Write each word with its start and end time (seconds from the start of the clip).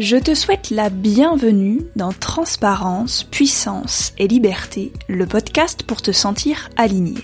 Je 0.00 0.16
te 0.16 0.32
souhaite 0.32 0.70
la 0.70 0.90
bienvenue 0.90 1.80
dans 1.96 2.12
Transparence, 2.12 3.24
Puissance 3.24 4.12
et 4.16 4.28
Liberté, 4.28 4.92
le 5.08 5.26
podcast 5.26 5.82
pour 5.82 6.02
te 6.02 6.12
sentir 6.12 6.70
aligné. 6.76 7.16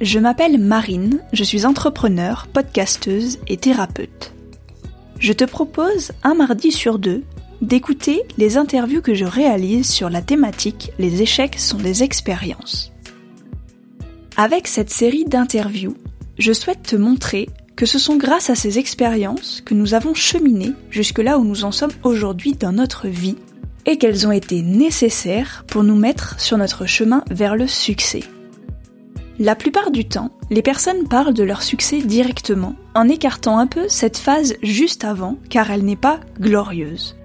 Je 0.00 0.20
m'appelle 0.20 0.58
Marine, 0.58 1.18
je 1.32 1.42
suis 1.42 1.66
entrepreneur, 1.66 2.46
podcasteuse 2.52 3.40
et 3.48 3.56
thérapeute. 3.56 4.32
Je 5.18 5.32
te 5.32 5.42
propose 5.42 6.12
un 6.22 6.34
mardi 6.34 6.70
sur 6.70 7.00
deux 7.00 7.24
d'écouter 7.62 8.22
les 8.36 8.58
interviews 8.58 9.02
que 9.02 9.14
je 9.14 9.24
réalise 9.24 9.90
sur 9.90 10.08
la 10.08 10.22
thématique 10.22 10.92
Les 11.00 11.20
échecs 11.20 11.58
sont 11.58 11.78
des 11.78 12.04
expériences. 12.04 12.92
Avec 14.36 14.68
cette 14.68 14.90
série 14.90 15.24
d'interviews, 15.24 15.96
je 16.38 16.52
souhaite 16.52 16.84
te 16.84 16.94
montrer 16.94 17.48
que 17.78 17.86
ce 17.86 18.00
sont 18.00 18.16
grâce 18.16 18.50
à 18.50 18.56
ces 18.56 18.80
expériences 18.80 19.62
que 19.64 19.72
nous 19.72 19.94
avons 19.94 20.12
cheminé 20.12 20.72
jusque 20.90 21.20
là 21.20 21.38
où 21.38 21.44
nous 21.44 21.62
en 21.62 21.70
sommes 21.70 21.92
aujourd'hui 22.02 22.54
dans 22.54 22.72
notre 22.72 23.06
vie 23.06 23.36
et 23.86 23.98
qu'elles 23.98 24.26
ont 24.26 24.32
été 24.32 24.62
nécessaires 24.62 25.64
pour 25.68 25.84
nous 25.84 25.94
mettre 25.94 26.40
sur 26.40 26.58
notre 26.58 26.86
chemin 26.86 27.22
vers 27.30 27.54
le 27.54 27.68
succès. 27.68 28.24
La 29.38 29.54
plupart 29.54 29.92
du 29.92 30.04
temps, 30.08 30.32
les 30.50 30.60
personnes 30.60 31.06
parlent 31.06 31.34
de 31.34 31.44
leur 31.44 31.62
succès 31.62 32.02
directement, 32.02 32.74
en 32.96 33.08
écartant 33.08 33.60
un 33.60 33.68
peu 33.68 33.88
cette 33.88 34.18
phase 34.18 34.56
juste 34.60 35.04
avant, 35.04 35.38
car 35.48 35.70
elle 35.70 35.84
n'est 35.84 35.94
pas 35.94 36.18
glorieuse. 36.40 37.17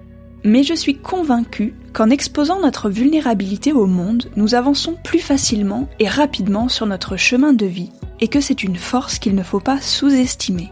Mais 0.46 0.62
je 0.62 0.74
suis 0.74 0.98
convaincue 0.98 1.72
qu'en 1.94 2.10
exposant 2.10 2.60
notre 2.60 2.90
vulnérabilité 2.90 3.72
au 3.72 3.86
monde, 3.86 4.30
nous 4.36 4.54
avançons 4.54 4.94
plus 5.02 5.18
facilement 5.18 5.88
et 5.98 6.06
rapidement 6.06 6.68
sur 6.68 6.84
notre 6.84 7.16
chemin 7.16 7.54
de 7.54 7.64
vie, 7.64 7.90
et 8.20 8.28
que 8.28 8.42
c'est 8.42 8.62
une 8.62 8.76
force 8.76 9.18
qu'il 9.18 9.34
ne 9.34 9.42
faut 9.42 9.60
pas 9.60 9.80
sous-estimer. 9.80 10.70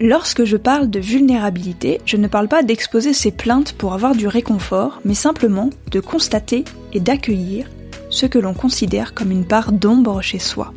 Lorsque 0.00 0.44
je 0.44 0.56
parle 0.56 0.90
de 0.90 0.98
vulnérabilité, 0.98 2.00
je 2.04 2.16
ne 2.16 2.26
parle 2.26 2.48
pas 2.48 2.64
d'exposer 2.64 3.12
ses 3.12 3.30
plaintes 3.30 3.74
pour 3.74 3.94
avoir 3.94 4.16
du 4.16 4.26
réconfort, 4.26 5.00
mais 5.04 5.14
simplement 5.14 5.70
de 5.92 6.00
constater 6.00 6.64
et 6.92 6.98
d'accueillir 6.98 7.70
ce 8.10 8.26
que 8.26 8.40
l'on 8.40 8.54
considère 8.54 9.14
comme 9.14 9.30
une 9.30 9.46
part 9.46 9.70
d'ombre 9.70 10.20
chez 10.20 10.40
soi. 10.40 10.74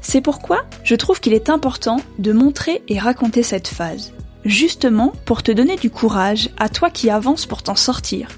C'est 0.00 0.22
pourquoi 0.22 0.64
je 0.84 0.94
trouve 0.94 1.20
qu'il 1.20 1.34
est 1.34 1.50
important 1.50 1.98
de 2.18 2.32
montrer 2.32 2.82
et 2.88 2.98
raconter 2.98 3.42
cette 3.42 3.68
phase, 3.68 4.14
justement 4.44 5.12
pour 5.24 5.42
te 5.42 5.52
donner 5.52 5.76
du 5.76 5.90
courage 5.90 6.50
à 6.58 6.68
toi 6.68 6.90
qui 6.90 7.10
avances 7.10 7.46
pour 7.46 7.62
t'en 7.62 7.74
sortir, 7.74 8.28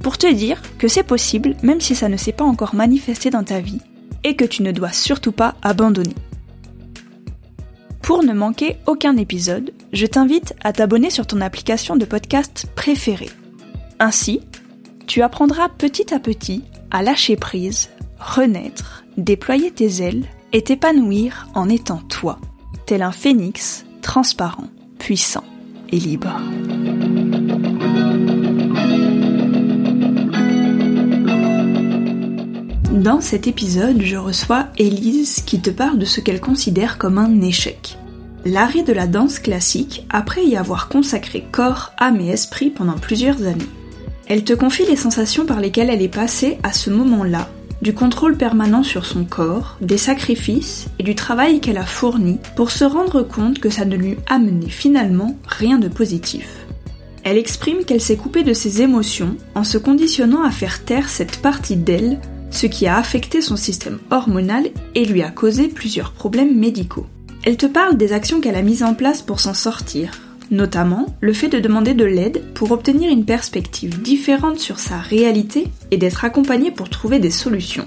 pour 0.00 0.18
te 0.18 0.32
dire 0.32 0.60
que 0.78 0.88
c'est 0.88 1.02
possible 1.02 1.56
même 1.62 1.80
si 1.80 1.94
ça 1.94 2.08
ne 2.08 2.16
s'est 2.16 2.32
pas 2.32 2.44
encore 2.44 2.74
manifesté 2.74 3.30
dans 3.30 3.44
ta 3.44 3.60
vie, 3.60 3.80
et 4.24 4.34
que 4.34 4.44
tu 4.44 4.62
ne 4.62 4.72
dois 4.72 4.92
surtout 4.92 5.32
pas 5.32 5.54
abandonner. 5.62 6.14
Pour 8.02 8.22
ne 8.22 8.32
manquer 8.32 8.76
aucun 8.86 9.16
épisode, 9.16 9.72
je 9.92 10.06
t'invite 10.06 10.54
à 10.62 10.72
t'abonner 10.72 11.10
sur 11.10 11.26
ton 11.26 11.40
application 11.40 11.96
de 11.96 12.04
podcast 12.04 12.66
préférée. 12.74 13.30
Ainsi, 13.98 14.40
tu 15.06 15.22
apprendras 15.22 15.68
petit 15.68 16.12
à 16.14 16.18
petit 16.18 16.62
à 16.90 17.02
lâcher 17.02 17.36
prise, 17.36 17.90
renaître, 18.18 19.04
déployer 19.16 19.70
tes 19.70 20.02
ailes 20.02 20.24
et 20.52 20.62
t'épanouir 20.62 21.48
en 21.54 21.68
étant 21.68 21.98
toi, 21.98 22.38
tel 22.86 23.02
un 23.02 23.12
phénix 23.12 23.84
transparent, 24.02 24.68
puissant 24.98 25.44
et 25.90 25.98
libre. 25.98 26.40
Dans 32.92 33.20
cet 33.20 33.46
épisode, 33.46 34.02
je 34.02 34.16
reçois 34.16 34.66
Élise 34.78 35.42
qui 35.42 35.60
te 35.60 35.70
parle 35.70 35.98
de 35.98 36.04
ce 36.04 36.20
qu'elle 36.20 36.40
considère 36.40 36.98
comme 36.98 37.18
un 37.18 37.40
échec. 37.40 37.98
L'arrêt 38.44 38.82
de 38.82 38.92
la 38.92 39.06
danse 39.06 39.38
classique 39.38 40.06
après 40.08 40.44
y 40.44 40.56
avoir 40.56 40.88
consacré 40.88 41.46
corps, 41.52 41.92
âme 41.98 42.20
et 42.20 42.30
esprit 42.30 42.70
pendant 42.70 42.98
plusieurs 42.98 43.42
années. 43.42 43.68
Elle 44.28 44.44
te 44.44 44.54
confie 44.54 44.86
les 44.86 44.96
sensations 44.96 45.46
par 45.46 45.60
lesquelles 45.60 45.90
elle 45.90 46.02
est 46.02 46.08
passée 46.08 46.58
à 46.62 46.72
ce 46.72 46.90
moment-là, 46.90 47.48
du 47.86 47.94
contrôle 47.94 48.36
permanent 48.36 48.82
sur 48.82 49.06
son 49.06 49.24
corps, 49.24 49.76
des 49.80 49.96
sacrifices 49.96 50.88
et 50.98 51.04
du 51.04 51.14
travail 51.14 51.60
qu'elle 51.60 51.78
a 51.78 51.86
fourni 51.86 52.40
pour 52.56 52.72
se 52.72 52.82
rendre 52.82 53.22
compte 53.22 53.60
que 53.60 53.70
ça 53.70 53.84
ne 53.84 53.94
lui 53.94 54.16
amenait 54.26 54.68
finalement 54.68 55.38
rien 55.46 55.78
de 55.78 55.86
positif. 55.86 56.48
Elle 57.22 57.38
exprime 57.38 57.84
qu'elle 57.84 58.00
s'est 58.00 58.16
coupée 58.16 58.42
de 58.42 58.54
ses 58.54 58.82
émotions 58.82 59.36
en 59.54 59.62
se 59.62 59.78
conditionnant 59.78 60.42
à 60.42 60.50
faire 60.50 60.84
taire 60.84 61.08
cette 61.08 61.36
partie 61.36 61.76
d'elle 61.76 62.18
ce 62.50 62.66
qui 62.66 62.88
a 62.88 62.96
affecté 62.96 63.40
son 63.40 63.54
système 63.54 64.00
hormonal 64.10 64.66
et 64.96 65.04
lui 65.04 65.22
a 65.22 65.30
causé 65.30 65.68
plusieurs 65.68 66.10
problèmes 66.10 66.58
médicaux. 66.58 67.06
Elle 67.44 67.56
te 67.56 67.66
parle 67.66 67.96
des 67.96 68.12
actions 68.12 68.40
qu'elle 68.40 68.56
a 68.56 68.62
mises 68.62 68.82
en 68.82 68.94
place 68.94 69.22
pour 69.22 69.38
s'en 69.38 69.54
sortir, 69.54 70.10
notamment 70.50 71.06
le 71.20 71.32
fait 71.32 71.48
de 71.48 71.60
demander 71.60 71.94
de 71.94 72.04
l'aide 72.04 72.42
pour 72.54 72.72
obtenir 72.72 73.10
une 73.10 73.24
perspective 73.24 74.00
différente 74.00 74.58
sur 74.58 74.78
sa 74.78 74.98
réalité 74.98 75.68
et 75.90 75.96
d'être 75.96 76.24
accompagnée 76.24 76.70
pour 76.70 76.90
trouver 76.90 77.18
des 77.18 77.30
solutions. 77.30 77.86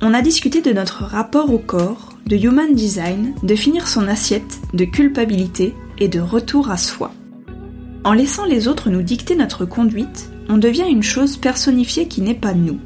On 0.00 0.14
a 0.14 0.22
discuté 0.22 0.62
de 0.62 0.72
notre 0.72 1.04
rapport 1.04 1.52
au 1.52 1.58
corps, 1.58 2.16
de 2.26 2.36
human 2.36 2.74
design, 2.74 3.34
de 3.42 3.54
finir 3.54 3.86
son 3.86 4.08
assiette, 4.08 4.58
de 4.74 4.84
culpabilité 4.84 5.74
et 5.98 6.08
de 6.08 6.20
retour 6.20 6.70
à 6.70 6.76
soi. 6.76 7.12
En 8.04 8.12
laissant 8.12 8.44
les 8.44 8.66
autres 8.66 8.90
nous 8.90 9.02
dicter 9.02 9.36
notre 9.36 9.64
conduite, 9.64 10.30
on 10.48 10.58
devient 10.58 10.88
une 10.90 11.04
chose 11.04 11.36
personnifiée 11.36 12.08
qui 12.08 12.20
n'est 12.20 12.34
pas 12.34 12.52
nous. 12.52 12.80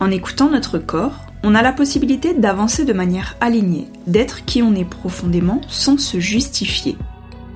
En 0.00 0.10
écoutant 0.10 0.50
notre 0.50 0.78
corps, 0.78 1.26
on 1.42 1.54
a 1.54 1.62
la 1.62 1.72
possibilité 1.72 2.34
d'avancer 2.34 2.84
de 2.84 2.92
manière 2.92 3.36
alignée, 3.40 3.88
d'être 4.06 4.44
qui 4.44 4.62
on 4.62 4.74
est 4.74 4.84
profondément 4.84 5.62
sans 5.68 5.98
se 5.98 6.20
justifier. 6.20 6.96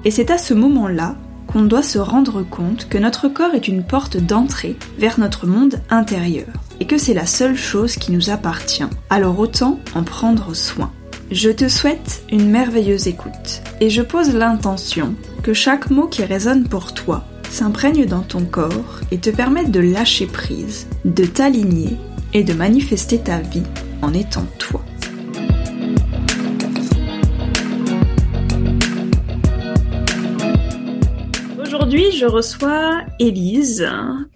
Et 0.04 0.10
c'est 0.10 0.30
à 0.30 0.38
ce 0.38 0.54
moment-là 0.54 1.16
qu'on 1.46 1.62
doit 1.62 1.82
se 1.82 1.98
rendre 1.98 2.42
compte 2.42 2.88
que 2.88 2.98
notre 2.98 3.28
corps 3.28 3.54
est 3.54 3.68
une 3.68 3.84
porte 3.84 4.16
d'entrée 4.16 4.76
vers 4.98 5.18
notre 5.20 5.46
monde 5.46 5.80
intérieur, 5.90 6.46
et 6.80 6.86
que 6.86 6.98
c'est 6.98 7.14
la 7.14 7.26
seule 7.26 7.56
chose 7.56 7.96
qui 7.96 8.12
nous 8.12 8.30
appartient. 8.30 8.84
Alors 9.10 9.38
autant 9.38 9.78
en 9.94 10.02
prendre 10.02 10.54
soin. 10.54 10.90
Je 11.30 11.50
te 11.50 11.68
souhaite 11.68 12.24
une 12.30 12.50
merveilleuse 12.50 13.06
écoute, 13.06 13.62
et 13.80 13.88
je 13.88 14.02
pose 14.02 14.34
l'intention 14.34 15.14
que 15.42 15.52
chaque 15.52 15.90
mot 15.90 16.06
qui 16.06 16.24
résonne 16.24 16.68
pour 16.68 16.92
toi 16.92 17.24
s'imprègne 17.54 18.04
dans 18.04 18.22
ton 18.22 18.44
corps 18.44 19.00
et 19.12 19.18
te 19.18 19.30
permette 19.30 19.70
de 19.70 19.80
lâcher 19.80 20.26
prise, 20.26 20.88
de 21.04 21.24
t'aligner 21.24 21.96
et 22.32 22.42
de 22.42 22.52
manifester 22.52 23.18
ta 23.18 23.38
vie 23.38 23.62
en 24.02 24.12
étant 24.12 24.46
toi. 24.58 24.84
Aujourd'hui, 31.84 32.12
je 32.12 32.24
reçois 32.24 33.02
Élise 33.18 33.86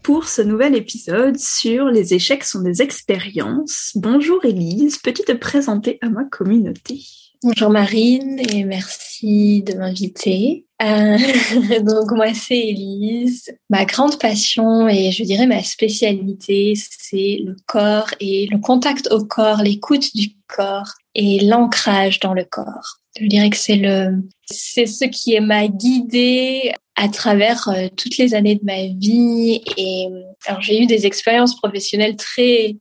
pour 0.03 0.29
ce 0.29 0.43
nouvel 0.43 0.75
épisode 0.75 1.39
sur 1.39 1.87
les 1.87 2.13
échecs 2.13 2.45
sont 2.45 2.61
des 2.61 2.83
expériences. 2.83 3.93
Bonjour 3.95 4.45
Élise, 4.45 4.99
peux-tu 4.99 5.23
te 5.23 5.33
présenter 5.33 5.97
à 6.03 6.11
ma 6.11 6.25
communauté? 6.25 7.01
Bonjour 7.43 7.71
Marine 7.71 8.39
et 8.53 8.65
merci 8.65 9.63
de 9.63 9.73
m'inviter. 9.79 10.67
Euh, 10.83 11.17
donc 11.81 12.11
moi 12.11 12.35
c'est 12.35 12.59
Elise. 12.59 13.51
Ma 13.71 13.87
grande 13.87 14.19
passion 14.19 14.87
et 14.87 15.11
je 15.11 15.25
dirais 15.25 15.47
ma 15.47 15.63
spécialité 15.63 16.75
c'est 16.77 17.39
le 17.43 17.57
corps 17.67 18.11
et 18.21 18.47
le 18.53 18.59
contact 18.59 19.09
au 19.11 19.25
corps, 19.25 19.63
l'écoute 19.63 20.15
du 20.15 20.33
corps 20.49 20.93
et 21.15 21.41
l'ancrage 21.47 22.21
dans 22.21 22.35
le 22.35 22.45
corps. 22.45 22.99
Je 23.19 23.27
dirais 23.27 23.49
que 23.49 23.57
c'est 23.57 23.77
le 23.77 24.23
c'est 24.51 24.87
ce 24.87 25.07
qui 25.07 25.41
m'a 25.41 25.67
guidée 25.67 26.75
à 26.99 27.09
travers 27.09 27.69
euh, 27.69 27.89
toutes 27.97 28.19
les 28.19 28.35
années 28.35 28.57
de 28.57 28.65
ma 28.65 28.87
vie 28.87 29.63
et 29.77 30.09
alors 30.47 30.61
j'ai 30.61 30.83
eu 30.83 30.87
des 30.87 31.07
expériences 31.07 31.57
professionnelles 31.57 32.17
très 32.17 32.77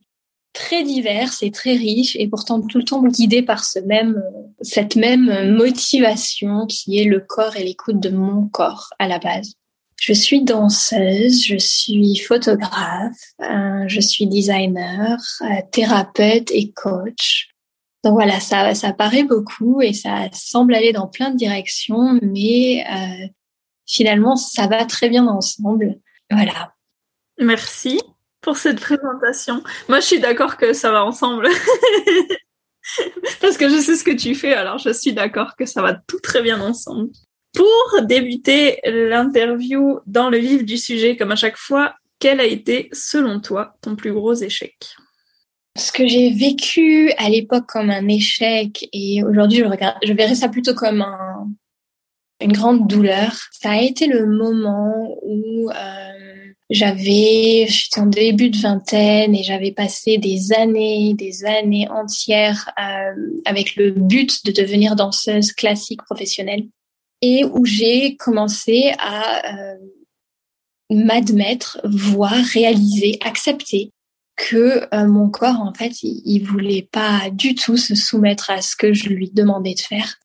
très 0.52 0.82
diverses 0.82 1.42
et 1.42 1.50
très 1.50 1.74
riches 1.74 2.16
et 2.16 2.26
pourtant 2.26 2.60
tout 2.60 2.78
le 2.78 2.84
temps 2.84 3.02
guidée 3.06 3.42
par 3.42 3.64
ce 3.64 3.78
même, 3.80 4.20
cette 4.60 4.96
même 4.96 5.54
motivation 5.56 6.66
qui 6.66 6.98
est 6.98 7.04
le 7.04 7.20
corps 7.20 7.56
et 7.56 7.62
l'écoute 7.62 8.00
de 8.00 8.10
mon 8.10 8.48
corps 8.48 8.90
à 8.98 9.06
la 9.06 9.18
base. 9.18 9.52
Je 10.00 10.12
suis 10.12 10.42
danseuse, 10.42 11.44
je 11.44 11.56
suis 11.56 12.16
photographe, 12.16 13.18
euh, 13.42 13.84
je 13.86 14.00
suis 14.00 14.26
designer, 14.26 15.18
euh, 15.42 15.46
thérapeute 15.72 16.50
et 16.52 16.70
coach. 16.72 17.48
Donc 18.04 18.14
voilà, 18.14 18.38
ça, 18.38 18.74
ça 18.74 18.92
paraît 18.92 19.24
beaucoup 19.24 19.82
et 19.82 19.92
ça 19.92 20.28
semble 20.32 20.74
aller 20.74 20.92
dans 20.92 21.08
plein 21.08 21.30
de 21.30 21.36
directions, 21.36 22.18
mais 22.22 22.84
euh, 22.88 23.26
finalement, 23.88 24.36
ça 24.36 24.68
va 24.68 24.84
très 24.84 25.08
bien 25.08 25.26
ensemble. 25.26 25.98
Voilà. 26.30 26.74
Merci 27.38 28.00
pour 28.40 28.56
cette 28.56 28.80
présentation. 28.80 29.62
Moi, 29.88 30.00
je 30.00 30.06
suis 30.06 30.20
d'accord 30.20 30.56
que 30.56 30.72
ça 30.72 30.92
va 30.92 31.04
ensemble. 31.04 31.48
Parce 33.40 33.56
que 33.56 33.68
je 33.68 33.78
sais 33.78 33.96
ce 33.96 34.04
que 34.04 34.14
tu 34.14 34.34
fais, 34.34 34.54
alors 34.54 34.78
je 34.78 34.90
suis 34.90 35.12
d'accord 35.12 35.56
que 35.56 35.66
ça 35.66 35.82
va 35.82 35.94
tout 35.94 36.20
très 36.20 36.42
bien 36.42 36.60
ensemble. 36.60 37.10
Pour 37.54 38.02
débuter 38.02 38.78
l'interview 38.84 40.00
dans 40.06 40.30
le 40.30 40.38
vif 40.38 40.64
du 40.64 40.78
sujet, 40.78 41.16
comme 41.16 41.32
à 41.32 41.36
chaque 41.36 41.56
fois, 41.56 41.94
quel 42.18 42.40
a 42.40 42.44
été, 42.44 42.88
selon 42.92 43.40
toi, 43.40 43.76
ton 43.80 43.96
plus 43.96 44.12
gros 44.12 44.34
échec? 44.34 44.76
Ce 45.76 45.92
que 45.92 46.06
j'ai 46.06 46.32
vécu 46.32 47.12
à 47.18 47.28
l'époque 47.28 47.66
comme 47.66 47.90
un 47.90 48.08
échec, 48.08 48.88
et 48.92 49.22
aujourd'hui 49.22 49.58
je, 49.58 49.64
regarde, 49.64 49.96
je 50.02 50.12
verrais 50.12 50.34
ça 50.34 50.48
plutôt 50.48 50.74
comme 50.74 51.02
un, 51.02 51.48
une 52.40 52.52
grande 52.52 52.86
douleur. 52.86 53.36
Ça 53.52 53.72
a 53.72 53.80
été 53.80 54.06
le 54.06 54.26
moment 54.26 55.18
où 55.22 55.70
euh, 55.70 56.08
j'avais, 56.70 57.66
j'étais 57.68 58.00
en 58.00 58.06
début 58.06 58.50
de 58.50 58.58
vingtaine 58.58 59.34
et 59.34 59.42
j'avais 59.42 59.72
passé 59.72 60.18
des 60.18 60.52
années, 60.52 61.14
des 61.14 61.44
années 61.44 61.88
entières 61.88 62.70
euh, 62.78 63.40
avec 63.44 63.76
le 63.76 63.90
but 63.90 64.44
de 64.44 64.52
devenir 64.52 64.94
danseuse 64.94 65.52
classique 65.52 66.02
professionnelle 66.02 66.68
et 67.22 67.44
où 67.44 67.64
j'ai 67.64 68.16
commencé 68.16 68.92
à 68.98 69.72
euh, 69.72 69.76
m'admettre, 70.90 71.80
voir, 71.84 72.34
réaliser, 72.52 73.18
accepter 73.24 73.90
que 74.36 74.86
euh, 74.94 75.06
mon 75.06 75.30
corps, 75.30 75.60
en 75.60 75.74
fait, 75.74 76.02
il, 76.02 76.22
il 76.24 76.44
voulait 76.44 76.88
pas 76.92 77.28
du 77.32 77.56
tout 77.56 77.76
se 77.76 77.96
soumettre 77.96 78.50
à 78.50 78.62
ce 78.62 78.76
que 78.76 78.92
je 78.92 79.08
lui 79.08 79.30
demandais 79.30 79.74
de 79.74 79.80
faire 79.80 80.20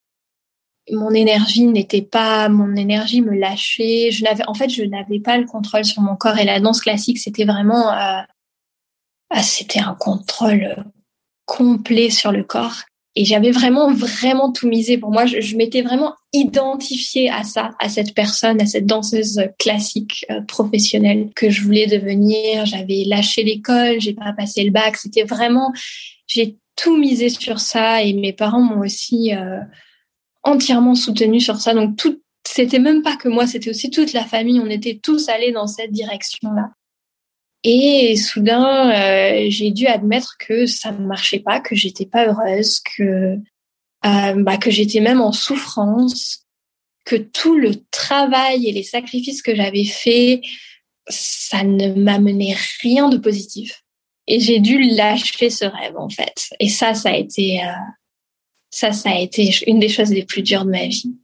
mon 0.92 1.12
énergie 1.12 1.66
n'était 1.66 2.02
pas 2.02 2.50
mon 2.50 2.76
énergie 2.76 3.22
me 3.22 3.34
lâchait. 3.38 4.10
Je 4.12 4.24
n'avais 4.24 4.46
en 4.48 4.54
fait 4.54 4.70
je 4.70 4.84
n'avais 4.84 5.20
pas 5.20 5.38
le 5.38 5.46
contrôle 5.46 5.86
sur 5.86 6.02
mon 6.02 6.16
corps. 6.16 6.38
Et 6.38 6.46
la 6.46 6.60
danse 6.60 6.82
classique 6.82 7.20
c'était 7.20 7.46
vraiment 7.46 7.92
euh, 7.92 8.22
ah, 9.30 9.44
c'était 9.44 9.80
un 9.80 9.96
contrôle 9.96 10.76
complet 11.46 12.10
sur 12.10 12.32
le 12.32 12.44
corps. 12.44 12.84
Et 13.16 13.26
j'avais 13.26 13.52
vraiment 13.52 13.94
vraiment 13.94 14.52
tout 14.52 14.68
misé. 14.68 14.98
Pour 14.98 15.12
moi 15.12 15.26
je, 15.26 15.40
je 15.40 15.56
m'étais 15.56 15.84
vraiment 15.84 16.16
identifiée 16.34 17.30
à 17.30 17.44
ça 17.44 17.72
à 17.80 17.88
cette 17.88 18.14
personne 18.14 18.60
à 18.60 18.66
cette 18.66 18.86
danseuse 18.86 19.42
classique 19.60 20.26
euh, 20.32 20.42
professionnelle 20.42 21.30
que 21.36 21.50
je 21.50 21.62
voulais 21.62 21.88
devenir. 21.88 22.66
J'avais 22.66 23.04
lâché 23.06 23.44
l'école 23.44 24.02
j'ai 24.02 24.14
pas 24.14 24.34
passé 24.34 24.64
le 24.64 24.72
bac. 24.72 24.98
C'était 24.98 25.24
vraiment 25.24 25.72
j'ai 26.28 26.58
tout 26.76 26.98
misé 26.98 27.30
sur 27.30 27.60
ça. 27.60 28.02
Et 28.04 28.14
mes 28.14 28.34
parents 28.34 28.62
m'ont 28.62 28.82
aussi 28.82 29.34
euh, 29.34 29.60
entièrement 30.44 30.96
soutenu 30.96 31.40
sur 31.40 31.58
ça. 31.60 31.74
Donc 31.74 31.98
tout, 31.98 32.22
c'était 32.46 32.80
même 32.80 33.02
pas 33.02 33.16
que 33.16 33.30
moi, 33.30 33.48
c'était 33.48 33.70
aussi 33.70 33.90
toute 33.90 34.14
la 34.14 34.26
famille. 34.26 34.60
On 34.60 34.70
était 34.70 35.00
tous 35.02 35.30
allés 35.30 35.52
dans 35.52 35.68
cette 35.68 35.92
direction-là. 35.92 36.72
Et 37.64 38.18
soudain, 38.18 38.92
euh, 38.92 39.46
j'ai 39.48 39.72
dû 39.72 39.88
admettre 39.88 40.36
que 40.38 40.66
ça 40.66 40.92
ne 40.92 41.06
marchait 41.06 41.40
pas, 41.40 41.62
que 41.62 41.76
j'étais 41.76 42.06
pas 42.06 42.28
heureuse, 42.28 42.82
que 42.82 43.38
euh, 44.06 44.44
bah, 44.44 44.58
que 44.58 44.70
j'étais 44.70 45.00
même 45.00 45.22
en 45.22 45.32
souffrance, 45.32 46.46
que 47.06 47.16
tout 47.16 47.56
le 47.56 47.76
travail 47.90 48.68
et 48.68 48.74
les 48.74 48.84
sacrifices 48.84 49.42
que 49.42 49.56
j'avais 49.56 49.86
faits, 49.86 50.42
ça 51.08 51.64
ne 51.64 51.94
m'amenait 51.94 52.56
rien 52.82 53.08
de 53.08 53.18
positif. 53.18 53.84
Et 54.28 54.40
j'ai 54.42 54.60
dû 54.60 54.80
lâcher 54.80 55.50
ce 55.50 55.66
rêve 55.66 55.98
en 55.98 56.10
fait. 56.10 56.50
Et 56.60 56.68
ça, 56.68 56.94
ça 56.94 57.10
a 57.10 57.16
été 57.16 57.62
euh, 57.62 57.72
ça, 58.74 58.92
ça 58.92 59.12
a 59.12 59.20
été 59.20 59.52
une 59.68 59.80
des 59.80 59.88
choses 59.88 60.10
les 60.10 60.26
plus 60.26 60.42
dures 60.42 60.66
de 60.66 60.72
ma 60.72 60.88
vie. 60.88 61.16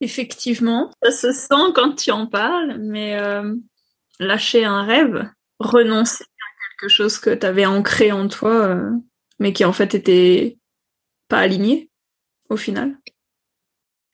Effectivement, 0.00 0.92
ça 1.02 1.10
se 1.10 1.32
sent 1.32 1.72
quand 1.74 1.96
tu 1.96 2.12
en 2.12 2.28
parles, 2.28 2.78
mais 2.78 3.18
euh, 3.18 3.52
lâcher 4.20 4.64
un 4.64 4.84
rêve, 4.84 5.28
renoncer 5.58 6.22
à 6.22 6.78
quelque 6.80 6.88
chose 6.88 7.18
que 7.18 7.30
tu 7.30 7.44
avais 7.44 7.66
ancré 7.66 8.12
en 8.12 8.28
toi, 8.28 8.68
euh, 8.68 8.90
mais 9.40 9.52
qui 9.52 9.64
en 9.64 9.72
fait 9.72 9.96
était 9.96 10.56
pas 11.28 11.38
aligné 11.38 11.90
au 12.48 12.56
final. 12.56 12.96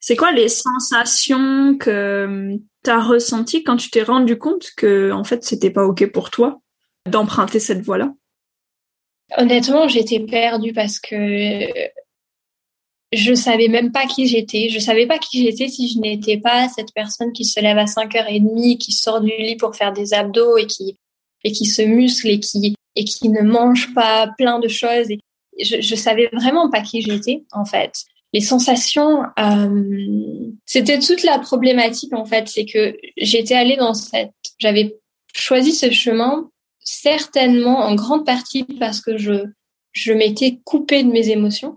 C'est 0.00 0.16
quoi 0.16 0.32
les 0.32 0.48
sensations 0.48 1.76
que 1.76 1.90
euh, 1.90 2.56
tu 2.82 2.90
as 2.90 3.00
ressenties 3.02 3.62
quand 3.62 3.76
tu 3.76 3.90
t'es 3.90 4.04
rendu 4.04 4.38
compte 4.38 4.70
que 4.78 5.12
en 5.12 5.22
fait 5.22 5.44
c'était 5.44 5.70
pas 5.70 5.84
ok 5.84 6.10
pour 6.10 6.30
toi 6.30 6.62
d'emprunter 7.06 7.60
cette 7.60 7.82
voie-là? 7.82 8.14
Honnêtement, 9.36 9.86
j'étais 9.88 10.20
perdue 10.20 10.72
parce 10.72 10.98
que 10.98 11.14
je 13.12 13.34
savais 13.34 13.68
même 13.68 13.92
pas 13.92 14.06
qui 14.06 14.26
j'étais. 14.26 14.68
Je 14.70 14.78
savais 14.78 15.06
pas 15.06 15.18
qui 15.18 15.44
j'étais 15.44 15.68
si 15.68 15.88
je 15.88 15.98
n'étais 15.98 16.38
pas 16.38 16.68
cette 16.68 16.92
personne 16.94 17.32
qui 17.32 17.44
se 17.44 17.60
lève 17.60 17.78
à 17.78 17.84
5h30, 17.84 18.78
qui 18.78 18.92
sort 18.92 19.20
du 19.20 19.32
lit 19.38 19.56
pour 19.56 19.76
faire 19.76 19.92
des 19.92 20.14
abdos 20.14 20.56
et 20.56 20.66
qui, 20.66 20.96
et 21.44 21.52
qui 21.52 21.66
se 21.66 21.82
muscle 21.82 22.28
et 22.28 22.40
qui, 22.40 22.74
et 22.96 23.04
qui 23.04 23.28
ne 23.28 23.42
mange 23.42 23.92
pas 23.94 24.28
plein 24.38 24.58
de 24.58 24.68
choses. 24.68 25.10
Et 25.10 25.20
je, 25.62 25.80
je 25.80 25.94
savais 25.94 26.30
vraiment 26.32 26.70
pas 26.70 26.80
qui 26.80 27.02
j'étais, 27.02 27.44
en 27.52 27.66
fait. 27.66 27.92
Les 28.32 28.40
sensations, 28.40 29.24
euh, 29.38 30.50
c'était 30.64 30.98
toute 30.98 31.22
la 31.22 31.38
problématique, 31.38 32.14
en 32.14 32.24
fait. 32.24 32.48
C'est 32.48 32.64
que 32.64 32.96
j'étais 33.18 33.54
allée 33.54 33.76
dans 33.76 33.92
cette, 33.92 34.32
j'avais 34.58 34.96
choisi 35.34 35.72
ce 35.72 35.90
chemin 35.90 36.48
certainement 36.80 37.80
en 37.80 37.94
grande 37.94 38.24
partie 38.24 38.64
parce 38.64 39.00
que 39.00 39.18
je, 39.18 39.44
je 39.92 40.12
m'étais 40.14 40.60
coupée 40.64 41.04
de 41.04 41.10
mes 41.10 41.28
émotions 41.28 41.76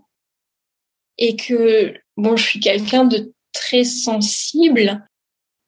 et 1.17 1.35
que 1.35 1.93
bon, 2.17 2.35
je 2.35 2.43
suis 2.43 2.59
quelqu'un 2.59 3.05
de 3.05 3.33
très 3.53 3.83
sensible 3.83 5.01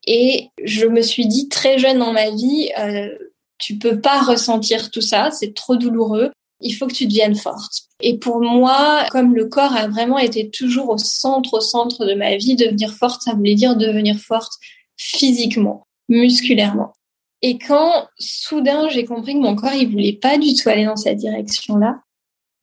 et 0.06 0.50
je 0.64 0.86
me 0.86 1.02
suis 1.02 1.28
dit 1.28 1.50
très 1.50 1.78
jeune 1.78 2.00
dans 2.00 2.14
ma 2.14 2.30
vie, 2.30 2.70
euh, 2.80 3.10
tu 3.58 3.78
peux 3.78 4.00
pas 4.00 4.22
ressentir 4.22 4.90
tout 4.90 5.02
ça, 5.02 5.32
c'est 5.32 5.54
trop 5.54 5.76
douloureux. 5.76 6.32
Il 6.62 6.72
faut 6.72 6.88
que 6.88 6.94
tu 6.94 7.06
deviennes 7.06 7.36
forte. 7.36 7.84
Et 8.02 8.18
pour 8.18 8.40
moi, 8.40 9.06
comme 9.12 9.36
le 9.36 9.46
corps 9.46 9.76
a 9.76 9.88
vraiment 9.88 10.18
été 10.18 10.50
toujours 10.50 10.90
au 10.90 10.98
centre, 10.98 11.56
au 11.56 11.62
centre 11.62 12.06
de 12.06 12.14
ma 12.14 12.36
vie, 12.38 12.56
devenir 12.56 12.94
forte, 12.94 13.22
ça 13.22 13.34
voulait 13.34 13.56
dire 13.56 13.76
devenir 13.76 14.18
forte 14.18 14.54
physiquement, 14.96 15.86
musculairement. 16.10 16.94
Et 17.42 17.60
quand 17.60 18.08
soudain 18.18 18.90
j'ai 18.90 19.06
compris 19.06 19.34
que 19.34 19.40
mon 19.40 19.56
corps 19.56 19.74
il 19.74 19.92
voulait 19.92 20.14
pas 20.14 20.38
du 20.38 20.56
tout 20.56 20.70
aller 20.70 20.86
dans 20.86 20.96
cette 20.96 21.18
direction-là, 21.18 22.00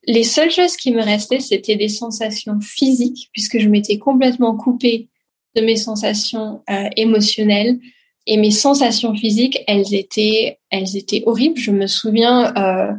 les 0.06 0.24
seules 0.24 0.50
choses 0.50 0.76
qui 0.76 0.92
me 0.92 1.02
restaient, 1.02 1.40
c'était 1.40 1.76
des 1.76 1.88
sensations 1.88 2.60
physiques, 2.60 3.30
puisque 3.32 3.58
je 3.58 3.68
m'étais 3.68 3.98
complètement 3.98 4.56
coupée 4.56 5.08
de 5.56 5.62
mes 5.62 5.76
sensations 5.76 6.62
euh, 6.70 6.88
émotionnelles. 6.96 7.78
Et 8.26 8.38
mes 8.38 8.50
sensations 8.50 9.14
physiques, 9.14 9.62
elles 9.66 9.94
étaient, 9.94 10.58
elles 10.70 10.96
étaient 10.96 11.22
horribles. 11.26 11.58
Je 11.58 11.70
me 11.70 11.86
souviens, 11.86 12.54
euh, 12.56 12.92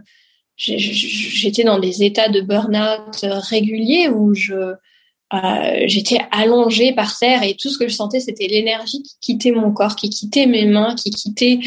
j'étais 0.55 1.63
dans 1.63 1.79
des 1.79 2.03
états 2.03 2.29
de 2.29 2.41
burn-out 2.41 3.25
réguliers 3.49 4.07
où 4.09 4.35
je, 4.35 4.75
euh, 5.33 5.83
j'étais 5.87 6.19
allongée 6.31 6.93
par 6.93 7.17
terre 7.17 7.41
et 7.43 7.55
tout 7.55 7.69
ce 7.69 7.79
que 7.79 7.87
je 7.87 7.95
sentais, 7.95 8.19
c'était 8.19 8.47
l'énergie 8.47 9.01
qui 9.01 9.15
quittait 9.19 9.51
mon 9.51 9.71
corps, 9.71 9.95
qui 9.95 10.09
quittait 10.09 10.45
mes 10.45 10.65
mains, 10.65 10.95
qui 10.95 11.09
quittait 11.09 11.59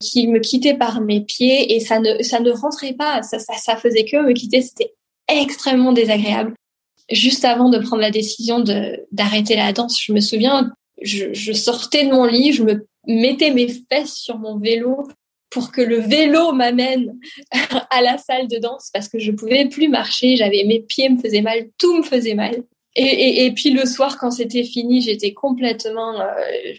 qui 0.00 0.26
me 0.26 0.38
quittait 0.38 0.74
par 0.74 1.00
mes 1.00 1.20
pieds 1.20 1.74
et 1.74 1.80
ça 1.80 2.00
ne, 2.00 2.22
ça 2.22 2.40
ne 2.40 2.50
rentrait 2.50 2.94
pas, 2.94 3.22
ça, 3.22 3.38
ça, 3.38 3.54
ça 3.54 3.76
faisait 3.76 4.04
que 4.04 4.16
me 4.16 4.32
quitter, 4.32 4.62
c'était 4.62 4.94
extrêmement 5.28 5.92
désagréable. 5.92 6.54
Juste 7.10 7.44
avant 7.44 7.68
de 7.68 7.78
prendre 7.78 8.02
la 8.02 8.10
décision 8.10 8.60
de, 8.60 9.06
d'arrêter 9.12 9.56
la 9.56 9.72
danse, 9.72 10.00
je 10.02 10.12
me 10.12 10.20
souviens, 10.20 10.72
je, 11.02 11.32
je 11.32 11.52
sortais 11.52 12.06
de 12.06 12.12
mon 12.12 12.24
lit, 12.24 12.52
je 12.52 12.62
me 12.62 12.86
mettais 13.06 13.50
mes 13.50 13.68
fesses 13.68 14.14
sur 14.14 14.38
mon 14.38 14.58
vélo 14.58 15.06
pour 15.50 15.72
que 15.72 15.80
le 15.80 15.98
vélo 15.98 16.52
m'amène 16.52 17.18
à 17.90 18.02
la 18.02 18.16
salle 18.18 18.48
de 18.48 18.58
danse 18.58 18.90
parce 18.92 19.08
que 19.08 19.18
je 19.18 19.32
pouvais 19.32 19.68
plus 19.68 19.88
marcher, 19.88 20.36
j'avais 20.36 20.64
mes 20.64 20.80
pieds 20.80 21.08
me 21.08 21.18
faisaient 21.18 21.42
mal, 21.42 21.68
tout 21.76 21.98
me 21.98 22.02
faisait 22.02 22.34
mal. 22.34 22.62
Et, 22.96 23.02
et, 23.02 23.44
et, 23.44 23.52
puis 23.52 23.70
le 23.70 23.86
soir, 23.86 24.18
quand 24.18 24.32
c'était 24.32 24.64
fini, 24.64 25.00
j'étais 25.00 25.32
complètement, 25.32 26.20
euh, 26.20 26.34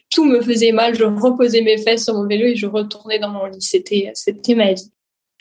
tout 0.10 0.26
me 0.26 0.42
faisait 0.42 0.74
mal. 0.74 0.94
Je 0.96 1.06
reposais 1.06 1.62
mes 1.62 1.78
fesses 1.78 2.04
sur 2.04 2.16
mon 2.16 2.28
vélo 2.28 2.48
et 2.48 2.56
je 2.56 2.68
retournais 2.68 3.20
dans 3.20 3.30
mon 3.30 3.46
lit. 3.46 3.62
C'était, 3.62 4.12
c'était 4.14 4.56
ma 4.56 4.74
vie. 4.74 4.92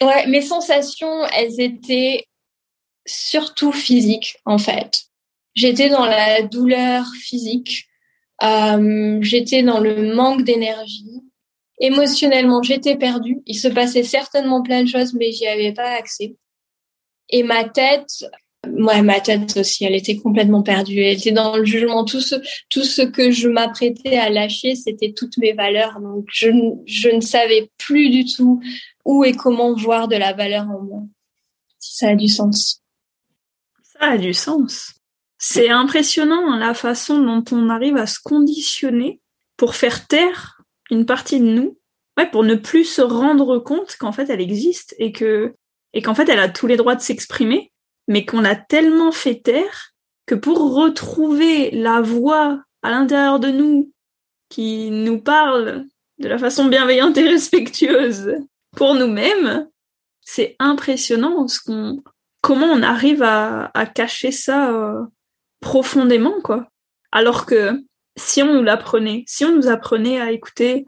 Ouais, 0.00 0.26
mes 0.28 0.42
sensations, 0.42 1.24
elles 1.36 1.60
étaient 1.60 2.24
surtout 3.06 3.72
physiques 3.72 4.36
en 4.44 4.58
fait. 4.58 5.02
J'étais 5.54 5.88
dans 5.88 6.06
la 6.06 6.42
douleur 6.42 7.04
physique. 7.20 7.86
Euh, 8.42 9.18
j'étais 9.20 9.62
dans 9.62 9.80
le 9.80 10.14
manque 10.14 10.44
d'énergie. 10.44 11.22
Émotionnellement, 11.80 12.62
j'étais 12.62 12.96
perdue. 12.96 13.42
Il 13.46 13.58
se 13.58 13.68
passait 13.68 14.02
certainement 14.02 14.62
plein 14.62 14.84
de 14.84 14.88
choses, 14.88 15.14
mais 15.14 15.32
j'y 15.32 15.46
avais 15.46 15.72
pas 15.72 15.90
accès. 15.90 16.36
Et 17.28 17.42
ma 17.42 17.64
tête, 17.64 18.24
moi, 18.68 19.00
ma 19.02 19.20
tête 19.20 19.56
aussi, 19.56 19.84
elle 19.84 19.94
était 19.94 20.16
complètement 20.16 20.62
perdue. 20.62 21.00
Elle 21.00 21.16
était 21.16 21.32
dans 21.32 21.56
le 21.56 21.64
jugement. 21.64 22.04
Tout 22.04 22.20
ce, 22.20 22.36
tout 22.68 22.84
ce 22.84 23.02
que 23.02 23.30
je 23.30 23.48
m'apprêtais 23.48 24.16
à 24.16 24.28
lâcher, 24.28 24.74
c'était 24.74 25.12
toutes 25.12 25.38
mes 25.38 25.52
valeurs. 25.52 26.00
Donc, 26.00 26.26
je, 26.30 26.48
je 26.86 27.08
ne 27.08 27.20
savais 27.20 27.70
plus 27.78 28.10
du 28.10 28.24
tout 28.24 28.60
où 29.04 29.24
et 29.24 29.32
comment 29.32 29.74
voir 29.74 30.08
de 30.08 30.16
la 30.16 30.32
valeur 30.32 30.68
en 30.68 30.82
moi. 30.82 31.02
Si 31.78 31.96
ça 31.96 32.08
a 32.10 32.14
du 32.14 32.28
sens. 32.28 32.82
Ça 33.82 34.10
a 34.10 34.18
du 34.18 34.34
sens. 34.34 34.94
C'est 35.38 35.70
impressionnant 35.70 36.56
la 36.56 36.74
façon 36.74 37.18
dont 37.18 37.44
on 37.52 37.70
arrive 37.70 37.96
à 37.96 38.06
se 38.06 38.18
conditionner 38.22 39.20
pour 39.56 39.74
faire 39.74 40.06
taire 40.06 40.62
une 40.90 41.06
partie 41.06 41.40
de 41.40 41.46
nous, 41.46 41.78
ouais, 42.18 42.30
pour 42.30 42.44
ne 42.44 42.56
plus 42.56 42.84
se 42.84 43.00
rendre 43.00 43.58
compte 43.58 43.96
qu'en 43.96 44.12
fait 44.12 44.28
elle 44.28 44.40
existe 44.40 44.94
et 44.98 45.12
que 45.12 45.54
et 45.94 46.02
qu'en 46.02 46.14
fait 46.14 46.28
elle 46.28 46.40
a 46.40 46.48
tous 46.48 46.66
les 46.66 46.76
droits 46.76 46.94
de 46.94 47.00
s'exprimer 47.00 47.69
mais 48.10 48.26
qu'on 48.26 48.44
a 48.44 48.56
tellement 48.56 49.12
fait 49.12 49.36
taire 49.36 49.92
que 50.26 50.34
pour 50.34 50.74
retrouver 50.74 51.70
la 51.70 52.00
voix 52.00 52.60
à 52.82 52.90
l'intérieur 52.90 53.38
de 53.38 53.50
nous 53.50 53.92
qui 54.48 54.90
nous 54.90 55.20
parle 55.20 55.84
de 56.18 56.28
la 56.28 56.36
façon 56.36 56.64
bienveillante 56.64 57.16
et 57.18 57.28
respectueuse 57.28 58.34
pour 58.76 58.96
nous-mêmes, 58.96 59.68
c'est 60.22 60.56
impressionnant 60.58 61.46
ce 61.46 61.60
qu'on, 61.60 62.02
comment 62.40 62.66
on 62.66 62.82
arrive 62.82 63.22
à, 63.22 63.70
à 63.74 63.86
cacher 63.86 64.32
ça 64.32 64.72
euh, 64.72 65.04
profondément, 65.60 66.40
quoi. 66.42 66.66
Alors 67.12 67.46
que 67.46 67.80
si 68.16 68.42
on 68.42 68.54
nous 68.54 68.64
l'apprenait, 68.64 69.22
si 69.28 69.44
on 69.44 69.54
nous 69.54 69.68
apprenait 69.68 70.20
à 70.20 70.32
écouter 70.32 70.84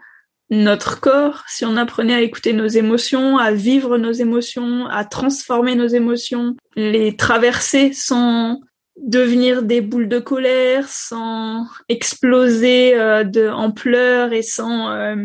notre 0.52 1.00
corps, 1.00 1.44
si 1.48 1.64
on 1.64 1.78
apprenait 1.78 2.14
à 2.14 2.20
écouter 2.20 2.52
nos 2.52 2.66
émotions, 2.66 3.38
à 3.38 3.52
vivre 3.52 3.96
nos 3.96 4.12
émotions, 4.12 4.86
à 4.86 5.06
transformer 5.06 5.74
nos 5.74 5.86
émotions, 5.86 6.56
les 6.76 7.16
traverser 7.16 7.94
sans 7.94 8.60
devenir 8.98 9.62
des 9.62 9.80
boules 9.80 10.10
de 10.10 10.18
colère, 10.18 10.86
sans 10.88 11.66
exploser 11.88 12.94
euh, 12.94 13.24
de, 13.24 13.48
en 13.48 13.70
pleurs 13.70 14.34
et 14.34 14.42
sans 14.42 14.90
euh, 14.90 15.16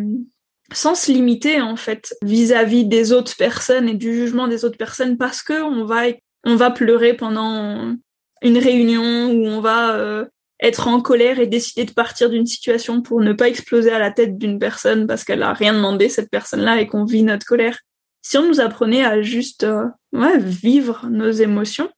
sans 0.72 0.96
se 0.96 1.12
limiter 1.12 1.60
en 1.60 1.76
fait 1.76 2.16
vis-à-vis 2.24 2.86
des 2.86 3.12
autres 3.12 3.36
personnes 3.36 3.90
et 3.90 3.96
du 3.96 4.14
jugement 4.14 4.48
des 4.48 4.64
autres 4.64 4.78
personnes 4.78 5.18
parce 5.18 5.44
que 5.44 5.62
on 5.62 5.84
va 5.84 6.04
on 6.46 6.56
va 6.56 6.72
pleurer 6.72 7.14
pendant 7.14 7.94
une 8.42 8.58
réunion 8.58 9.30
où 9.32 9.46
on 9.46 9.60
va 9.60 9.96
euh, 9.96 10.26
être 10.60 10.88
en 10.88 11.02
colère 11.02 11.40
et 11.40 11.48
décider 11.48 11.86
de 11.86 11.92
partir 11.92 12.30
d'une 12.30 12.46
situation 12.46 13.02
pour 13.02 13.22
ne 13.22 13.34
pas 13.34 13.48
exploser 13.48 13.92
à 13.92 14.00
la 14.00 14.12
tête 14.12 14.38
d'une 14.38 14.58
personne 14.58 15.06
parce 15.06 15.24
qu'elle 15.24 15.44
a 15.44 15.54
rien 15.54 15.74
demandé 15.74 16.10
cette 16.10 16.32
personne-là 16.32 16.82
et 16.82 16.88
qu'on 16.88 17.06
vit 17.06 17.24
notre 17.24 17.46
colère. 17.46 17.80
Si 18.24 18.38
on 18.38 18.48
nous 18.48 18.60
apprenait 18.60 19.06
à 19.06 19.22
juste 19.22 19.64
euh, 19.64 19.86
ouais, 20.14 20.40
vivre 20.40 21.08
nos 21.10 21.30
émotions, 21.30 21.90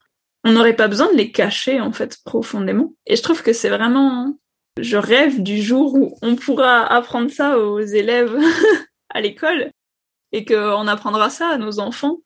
on 0.43 0.51
n'aurait 0.51 0.75
pas 0.75 0.87
besoin 0.87 1.11
de 1.11 1.17
les 1.17 1.31
cacher 1.31 1.79
en 1.79 1.91
fait 1.91 2.17
profondément. 2.25 2.93
Et 3.05 3.15
je 3.15 3.23
trouve 3.23 3.43
que 3.43 3.53
c'est 3.53 3.69
vraiment 3.69 4.37
je 4.81 4.97
rêve 4.97 5.41
du 5.41 5.61
jour 5.61 5.93
où 5.95 6.17
on 6.21 6.35
pourra 6.35 6.85
apprendre 6.85 7.31
ça 7.31 7.59
aux 7.59 7.79
élèves 7.79 8.37
à 9.09 9.21
l'école 9.21 9.71
et 10.31 10.45
qu'on 10.45 10.87
apprendra 10.87 11.29
ça 11.29 11.49
à 11.49 11.57
nos 11.57 11.79
enfants 11.79 12.19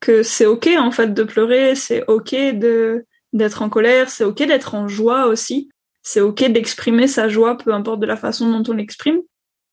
que 0.00 0.22
c'est 0.22 0.46
ok 0.46 0.68
en 0.78 0.90
fait 0.90 1.12
de 1.12 1.22
pleurer, 1.22 1.74
c'est 1.74 2.04
ok 2.06 2.34
de 2.58 3.04
d'être 3.32 3.62
en 3.62 3.68
colère, 3.68 4.10
c'est 4.10 4.24
ok 4.24 4.38
d'être 4.38 4.74
en 4.74 4.88
joie 4.88 5.26
aussi, 5.26 5.70
c'est 6.02 6.20
ok 6.20 6.44
d'exprimer 6.50 7.06
sa 7.06 7.28
joie 7.28 7.56
peu 7.56 7.72
importe 7.72 8.00
de 8.00 8.06
la 8.06 8.16
façon 8.16 8.50
dont 8.50 8.72
on 8.72 8.76
l'exprime. 8.76 9.20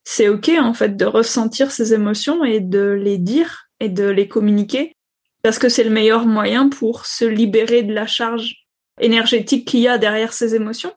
C'est 0.03 0.29
ok 0.29 0.51
en 0.59 0.73
fait 0.73 0.95
de 0.95 1.05
ressentir 1.05 1.71
ses 1.71 1.93
émotions 1.93 2.43
et 2.43 2.59
de 2.59 2.91
les 2.91 3.17
dire 3.17 3.67
et 3.79 3.89
de 3.89 4.05
les 4.05 4.27
communiquer 4.27 4.95
parce 5.43 5.59
que 5.59 5.69
c'est 5.69 5.83
le 5.83 5.89
meilleur 5.89 6.25
moyen 6.25 6.69
pour 6.69 7.05
se 7.05 7.25
libérer 7.25 7.83
de 7.83 7.93
la 7.93 8.07
charge 8.07 8.67
énergétique 8.99 9.67
qu'il 9.67 9.81
y 9.81 9.87
a 9.87 9.97
derrière 9.97 10.33
ces 10.33 10.55
émotions 10.55 10.93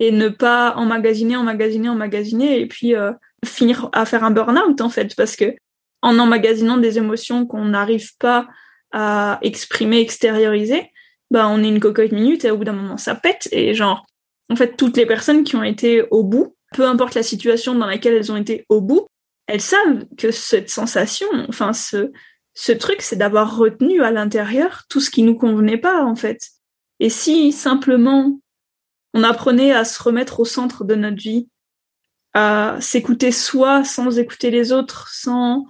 et 0.00 0.10
ne 0.10 0.28
pas 0.28 0.74
emmagasiner, 0.76 1.36
emmagasiner, 1.36 1.88
emmagasiner 1.88 2.60
et 2.60 2.66
puis 2.66 2.94
euh, 2.94 3.12
finir 3.44 3.88
à 3.92 4.04
faire 4.04 4.24
un 4.24 4.30
burn-out 4.30 4.80
en 4.80 4.88
fait 4.88 5.14
parce 5.14 5.36
que 5.36 5.54
en 6.02 6.18
emmagasinant 6.18 6.76
des 6.76 6.98
émotions 6.98 7.46
qu'on 7.46 7.64
n'arrive 7.66 8.10
pas 8.18 8.46
à 8.92 9.38
exprimer, 9.42 10.00
extérioriser, 10.00 10.90
bah 11.30 11.48
on 11.48 11.62
est 11.62 11.68
une 11.68 11.80
cocotte 11.80 12.12
minute 12.12 12.44
et 12.44 12.50
au 12.50 12.58
bout 12.58 12.64
d'un 12.64 12.72
moment 12.72 12.96
ça 12.96 13.14
pète 13.14 13.48
et 13.52 13.74
genre 13.74 14.06
en 14.50 14.56
fait 14.56 14.76
toutes 14.76 14.96
les 14.96 15.06
personnes 15.06 15.44
qui 15.44 15.56
ont 15.56 15.62
été 15.62 16.02
au 16.10 16.22
bout, 16.22 16.56
peu 16.72 16.84
importe 16.84 17.14
la 17.14 17.22
situation 17.22 17.74
dans 17.74 17.86
laquelle 17.86 18.14
elles 18.14 18.32
ont 18.32 18.36
été 18.36 18.64
au 18.68 18.80
bout, 18.80 19.06
elles 19.46 19.60
savent 19.60 20.06
que 20.16 20.30
cette 20.30 20.70
sensation, 20.70 21.28
enfin 21.48 21.72
ce 21.72 22.12
ce 22.54 22.70
truc, 22.70 23.02
c'est 23.02 23.16
d'avoir 23.16 23.56
retenu 23.56 24.02
à 24.02 24.12
l'intérieur 24.12 24.84
tout 24.88 25.00
ce 25.00 25.10
qui 25.10 25.24
nous 25.24 25.34
convenait 25.34 25.78
pas 25.78 26.04
en 26.04 26.14
fait. 26.14 26.50
Et 27.00 27.10
si 27.10 27.52
simplement 27.52 28.38
on 29.12 29.22
apprenait 29.24 29.72
à 29.72 29.84
se 29.84 30.02
remettre 30.02 30.40
au 30.40 30.44
centre 30.44 30.84
de 30.84 30.94
notre 30.94 31.16
vie, 31.16 31.48
à 32.32 32.76
s'écouter 32.80 33.32
soi 33.32 33.84
sans 33.84 34.18
écouter 34.18 34.50
les 34.50 34.72
autres, 34.72 35.08
sans 35.12 35.66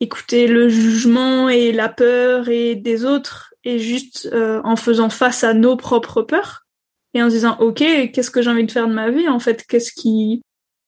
écouter 0.00 0.48
le 0.48 0.68
jugement 0.68 1.48
et 1.48 1.72
la 1.72 1.88
peur 1.88 2.48
et 2.48 2.74
des 2.74 3.04
autres, 3.04 3.51
et 3.64 3.78
juste 3.78 4.28
euh, 4.32 4.60
en 4.64 4.76
faisant 4.76 5.10
face 5.10 5.44
à 5.44 5.54
nos 5.54 5.76
propres 5.76 6.22
peurs 6.22 6.66
et 7.14 7.22
en 7.22 7.28
se 7.28 7.34
disant 7.34 7.56
ok 7.60 7.78
qu'est-ce 8.12 8.30
que 8.30 8.42
j'ai 8.42 8.50
envie 8.50 8.64
de 8.64 8.70
faire 8.70 8.88
de 8.88 8.94
ma 8.94 9.10
vie 9.10 9.28
en 9.28 9.38
fait? 9.38 9.64
Qu'est-ce 9.66 9.92
qui 9.92 10.42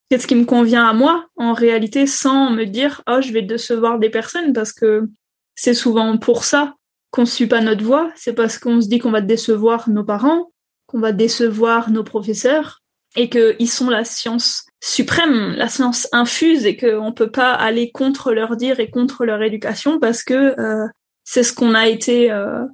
qu'est-ce 0.09 0.27
qui 0.27 0.35
me 0.35 0.45
convient 0.45 0.87
à 0.87 0.93
moi 0.93 1.27
en 1.37 1.53
réalité 1.53 2.07
sans 2.07 2.51
me 2.51 2.65
dire 2.65 3.03
oh 3.09 3.21
je 3.21 3.33
vais 3.33 3.43
décevoir 3.43 3.99
des 3.99 4.11
personnes 4.11 4.53
parce 4.53 4.73
que 4.73 5.09
c'est 5.55 5.75
souvent 5.75 6.17
pour 6.19 6.45
ça 6.45 6.75
qu'on 7.11 7.27
suit 7.27 7.47
pas 7.47 7.61
notre 7.61 7.85
voie. 7.85 8.11
C'est 8.17 8.33
parce 8.33 8.59
qu'on 8.59 8.81
se 8.81 8.89
dit 8.89 8.99
qu'on 8.99 9.13
va 9.13 9.21
décevoir 9.21 9.89
nos 9.89 10.03
parents 10.03 10.51
qu'on 10.87 11.01
va 11.01 11.13
décevoir 11.13 11.91
nos 11.91 12.05
professeurs 12.05 12.83
et 13.17 13.29
qu'ils 13.29 13.71
sont 13.71 13.91
la 13.91 14.05
science 14.05 14.67
suprême, 14.81 15.55
la 15.57 15.69
science 15.69 16.09
infuse 16.13 16.67
et 16.67 16.77
qu'on 16.77 17.13
peut 17.13 17.31
pas 17.31 17.53
aller 17.53 17.91
contre 17.91 18.33
leur 18.33 18.57
dire 18.57 18.81
et 18.81 18.91
contre 18.91 19.25
leur 19.25 19.43
éducation 19.43 19.99
parce 19.99 20.23
que 20.23 20.59
euh, 20.61 20.87
c'est 21.25 21.43
ce 21.43 21.53
qu'on 21.53 21.75
a 21.75 21.89
été 21.89 22.31
euh, 22.31 22.65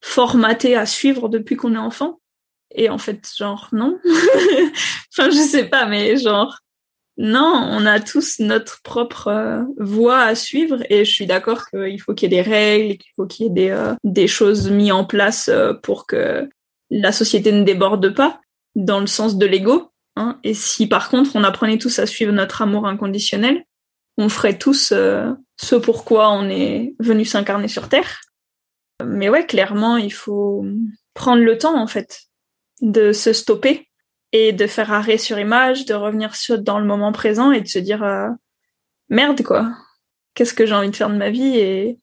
formaté 0.00 0.74
à 0.74 0.86
suivre 0.86 1.28
depuis 1.28 1.56
qu'on 1.56 1.74
est 1.74 1.78
enfant. 1.78 2.20
Et 2.74 2.88
en 2.88 2.98
fait, 2.98 3.28
genre, 3.36 3.68
non. 3.72 3.98
enfin, 5.12 5.30
je 5.30 5.46
sais 5.46 5.64
pas, 5.64 5.86
mais 5.86 6.16
genre, 6.16 6.58
non, 7.16 7.68
on 7.70 7.84
a 7.84 8.00
tous 8.00 8.38
notre 8.38 8.80
propre 8.82 9.28
euh, 9.28 9.62
voie 9.78 10.20
à 10.20 10.34
suivre 10.34 10.78
et 10.88 11.04
je 11.04 11.10
suis 11.10 11.26
d'accord 11.26 11.68
qu'il 11.68 12.00
faut 12.00 12.14
qu'il 12.14 12.32
y 12.32 12.34
ait 12.34 12.42
des 12.42 12.48
règles, 12.48 12.96
qu'il 12.96 13.12
faut 13.16 13.26
qu'il 13.26 13.46
y 13.46 13.48
ait 13.48 13.52
des, 13.52 13.70
euh, 13.70 13.94
des 14.04 14.28
choses 14.28 14.70
mises 14.70 14.92
en 14.92 15.04
place 15.04 15.50
pour 15.82 16.06
que 16.06 16.48
la 16.90 17.12
société 17.12 17.52
ne 17.52 17.64
déborde 17.64 18.14
pas 18.14 18.40
dans 18.74 19.00
le 19.00 19.06
sens 19.06 19.36
de 19.36 19.46
l'ego. 19.46 19.90
Hein. 20.16 20.38
Et 20.44 20.54
si 20.54 20.86
par 20.86 21.08
contre 21.08 21.32
on 21.34 21.44
apprenait 21.44 21.78
tous 21.78 21.98
à 21.98 22.06
suivre 22.06 22.32
notre 22.32 22.62
amour 22.62 22.86
inconditionnel, 22.86 23.64
on 24.16 24.28
ferait 24.28 24.58
tous 24.58 24.92
euh, 24.92 25.32
ce 25.60 25.76
pourquoi 25.76 26.30
on 26.30 26.48
est 26.48 26.94
venu 27.00 27.26
s'incarner 27.26 27.68
sur 27.68 27.88
Terre. 27.90 28.20
Mais 29.04 29.28
ouais, 29.28 29.44
clairement, 29.44 29.98
il 29.98 30.12
faut 30.12 30.64
prendre 31.12 31.42
le 31.42 31.58
temps 31.58 31.78
en 31.78 31.86
fait 31.86 32.22
de 32.80 33.12
se 33.12 33.34
stopper 33.34 33.88
et 34.32 34.52
de 34.52 34.66
faire 34.66 34.90
arrêt 34.90 35.18
sur 35.18 35.38
image, 35.38 35.84
de 35.84 35.92
revenir 35.92 36.34
sur, 36.34 36.58
dans 36.58 36.78
le 36.78 36.86
moment 36.86 37.12
présent 37.12 37.52
et 37.52 37.60
de 37.60 37.68
se 37.68 37.78
dire 37.78 38.02
euh, 38.02 38.28
merde 39.10 39.42
quoi, 39.42 39.70
qu'est-ce 40.34 40.54
que 40.54 40.64
j'ai 40.64 40.74
envie 40.74 40.90
de 40.90 40.96
faire 40.96 41.10
de 41.10 41.16
ma 41.16 41.30
vie 41.30 41.58
et 41.58 41.98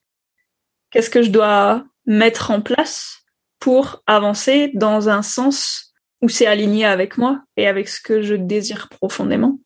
qu'est-ce 0.91 1.09
que 1.09 1.23
je 1.23 1.31
dois 1.31 1.83
mettre 2.05 2.51
en 2.51 2.61
place 2.61 3.23
pour 3.59 4.03
avancer 4.05 4.71
dans 4.75 5.09
un 5.09 5.23
sens 5.23 5.95
où 6.21 6.29
c'est 6.29 6.45
aligné 6.45 6.85
avec 6.85 7.17
moi 7.17 7.41
et 7.55 7.67
avec 7.67 7.87
ce 7.87 8.01
que 8.01 8.21
je 8.21 8.35
désire 8.35 8.87
profondément. 8.89 9.59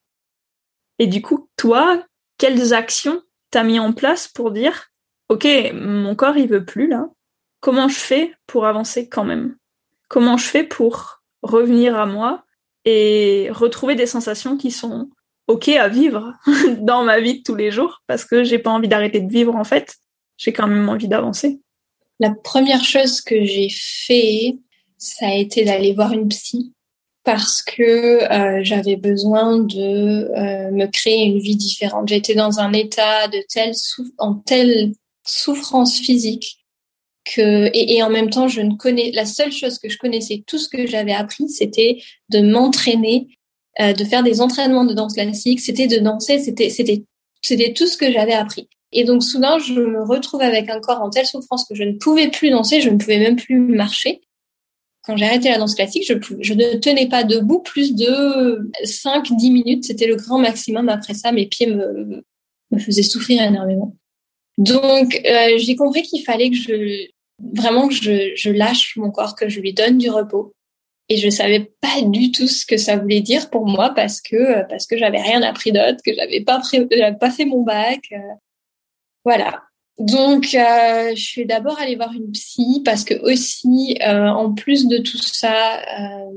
Et 0.98 1.08
du 1.08 1.22
coup, 1.22 1.50
toi, 1.58 2.06
quelles 2.38 2.74
actions 2.74 3.22
t'as 3.52 3.64
mis 3.64 3.80
en 3.80 3.94
place 3.94 4.28
pour 4.28 4.52
dire, 4.52 4.90
OK, 5.30 5.48
mon 5.74 6.16
corps, 6.16 6.38
il 6.38 6.48
veut 6.48 6.66
plus 6.66 6.88
là. 6.88 7.10
Comment 7.60 7.88
je 7.88 8.00
fais 8.00 8.34
pour 8.48 8.66
avancer 8.66 9.08
quand 9.08 9.24
même? 9.24 9.56
Comment 10.08 10.38
je 10.38 10.46
fais 10.46 10.64
pour 10.64 11.22
revenir 11.42 11.98
à 11.98 12.06
moi 12.06 12.44
et 12.86 13.50
retrouver 13.52 13.96
des 13.96 14.08
sensations 14.08 14.58
qui 14.58 14.72
sont 14.72 15.10
OK 15.48 15.70
à 15.70 15.88
vivre 15.88 16.34
dans 16.80 17.04
ma 17.04 17.20
vie 17.20 17.40
de 17.40 17.44
tous 17.44 17.56
les 17.56 17.72
jours 17.72 18.02
parce 18.08 18.26
que 18.26 18.44
j'ai 18.44 18.60
pas 18.60 18.72
envie 18.72 18.88
d'arrêter 18.88 19.20
de 19.20 19.32
vivre 19.32 19.56
en 19.56 19.64
fait. 19.64 19.96
J'ai 20.38 20.54
quand 20.54 20.68
même 20.68 20.90
envie 20.90 21.08
d'avancer. 21.08 21.62
La 22.20 22.34
première 22.34 22.84
chose 22.84 23.22
que 23.22 23.44
j'ai 23.46 23.70
fait, 23.70 24.58
ça 24.98 25.28
a 25.28 25.34
été 25.34 25.66
d'aller 25.66 25.94
voir 25.94 26.14
une 26.14 26.30
psy 26.30 26.74
parce 27.24 27.62
que 27.62 28.32
euh, 28.32 28.64
j'avais 28.64 28.96
besoin 28.96 29.60
de 29.60 29.78
euh, 29.78 30.72
me 30.72 30.88
créer 30.88 31.26
une 31.26 31.40
vie 31.40 31.56
différente. 31.56 32.08
J'étais 32.10 32.36
dans 32.36 32.60
un 32.60 32.74
état 32.74 33.28
de 33.28 33.40
telle 33.50 33.74
en 34.18 34.36
telle 34.36 34.94
souffrance 35.26 36.00
physique 36.00 36.58
que 37.24 37.70
et, 37.74 38.02
en 38.02 38.10
même 38.10 38.32
temps 38.32 38.48
je 38.48 38.62
ne 38.62 38.76
connais 38.76 39.12
la 39.12 39.28
seule 39.28 39.52
chose 39.52 39.78
que 39.78 39.90
je 39.90 40.00
connaissais 40.00 40.44
tout 40.48 40.58
ce 40.58 40.68
que 40.68 40.88
j'avais 40.88 41.14
appris 41.14 41.48
c'était 41.50 42.02
de 42.30 42.42
m'entraîner 42.42 43.28
euh, 43.80 43.94
de 43.94 44.04
faire 44.04 44.24
des 44.24 44.42
entraînements 44.42 44.86
de 44.86 44.96
danse 44.96 45.14
classique 45.14 45.60
c'était 45.60 45.86
de 45.86 46.00
danser 46.00 46.40
c'était 46.40 46.72
c'était 46.72 47.04
c'était 47.44 47.74
tout 47.74 47.86
ce 47.86 47.96
que 47.96 48.12
j'avais 48.12 48.34
appris 48.34 48.68
et 48.92 49.04
donc 49.04 49.24
soudain, 49.24 49.58
je 49.60 49.74
me 49.74 50.04
retrouve 50.04 50.42
avec 50.42 50.70
un 50.70 50.80
corps 50.80 51.02
en 51.02 51.10
telle 51.10 51.26
souffrance 51.26 51.66
que 51.68 51.76
je 51.76 51.84
ne 51.84 51.94
pouvais 51.94 52.30
plus 52.30 52.50
danser, 52.50 52.82
je 52.82 52.90
ne 52.90 52.98
pouvais 52.98 53.20
même 53.20 53.38
plus 53.38 53.58
marcher. 53.58 54.22
Quand 55.04 55.18
j'ai 55.18 55.26
arrêté 55.26 55.50
la 55.50 55.58
danse 55.58 55.76
classique, 55.76 56.06
je, 56.06 56.54
ne 56.54 56.78
tenais 56.78 57.08
pas 57.08 57.24
debout 57.24 57.60
plus 57.60 57.96
de 57.96 58.72
5-10 58.86 59.52
minutes. 59.52 59.86
C'était 59.86 60.08
le 60.08 60.16
grand 60.16 60.38
maximum. 60.38 60.90
Après 60.90 61.16
ça, 61.16 61.32
mes 61.32 61.48
pieds 61.48 61.68
me, 61.68 62.24
me 62.72 62.80
faisaient 62.80 63.02
souffrir 63.02 63.42
énormément. 63.42 63.96
Donc, 64.58 65.20
euh, 65.26 65.58
j'ai 65.58 65.76
compris 65.76 66.04
qu'il 66.04 66.24
fallait 66.24 66.52
que 66.52 66.56
je 66.56 67.08
vraiment 67.56 67.88
que 67.88 67.96
je, 67.96 68.34
je 68.36 68.52
lâche 68.52 68.96
mon 68.98 69.10
corps, 69.10 69.36
que 69.36 69.50
je 69.50 69.60
lui 69.60 69.74
donne 69.74 69.98
du 69.98 70.10
repos. 70.10 70.54
Et 71.10 71.18
je 71.18 71.30
savais 71.30 71.72
pas 71.82 72.02
du 72.04 72.32
tout 72.32 72.48
ce 72.48 72.66
que 72.66 72.78
ça 72.78 72.96
voulait 72.96 73.22
dire 73.22 73.50
pour 73.50 73.66
moi 73.66 73.90
parce 73.94 74.22
que 74.22 74.66
parce 74.70 74.88
que 74.88 74.98
j'avais 74.98 75.22
rien 75.22 75.42
appris 75.42 75.72
d'autre, 75.72 75.98
que 76.06 76.14
j'avais 76.14 76.42
pas 76.42 76.62
pas 77.20 77.32
fait 77.32 77.46
mon 77.46 77.64
bac. 77.64 78.02
Euh, 78.14 78.18
voilà. 79.26 79.64
Donc, 80.00 80.56
euh, 80.56 81.14
je 81.16 81.22
suis 81.22 81.46
d'abord 81.46 81.80
allée 81.80 81.96
voir 81.96 82.12
une 82.14 82.32
psy 82.32 82.82
parce 82.84 83.04
que 83.04 83.14
aussi, 83.22 83.98
euh, 84.02 84.28
en 84.30 84.54
plus 84.54 84.88
de 84.88 84.98
tout 84.98 85.18
ça, 85.18 85.80
euh, 85.80 86.32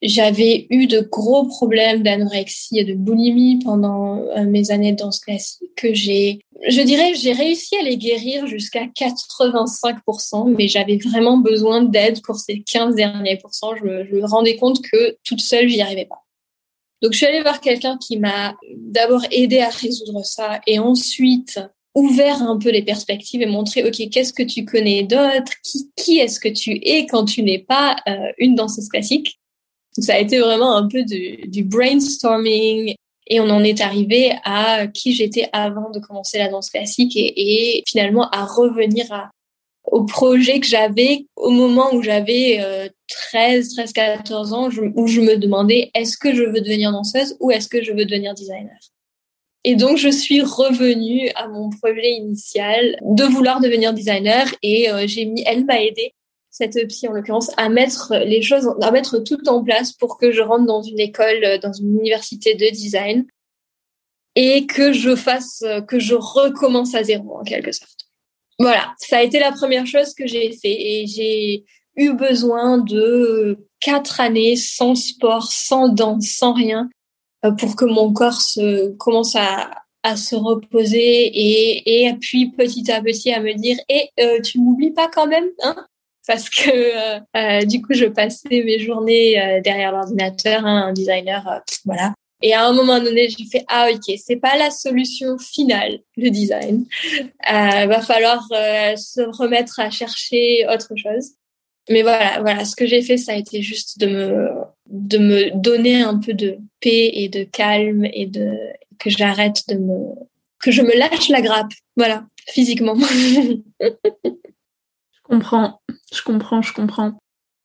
J'avais 0.00 0.68
eu 0.70 0.86
de 0.86 1.00
gros 1.00 1.44
problèmes 1.46 2.04
d'anorexie 2.04 2.78
et 2.78 2.84
de 2.84 2.94
boulimie 2.94 3.58
pendant 3.64 4.18
euh, 4.18 4.44
mes 4.44 4.70
années 4.70 4.92
de 4.92 4.96
danse 4.96 5.18
classique 5.18 5.74
que 5.76 5.92
j'ai, 5.92 6.38
je 6.68 6.82
dirais, 6.82 7.14
j'ai 7.16 7.32
réussi 7.32 7.74
à 7.76 7.82
les 7.82 7.96
guérir 7.96 8.46
jusqu'à 8.46 8.84
85%, 8.84 10.54
mais 10.56 10.68
j'avais 10.68 10.98
vraiment 10.98 11.38
besoin 11.38 11.82
d'aide 11.82 12.22
pour 12.22 12.36
ces 12.36 12.62
15 12.62 12.94
derniers 12.94 13.38
pourcents. 13.38 13.74
Je 13.74 13.82
me, 13.82 14.04
je 14.04 14.14
me 14.14 14.24
rendais 14.24 14.56
compte 14.56 14.80
que 14.82 15.16
toute 15.24 15.40
seule, 15.40 15.68
j'y 15.68 15.80
arrivais 15.80 16.06
pas. 16.06 16.24
Donc, 17.02 17.12
je 17.12 17.18
suis 17.18 17.26
allée 17.26 17.42
voir 17.42 17.60
quelqu'un 17.60 17.98
qui 17.98 18.18
m'a 18.18 18.56
d'abord 18.76 19.22
aidé 19.32 19.58
à 19.58 19.68
résoudre 19.68 20.24
ça 20.24 20.60
et 20.68 20.78
ensuite 20.78 21.58
ouvert 21.94 22.42
un 22.42 22.58
peu 22.58 22.70
les 22.70 22.82
perspectives 22.82 23.42
et 23.42 23.46
montré, 23.46 23.84
OK, 23.84 24.08
qu'est-ce 24.10 24.32
que 24.32 24.42
tu 24.42 24.64
connais 24.64 25.02
d'autre? 25.02 25.52
Qui, 25.64 25.90
qui 25.96 26.18
est-ce 26.18 26.40
que 26.40 26.48
tu 26.48 26.72
es 26.82 27.06
quand 27.06 27.24
tu 27.24 27.42
n'es 27.42 27.58
pas 27.58 27.96
euh, 28.08 28.32
une 28.38 28.54
danseuse 28.54 28.88
classique? 28.88 29.38
Ça 29.98 30.14
a 30.14 30.18
été 30.18 30.38
vraiment 30.38 30.76
un 30.76 30.86
peu 30.86 31.02
du, 31.02 31.48
du 31.48 31.64
brainstorming 31.64 32.94
et 33.26 33.40
on 33.40 33.50
en 33.50 33.64
est 33.64 33.80
arrivé 33.80 34.32
à 34.44 34.86
qui 34.86 35.12
j'étais 35.12 35.48
avant 35.52 35.90
de 35.90 35.98
commencer 35.98 36.38
la 36.38 36.48
danse 36.48 36.70
classique 36.70 37.16
et, 37.16 37.78
et 37.78 37.82
finalement 37.86 38.30
à 38.30 38.44
revenir 38.44 39.10
à, 39.12 39.30
au 39.84 40.04
projet 40.04 40.60
que 40.60 40.66
j'avais 40.66 41.26
au 41.36 41.50
moment 41.50 41.92
où 41.94 42.02
j'avais 42.02 42.58
euh, 42.60 42.88
13, 43.08 43.74
13, 43.74 43.92
14 43.92 44.52
ans, 44.52 44.68
où 44.94 45.06
je 45.06 45.20
me 45.20 45.36
demandais 45.36 45.90
est-ce 45.94 46.16
que 46.16 46.34
je 46.34 46.42
veux 46.42 46.60
devenir 46.60 46.92
danseuse 46.92 47.36
ou 47.40 47.50
est-ce 47.50 47.68
que 47.68 47.82
je 47.82 47.92
veux 47.92 48.04
devenir 48.04 48.34
designer? 48.34 48.76
Et 49.68 49.76
donc, 49.76 49.98
je 49.98 50.08
suis 50.08 50.40
revenue 50.40 51.28
à 51.34 51.46
mon 51.46 51.68
projet 51.68 52.12
initial 52.12 52.96
de 53.02 53.24
vouloir 53.24 53.60
devenir 53.60 53.92
designer 53.92 54.46
et 54.62 54.90
euh, 54.90 55.06
j'ai 55.06 55.26
mis, 55.26 55.42
elle 55.44 55.66
m'a 55.66 55.82
aidé 55.82 56.14
cette 56.48 56.88
psy 56.88 57.06
en 57.06 57.12
l'occurrence, 57.12 57.50
à 57.58 57.68
mettre 57.68 58.14
les 58.16 58.40
choses, 58.40 58.66
à 58.80 58.90
mettre 58.90 59.18
tout 59.18 59.46
en 59.46 59.62
place 59.62 59.92
pour 59.92 60.16
que 60.16 60.32
je 60.32 60.40
rentre 60.40 60.64
dans 60.64 60.80
une 60.80 60.98
école, 60.98 61.44
euh, 61.44 61.58
dans 61.58 61.74
une 61.74 61.98
université 61.98 62.54
de 62.54 62.64
design 62.70 63.26
et 64.34 64.64
que 64.64 64.94
je 64.94 65.14
fasse, 65.14 65.60
euh, 65.66 65.82
que 65.82 65.98
je 65.98 66.14
recommence 66.14 66.94
à 66.94 67.02
zéro 67.02 67.36
en 67.36 67.44
quelque 67.44 67.72
sorte. 67.72 68.08
Voilà, 68.58 68.94
ça 68.96 69.18
a 69.18 69.22
été 69.22 69.38
la 69.38 69.52
première 69.52 69.86
chose 69.86 70.14
que 70.14 70.26
j'ai 70.26 70.50
fait 70.52 70.80
et 70.80 71.06
j'ai 71.06 71.66
eu 71.94 72.14
besoin 72.14 72.78
de 72.78 73.68
quatre 73.80 74.18
années 74.22 74.56
sans 74.56 74.94
sport, 74.94 75.52
sans 75.52 75.90
danse, 75.90 76.24
sans 76.24 76.54
rien 76.54 76.88
pour 77.58 77.76
que 77.76 77.84
mon 77.84 78.12
corps 78.12 78.40
se 78.40 78.88
commence 78.96 79.36
à, 79.36 79.70
à 80.02 80.16
se 80.16 80.36
reposer 80.36 81.26
et, 81.26 82.04
et 82.04 82.14
puis 82.14 82.50
petit 82.50 82.90
à 82.90 83.02
petit 83.02 83.32
à 83.32 83.40
me 83.40 83.54
dire 83.54 83.76
et 83.88 84.10
eh, 84.16 84.40
tu 84.42 84.58
m'oublies 84.58 84.92
pas 84.92 85.08
quand 85.08 85.26
même 85.26 85.48
hein? 85.62 85.76
Parce 86.26 86.50
que 86.50 86.70
euh, 86.70 87.20
euh, 87.36 87.64
du 87.64 87.80
coup 87.80 87.94
je 87.94 88.04
passais 88.04 88.48
mes 88.50 88.78
journées 88.78 89.40
euh, 89.40 89.60
derrière 89.62 89.92
l'ordinateur, 89.92 90.64
hein, 90.66 90.88
un 90.88 90.92
designer, 90.92 91.62
voilà. 91.86 92.12
Et 92.42 92.54
à 92.54 92.66
un 92.66 92.72
moment 92.72 93.00
donné, 93.00 93.28
j'ai 93.30 93.46
fait 93.46 93.64
ah 93.66 93.88
ok, 93.92 94.14
c'est 94.22 94.36
pas 94.36 94.56
la 94.58 94.70
solution 94.70 95.38
finale 95.38 96.00
le 96.16 96.28
design. 96.28 96.84
Euh, 97.14 97.86
va 97.86 98.00
falloir 98.02 98.46
se 98.48 99.22
remettre 99.36 99.80
à 99.80 99.90
chercher 99.90 100.66
autre 100.68 100.92
chose. 100.96 101.30
Mais 101.90 102.02
voilà, 102.02 102.40
voilà, 102.42 102.64
ce 102.66 102.76
que 102.76 102.86
j'ai 102.86 103.00
fait, 103.00 103.16
ça 103.16 103.32
a 103.32 103.36
été 103.36 103.62
juste 103.62 103.98
de 103.98 104.06
me 104.06 104.48
de 104.88 105.18
me 105.18 105.50
donner 105.54 106.02
un 106.02 106.18
peu 106.18 106.34
de 106.34 106.58
paix 106.80 107.10
et 107.12 107.28
de 107.28 107.44
calme 107.44 108.06
et 108.06 108.26
de 108.26 108.52
que 108.98 109.10
j'arrête 109.10 109.62
de 109.68 109.76
me 109.76 110.14
que 110.60 110.70
je 110.70 110.82
me 110.82 110.96
lâche 110.98 111.28
la 111.28 111.40
grappe, 111.40 111.72
voilà, 111.96 112.26
physiquement. 112.48 112.96
comprends, 115.22 115.80
je 116.12 116.22
comprends, 116.22 116.62
je 116.62 116.72
comprends. 116.72 117.18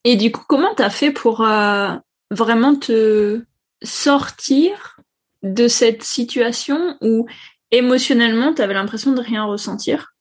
Et 0.03 0.15
du 0.15 0.31
coup, 0.31 0.43
comment 0.47 0.75
t'as 0.75 0.89
fait 0.89 1.11
pour 1.11 1.41
euh, 1.41 1.95
vraiment 2.29 2.75
te 2.75 3.43
sortir 3.83 4.99
de 5.41 5.67
cette 5.67 6.03
situation 6.03 6.97
où 7.01 7.25
émotionnellement 7.71 8.53
t'avais 8.53 8.73
l'impression 8.73 9.13
de 9.13 9.21
rien 9.21 9.43
ressentir, 9.45 10.13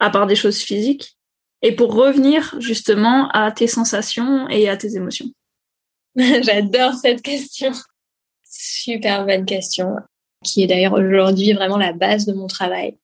à 0.00 0.10
part 0.10 0.26
des 0.26 0.36
choses 0.36 0.58
physiques, 0.58 1.16
et 1.62 1.72
pour 1.72 1.94
revenir 1.94 2.56
justement 2.58 3.28
à 3.28 3.52
tes 3.52 3.68
sensations 3.68 4.48
et 4.48 4.68
à 4.68 4.76
tes 4.76 4.96
émotions? 4.96 5.30
J'adore 6.42 6.94
cette 6.94 7.22
question. 7.22 7.72
Super 8.44 9.26
bonne 9.26 9.44
question, 9.44 9.96
qui 10.44 10.62
est 10.62 10.66
d'ailleurs 10.66 10.92
aujourd'hui 10.92 11.52
vraiment 11.52 11.76
la 11.76 11.92
base 11.92 12.24
de 12.26 12.32
mon 12.32 12.46
travail. 12.46 12.96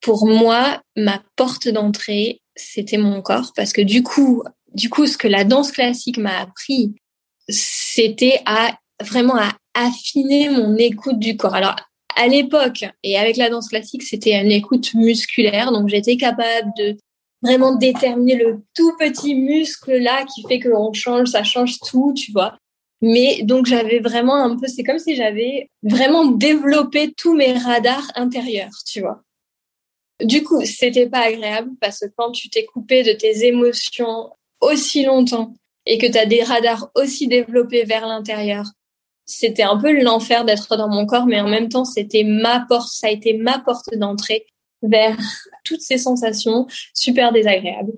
Pour 0.00 0.26
moi, 0.26 0.82
ma 0.96 1.22
porte 1.36 1.68
d'entrée, 1.68 2.40
c'était 2.54 2.96
mon 2.96 3.20
corps 3.20 3.52
parce 3.54 3.72
que 3.72 3.82
du 3.82 4.02
coup, 4.02 4.42
du 4.72 4.88
coup, 4.88 5.06
ce 5.06 5.18
que 5.18 5.28
la 5.28 5.44
danse 5.44 5.72
classique 5.72 6.18
m'a 6.18 6.40
appris, 6.40 6.94
c'était 7.48 8.40
à 8.46 8.78
vraiment 9.02 9.36
à 9.36 9.52
affiner 9.74 10.48
mon 10.48 10.76
écoute 10.76 11.18
du 11.18 11.36
corps. 11.36 11.54
Alors, 11.54 11.76
à 12.16 12.28
l'époque 12.28 12.84
et 13.02 13.18
avec 13.18 13.36
la 13.36 13.50
danse 13.50 13.68
classique, 13.68 14.02
c'était 14.02 14.40
une 14.40 14.50
écoute 14.50 14.94
musculaire, 14.94 15.70
donc 15.70 15.88
j'étais 15.88 16.16
capable 16.16 16.70
de 16.78 16.96
vraiment 17.46 17.74
déterminer 17.74 18.36
le 18.36 18.62
tout 18.74 18.92
petit 18.98 19.34
muscle 19.34 19.96
là 19.96 20.24
qui 20.24 20.42
fait 20.48 20.58
que 20.58 20.68
on 20.68 20.92
change, 20.92 21.28
ça 21.28 21.44
change 21.44 21.78
tout, 21.80 22.12
tu 22.14 22.32
vois. 22.32 22.58
Mais 23.00 23.42
donc 23.42 23.66
j'avais 23.66 24.00
vraiment 24.00 24.36
un 24.36 24.56
peu, 24.56 24.66
c'est 24.66 24.82
comme 24.82 24.98
si 24.98 25.14
j'avais 25.14 25.70
vraiment 25.82 26.26
développé 26.26 27.12
tous 27.16 27.34
mes 27.34 27.52
radars 27.56 28.10
intérieurs, 28.14 28.72
tu 28.86 29.00
vois. 29.00 29.22
Du 30.22 30.42
coup, 30.42 30.64
c'était 30.64 31.08
pas 31.08 31.26
agréable 31.26 31.70
parce 31.80 32.00
que 32.00 32.06
quand 32.16 32.32
tu 32.32 32.48
t'es 32.48 32.64
coupé 32.64 33.02
de 33.02 33.12
tes 33.12 33.46
émotions 33.46 34.30
aussi 34.60 35.04
longtemps 35.04 35.52
et 35.84 35.98
que 35.98 36.06
tu 36.06 36.18
as 36.18 36.26
des 36.26 36.42
radars 36.42 36.90
aussi 36.94 37.28
développés 37.28 37.84
vers 37.84 38.06
l'intérieur, 38.06 38.64
c'était 39.26 39.64
un 39.64 39.76
peu 39.76 39.92
l'enfer 40.02 40.44
d'être 40.44 40.76
dans 40.76 40.88
mon 40.88 41.04
corps, 41.04 41.26
mais 41.26 41.40
en 41.40 41.48
même 41.48 41.68
temps, 41.68 41.84
c'était 41.84 42.24
ma 42.24 42.64
porte, 42.66 42.88
ça 42.88 43.08
a 43.08 43.10
été 43.10 43.34
ma 43.34 43.58
porte 43.58 43.94
d'entrée 43.94 44.46
vers 44.82 45.18
toutes 45.66 45.80
ces 45.80 45.98
sensations 45.98 46.66
super 46.94 47.32
désagréables. 47.32 47.92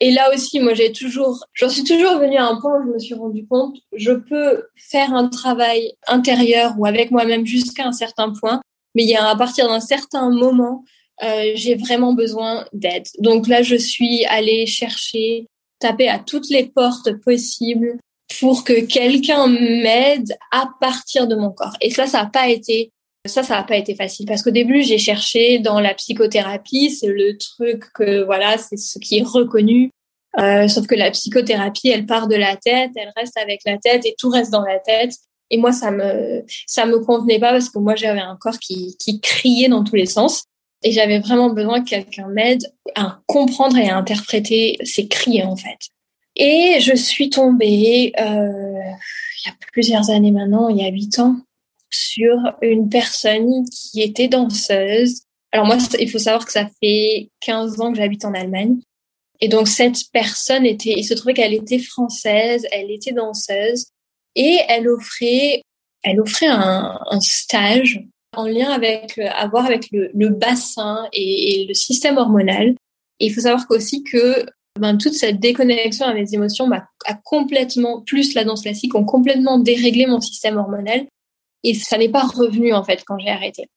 Et 0.00 0.10
là 0.10 0.32
aussi, 0.34 0.58
moi, 0.60 0.74
j'ai 0.74 0.92
toujours, 0.92 1.46
j'en 1.54 1.68
suis 1.68 1.84
toujours 1.84 2.18
venue 2.18 2.36
à 2.36 2.46
un 2.46 2.60
point 2.60 2.80
où 2.80 2.86
je 2.86 2.92
me 2.92 2.98
suis 2.98 3.14
rendu 3.14 3.46
compte, 3.46 3.76
je 3.92 4.12
peux 4.12 4.64
faire 4.76 5.14
un 5.14 5.28
travail 5.28 5.92
intérieur 6.08 6.74
ou 6.78 6.86
avec 6.86 7.10
moi-même 7.10 7.46
jusqu'à 7.46 7.86
un 7.86 7.92
certain 7.92 8.32
point, 8.32 8.60
mais 8.94 9.04
il 9.04 9.08
y 9.08 9.16
a 9.16 9.28
à 9.28 9.36
partir 9.36 9.68
d'un 9.68 9.80
certain 9.80 10.30
moment 10.30 10.84
euh, 11.22 11.52
j'ai 11.54 11.76
vraiment 11.76 12.12
besoin 12.12 12.64
d'aide. 12.72 13.06
Donc 13.20 13.46
là, 13.46 13.62
je 13.62 13.76
suis 13.76 14.24
allée 14.26 14.66
chercher, 14.66 15.46
taper 15.78 16.08
à 16.08 16.18
toutes 16.18 16.50
les 16.50 16.66
portes 16.66 17.12
possibles 17.20 17.98
pour 18.40 18.64
que 18.64 18.84
quelqu'un 18.84 19.46
m'aide 19.46 20.36
à 20.50 20.68
partir 20.80 21.28
de 21.28 21.36
mon 21.36 21.50
corps. 21.50 21.76
Et 21.80 21.90
ça, 21.90 22.06
ça 22.06 22.22
n'a 22.22 22.30
pas 22.30 22.48
été 22.48 22.90
ça, 23.26 23.42
ça 23.42 23.56
n'a 23.56 23.62
pas 23.62 23.76
été 23.76 23.94
facile 23.94 24.26
parce 24.26 24.42
qu'au 24.42 24.50
début, 24.50 24.82
j'ai 24.82 24.98
cherché 24.98 25.58
dans 25.58 25.80
la 25.80 25.94
psychothérapie, 25.94 26.90
c'est 26.90 27.08
le 27.08 27.38
truc 27.38 27.84
que 27.94 28.22
voilà, 28.24 28.58
c'est 28.58 28.76
ce 28.76 28.98
qui 28.98 29.18
est 29.18 29.22
reconnu. 29.22 29.90
Euh, 30.38 30.68
sauf 30.68 30.86
que 30.86 30.94
la 30.94 31.10
psychothérapie, 31.10 31.88
elle 31.88 32.06
part 32.06 32.26
de 32.28 32.34
la 32.34 32.56
tête, 32.56 32.90
elle 32.96 33.12
reste 33.16 33.36
avec 33.38 33.60
la 33.64 33.78
tête 33.78 34.04
et 34.04 34.14
tout 34.18 34.28
reste 34.28 34.50
dans 34.50 34.64
la 34.64 34.78
tête. 34.78 35.12
Et 35.50 35.58
moi, 35.58 35.72
ça 35.72 35.90
me 35.90 36.42
ça 36.66 36.86
me 36.86 36.98
convenait 36.98 37.38
pas 37.38 37.52
parce 37.52 37.70
que 37.70 37.78
moi, 37.78 37.94
j'avais 37.94 38.20
un 38.20 38.36
corps 38.36 38.58
qui 38.58 38.96
qui 38.98 39.20
criait 39.20 39.68
dans 39.68 39.84
tous 39.84 39.96
les 39.96 40.06
sens. 40.06 40.44
Et 40.82 40.92
j'avais 40.92 41.18
vraiment 41.18 41.48
besoin 41.48 41.82
que 41.82 41.88
quelqu'un 41.88 42.28
m'aide 42.28 42.70
à 42.94 43.20
comprendre 43.26 43.78
et 43.78 43.88
à 43.88 43.96
interpréter 43.96 44.76
ces 44.84 45.08
cris, 45.08 45.42
en 45.42 45.56
fait. 45.56 45.78
Et 46.36 46.78
je 46.80 46.94
suis 46.94 47.30
tombée, 47.30 48.12
euh, 48.20 48.22
il 48.22 49.46
y 49.46 49.50
a 49.50 49.54
plusieurs 49.72 50.10
années 50.10 50.30
maintenant, 50.30 50.68
il 50.68 50.76
y 50.76 50.84
a 50.84 50.90
huit 50.90 51.18
ans, 51.18 51.36
sur 51.94 52.36
une 52.62 52.88
personne 52.88 53.64
qui 53.70 54.02
était 54.02 54.28
danseuse. 54.28 55.22
Alors 55.52 55.66
moi, 55.66 55.78
il 55.98 56.10
faut 56.10 56.18
savoir 56.18 56.44
que 56.44 56.52
ça 56.52 56.66
fait 56.82 57.28
15 57.40 57.80
ans 57.80 57.92
que 57.92 57.98
j'habite 57.98 58.24
en 58.24 58.34
Allemagne. 58.34 58.78
Et 59.40 59.48
donc 59.48 59.68
cette 59.68 59.98
personne 60.12 60.64
était, 60.64 60.94
il 60.96 61.04
se 61.04 61.14
trouvait 61.14 61.34
qu'elle 61.34 61.54
était 61.54 61.78
française, 61.78 62.66
elle 62.72 62.90
était 62.90 63.12
danseuse 63.12 63.86
et 64.36 64.58
elle 64.68 64.88
offrait, 64.88 65.62
elle 66.02 66.20
offrait 66.20 66.48
un, 66.48 67.20
stage 67.20 68.00
en 68.36 68.46
lien 68.46 68.70
avec, 68.70 69.18
à 69.18 69.46
voir 69.48 69.66
avec 69.66 69.88
le, 69.92 70.28
bassin 70.28 71.08
et, 71.12 71.66
le 71.68 71.74
système 71.74 72.16
hormonal. 72.16 72.74
Et 73.20 73.26
il 73.26 73.34
faut 73.34 73.42
savoir 73.42 73.64
aussi 73.70 74.02
que 74.02 74.44
ben, 74.80 74.96
toute 74.96 75.14
cette 75.14 75.38
déconnexion 75.38 76.06
avec 76.06 76.26
les 76.26 76.34
émotions 76.34 76.66
m'a 76.66 76.88
a 77.06 77.14
complètement, 77.14 78.00
plus 78.00 78.34
la 78.34 78.44
danse 78.44 78.62
classique, 78.62 78.94
ont 78.94 79.04
complètement 79.04 79.58
déréglé 79.58 80.06
mon 80.06 80.20
système 80.20 80.56
hormonal. 80.56 81.06
Et 81.64 81.74
ça 81.74 81.98
n'est 81.98 82.08
pas 82.08 82.22
revenu 82.22 82.72
en 82.72 82.84
fait 82.84 83.02
quand 83.04 83.18
j'ai 83.18 83.30
arrêté. 83.30 83.68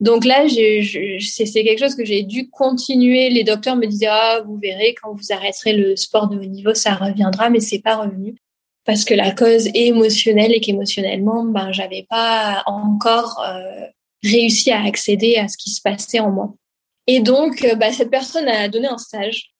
Donc 0.00 0.24
là, 0.24 0.46
c'est 0.48 1.64
quelque 1.64 1.78
chose 1.78 1.94
que 1.94 2.04
j'ai 2.04 2.22
dû 2.22 2.50
continuer. 2.50 3.30
Les 3.30 3.44
docteurs 3.44 3.76
me 3.76 3.86
disaient 3.86 4.08
ah 4.08 4.42
vous 4.46 4.58
verrez 4.58 4.94
quand 5.00 5.14
vous 5.14 5.32
arrêterez 5.32 5.72
le 5.72 5.96
sport 5.96 6.28
de 6.28 6.38
haut 6.38 6.44
niveau, 6.44 6.74
ça 6.74 6.94
reviendra, 6.94 7.50
mais 7.50 7.60
c'est 7.60 7.80
pas 7.80 7.96
revenu 7.96 8.36
parce 8.84 9.04
que 9.04 9.14
la 9.14 9.32
cause 9.32 9.68
est 9.68 9.86
émotionnelle 9.86 10.52
et 10.52 10.60
qu'émotionnellement, 10.60 11.44
ben, 11.44 11.72
j'avais 11.72 12.06
pas 12.08 12.62
encore 12.66 13.40
euh, 13.46 13.86
réussi 14.24 14.70
à 14.70 14.82
accéder 14.82 15.36
à 15.36 15.48
ce 15.48 15.56
qui 15.56 15.70
se 15.70 15.80
passait 15.80 16.20
en 16.20 16.30
moi. 16.30 16.54
Et 17.06 17.20
donc, 17.20 17.64
euh, 17.64 17.74
bah, 17.74 17.92
cette 17.92 18.10
personne 18.10 18.48
a 18.48 18.68
donné 18.68 18.88
un 18.88 18.98
stage 18.98 19.51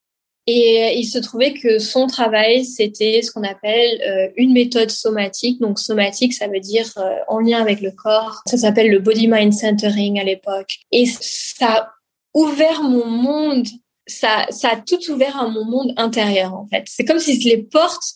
Et 0.46 0.98
il 0.98 1.04
se 1.04 1.18
trouvait 1.18 1.52
que 1.52 1.78
son 1.78 2.08
travail, 2.08 2.64
c'était 2.64 3.22
ce 3.22 3.30
qu'on 3.30 3.44
appelle 3.44 4.00
euh, 4.02 4.28
une 4.36 4.52
méthode 4.52 4.90
somatique. 4.90 5.60
Donc 5.60 5.78
somatique, 5.78 6.34
ça 6.34 6.48
veut 6.48 6.60
dire 6.60 6.90
euh, 6.96 7.16
en 7.28 7.38
lien 7.38 7.60
avec 7.60 7.80
le 7.80 7.92
corps. 7.92 8.42
Ça 8.46 8.56
s'appelle 8.56 8.90
le 8.90 8.98
body 8.98 9.28
mind 9.28 9.52
centering 9.52 10.18
à 10.18 10.24
l'époque. 10.24 10.78
Et 10.90 11.06
ça 11.06 11.66
a 11.66 11.92
ouvert 12.34 12.82
mon 12.82 13.06
monde. 13.06 13.66
Ça, 14.08 14.46
ça 14.50 14.70
a 14.70 14.76
tout 14.76 14.98
ouvert 15.12 15.40
à 15.40 15.46
mon 15.46 15.64
monde 15.64 15.94
intérieur 15.96 16.54
en 16.54 16.66
fait. 16.66 16.84
C'est 16.86 17.04
comme 17.04 17.20
si 17.20 17.38
les 17.44 17.62
portes 17.62 18.14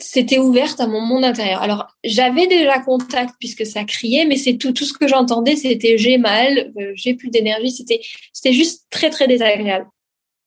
s'étaient 0.00 0.38
ouvertes 0.38 0.80
à 0.80 0.86
mon 0.86 1.00
monde 1.00 1.24
intérieur. 1.24 1.62
Alors 1.62 1.88
j'avais 2.04 2.46
déjà 2.46 2.78
contact 2.78 3.34
puisque 3.40 3.66
ça 3.66 3.84
criait, 3.84 4.24
mais 4.24 4.36
c'est 4.36 4.56
tout 4.56 4.72
tout 4.72 4.84
ce 4.84 4.92
que 4.92 5.08
j'entendais, 5.08 5.56
c'était 5.56 5.98
j'ai 5.98 6.18
mal, 6.18 6.72
euh, 6.78 6.92
j'ai 6.94 7.14
plus 7.14 7.30
d'énergie. 7.30 7.72
C'était 7.72 8.00
c'était 8.32 8.52
juste 8.52 8.86
très 8.90 9.10
très 9.10 9.26
désagréable. 9.26 9.86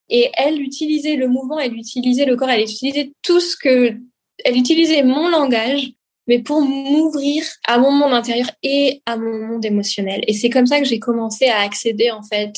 Et 0.09 0.31
elle 0.33 0.61
utilisait 0.61 1.15
le 1.15 1.27
mouvement, 1.27 1.59
elle 1.59 1.75
utilisait 1.75 2.25
le 2.25 2.35
corps, 2.35 2.49
elle 2.49 2.61
utilisait 2.61 3.11
tout 3.21 3.39
ce 3.39 3.55
que, 3.55 3.95
elle 4.43 4.57
utilisait 4.57 5.03
mon 5.03 5.29
langage, 5.29 5.91
mais 6.27 6.39
pour 6.39 6.61
m'ouvrir 6.61 7.43
à 7.67 7.79
mon 7.79 7.91
monde 7.91 8.13
intérieur 8.13 8.49
et 8.61 9.01
à 9.05 9.17
mon 9.17 9.47
monde 9.47 9.65
émotionnel. 9.65 10.21
Et 10.27 10.33
c'est 10.33 10.49
comme 10.49 10.67
ça 10.67 10.79
que 10.79 10.85
j'ai 10.85 10.99
commencé 10.99 11.47
à 11.47 11.61
accéder, 11.61 12.11
en 12.11 12.21
fait, 12.21 12.53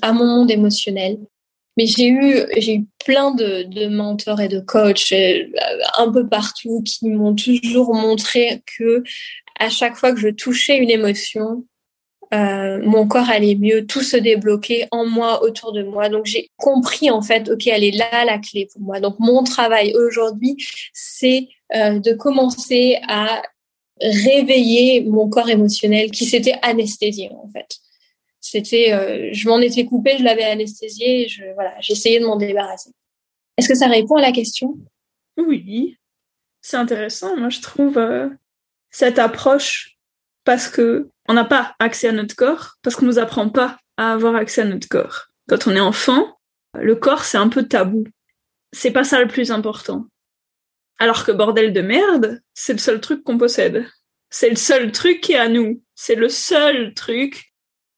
à 0.00 0.12
mon 0.12 0.26
monde 0.26 0.50
émotionnel. 0.50 1.18
Mais 1.76 1.86
j'ai 1.86 2.08
eu, 2.08 2.36
j'ai 2.56 2.76
eu 2.76 2.86
plein 3.04 3.34
de, 3.34 3.64
de 3.64 3.88
mentors 3.88 4.40
et 4.40 4.48
de 4.48 4.60
coachs 4.60 5.12
euh, 5.12 5.44
un 5.98 6.10
peu 6.10 6.26
partout 6.26 6.82
qui 6.82 7.08
m'ont 7.10 7.34
toujours 7.34 7.94
montré 7.94 8.62
que 8.78 9.02
à 9.58 9.68
chaque 9.70 9.96
fois 9.96 10.12
que 10.12 10.20
je 10.20 10.28
touchais 10.28 10.78
une 10.78 10.90
émotion, 10.90 11.64
euh, 12.34 12.80
mon 12.82 13.06
corps 13.06 13.30
allait 13.30 13.54
mieux, 13.54 13.86
tout 13.86 14.02
se 14.02 14.16
débloquait 14.16 14.88
en 14.90 15.06
moi, 15.06 15.42
autour 15.42 15.72
de 15.72 15.82
moi. 15.82 16.08
Donc 16.08 16.26
j'ai 16.26 16.50
compris 16.56 17.10
en 17.10 17.22
fait, 17.22 17.48
ok, 17.48 17.66
elle 17.66 17.84
est 17.84 17.96
là 17.96 18.24
la 18.24 18.38
clé 18.38 18.68
pour 18.72 18.82
moi. 18.82 19.00
Donc 19.00 19.16
mon 19.18 19.44
travail 19.44 19.94
aujourd'hui, 19.94 20.56
c'est 20.92 21.48
euh, 21.74 21.98
de 21.98 22.12
commencer 22.12 22.98
à 23.08 23.42
réveiller 24.00 25.02
mon 25.02 25.28
corps 25.28 25.48
émotionnel 25.48 26.10
qui 26.10 26.26
s'était 26.26 26.56
anesthésié 26.62 27.30
en 27.32 27.48
fait. 27.48 27.76
C'était, 28.40 28.92
euh, 28.92 29.30
je 29.32 29.48
m'en 29.48 29.60
étais 29.60 29.84
coupée, 29.84 30.18
je 30.18 30.24
l'avais 30.24 30.44
anesthésié, 30.44 31.28
je 31.28 31.44
voilà, 31.54 31.74
j'essayais 31.80 32.20
de 32.20 32.26
m'en 32.26 32.36
débarrasser. 32.36 32.90
Est-ce 33.56 33.68
que 33.68 33.74
ça 33.74 33.88
répond 33.88 34.16
à 34.16 34.22
la 34.22 34.32
question? 34.32 34.76
Oui, 35.36 35.96
c'est 36.60 36.76
intéressant. 36.76 37.36
Moi, 37.36 37.48
je 37.48 37.60
trouve 37.60 37.98
cette 38.90 39.18
approche 39.18 39.95
parce 40.46 40.68
que 40.68 41.10
on 41.28 41.34
n'a 41.34 41.44
pas 41.44 41.74
accès 41.80 42.08
à 42.08 42.12
notre 42.12 42.36
corps 42.36 42.76
parce 42.82 42.96
qu'on 42.96 43.04
nous 43.04 43.18
apprend 43.18 43.50
pas 43.50 43.76
à 43.98 44.12
avoir 44.12 44.36
accès 44.36 44.62
à 44.62 44.64
notre 44.64 44.88
corps. 44.88 45.26
Quand 45.48 45.66
on 45.66 45.74
est 45.74 45.80
enfant, 45.80 46.38
le 46.74 46.94
corps 46.94 47.24
c'est 47.24 47.36
un 47.36 47.48
peu 47.48 47.64
tabou. 47.64 48.04
C'est 48.72 48.92
pas 48.92 49.04
ça 49.04 49.20
le 49.20 49.26
plus 49.26 49.50
important. 49.50 50.06
Alors 50.98 51.24
que 51.24 51.32
bordel 51.32 51.72
de 51.72 51.82
merde, 51.82 52.40
c'est 52.54 52.72
le 52.72 52.78
seul 52.78 53.00
truc 53.00 53.22
qu'on 53.24 53.36
possède. 53.36 53.86
C'est 54.30 54.48
le 54.48 54.56
seul 54.56 54.92
truc 54.92 55.20
qui 55.20 55.32
est 55.32 55.38
à 55.38 55.48
nous. 55.48 55.82
C'est 55.94 56.14
le 56.14 56.28
seul 56.28 56.94
truc 56.94 57.52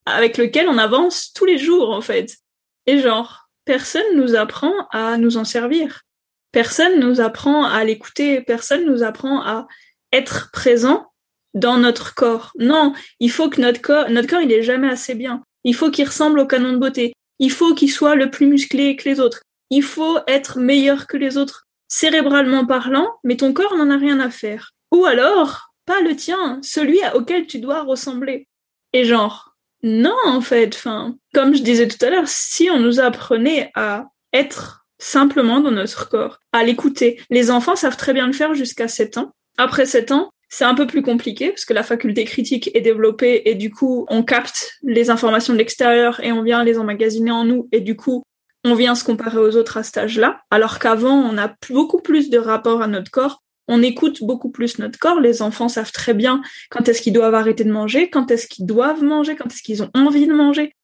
avec 0.06 0.38
lequel 0.38 0.68
on 0.68 0.78
avance 0.78 1.32
tous 1.34 1.44
les 1.44 1.58
jours 1.58 1.90
en 1.90 2.00
fait. 2.00 2.38
Et 2.87 2.98
genre, 2.98 3.50
personne 3.66 4.16
nous 4.16 4.34
apprend 4.34 4.72
à 4.90 5.18
nous 5.18 5.37
en 5.37 5.44
servir. 5.44 6.02
Personne 6.50 6.98
nous 6.98 7.20
apprend 7.20 7.64
à 7.64 7.84
l'écouter. 7.84 8.40
Personne 8.40 8.87
nous 8.87 9.02
apprend 9.02 9.42
à 9.42 9.66
être 10.12 10.50
présent 10.50 11.12
dans 11.54 11.78
notre 11.78 12.14
corps. 12.14 12.52
Non, 12.58 12.92
il 13.20 13.30
faut 13.30 13.48
que 13.48 13.61
notre 13.61 13.80
corps, 13.80 14.11
notre 14.11 14.28
corps, 14.28 14.40
il 14.40 14.52
est 14.52 14.62
jamais 14.62 14.88
assez 14.88 15.14
bien. 15.14 15.42
Il 15.64 15.74
faut 15.74 15.90
qu'il 15.90 16.06
ressemble 16.06 16.38
au 16.40 16.46
canon 16.46 16.72
de 16.72 16.78
beauté. 16.78 17.12
Il 17.38 17.50
faut 17.50 17.74
qu'il 17.74 17.90
soit 17.90 18.14
le 18.14 18.30
plus 18.30 18.46
musclé 18.46 18.96
que 18.96 19.08
les 19.08 19.20
autres. 19.20 19.42
Il 19.70 19.82
faut 19.82 20.18
être 20.26 20.58
meilleur 20.58 21.06
que 21.06 21.16
les 21.16 21.37
autres, 21.37 21.66
cérébralement 21.88 22.66
parlant, 22.66 23.08
mais 23.24 23.37
ton 23.37 23.52
corps 23.52 23.76
n'en 23.76 23.90
a 23.90 23.96
rien 23.96 24.20
à 24.20 24.30
faire. 24.30 24.72
Ou 24.92 25.04
alors, 25.04 25.70
pas 25.84 26.00
le 26.00 26.16
tien, 26.16 26.58
celui 26.62 27.00
auquel 27.14 27.46
tu 27.46 27.58
dois 27.58 27.82
ressembler. 27.82 28.48
Et 28.92 29.04
genre, 29.04 29.54
non, 29.82 30.16
en 30.24 30.40
fait, 30.40 30.74
enfin, 30.74 31.16
comme 31.34 31.54
je 31.54 31.62
disais 31.62 31.88
tout 31.88 32.02
à 32.04 32.11
l'heure, 32.11 32.26
si 32.28 32.70
on 32.70 32.80
nous 32.80 33.00
apprenait 33.00 33.70
à 33.74 34.06
être 34.32 34.87
simplement 34.98 35.61
dans 35.61 35.70
notre 35.70 36.08
corps, 36.08 36.38
à 36.52 36.64
l'écouter, 36.64 37.20
les 37.30 37.50
enfants 37.50 37.76
savent 37.76 37.96
très 37.96 38.12
bien 38.12 38.26
le 38.26 38.32
faire 38.32 38.54
jusqu'à 38.54 38.88
7 38.88 39.18
ans. 39.18 39.32
Après 39.56 39.87
7 39.87 40.12
ans, 40.12 40.30
c'est 40.48 40.64
un 40.64 40.74
peu 40.74 40.87
plus 40.87 41.02
compliqué 41.02 41.50
parce 41.50 41.64
que 41.64 41.74
la 41.74 41.82
faculté 41.82 42.24
critique 42.24 42.70
est 42.74 42.80
développée 42.80 43.42
et 43.46 43.54
du 43.54 43.70
coup, 43.70 44.06
on 44.08 44.22
capte 44.22 44.78
les 44.82 45.11
informations 45.11 45.52
de 45.52 45.58
l'extérieur 45.58 46.20
et 46.24 46.32
on 46.32 46.42
vient 46.42 46.64
les 46.64 46.78
emmagasiner 46.78 47.30
en 47.30 47.44
nous 47.44 47.68
et 47.72 47.80
du 47.80 47.96
coup, 47.96 48.22
on 48.64 48.74
vient 48.74 48.94
se 48.94 49.04
comparer 49.04 49.38
aux 49.38 49.56
autres 49.56 49.76
à 49.76 49.82
cet 49.82 49.98
âge-là. 49.98 50.40
Alors 50.50 50.78
qu'avant, 50.78 51.14
on 51.14 51.38
a 51.38 51.54
beaucoup 51.70 52.00
plus 52.00 52.30
de 52.30 52.38
rapport 52.38 52.82
à 52.82 52.87
notre 52.87 53.11
corps. 53.11 53.42
On 53.68 53.82
écoute 53.82 54.22
beaucoup 54.22 54.50
plus 54.50 54.78
notre 54.78 54.98
corps. 54.98 55.20
Les 55.20 55.42
enfants 55.42 55.68
savent 55.68 55.92
très 55.92 56.14
bien 56.14 56.42
quand 56.70 56.88
est-ce 56.88 57.02
qu'ils 57.02 57.12
doivent 57.12 57.34
arrêter 57.34 57.64
de 57.64 57.70
manger, 57.70 58.08
quand 58.08 58.30
est-ce 58.30 58.46
qu'ils 58.46 58.66
doivent 58.66 59.04
manger, 59.04 59.37
quand 59.37 59.52
est-ce 59.52 59.62
qu'ils 59.62 59.82
ont 59.82 59.90
envie 59.94 60.26
de 60.26 60.32
manger. 60.32 60.74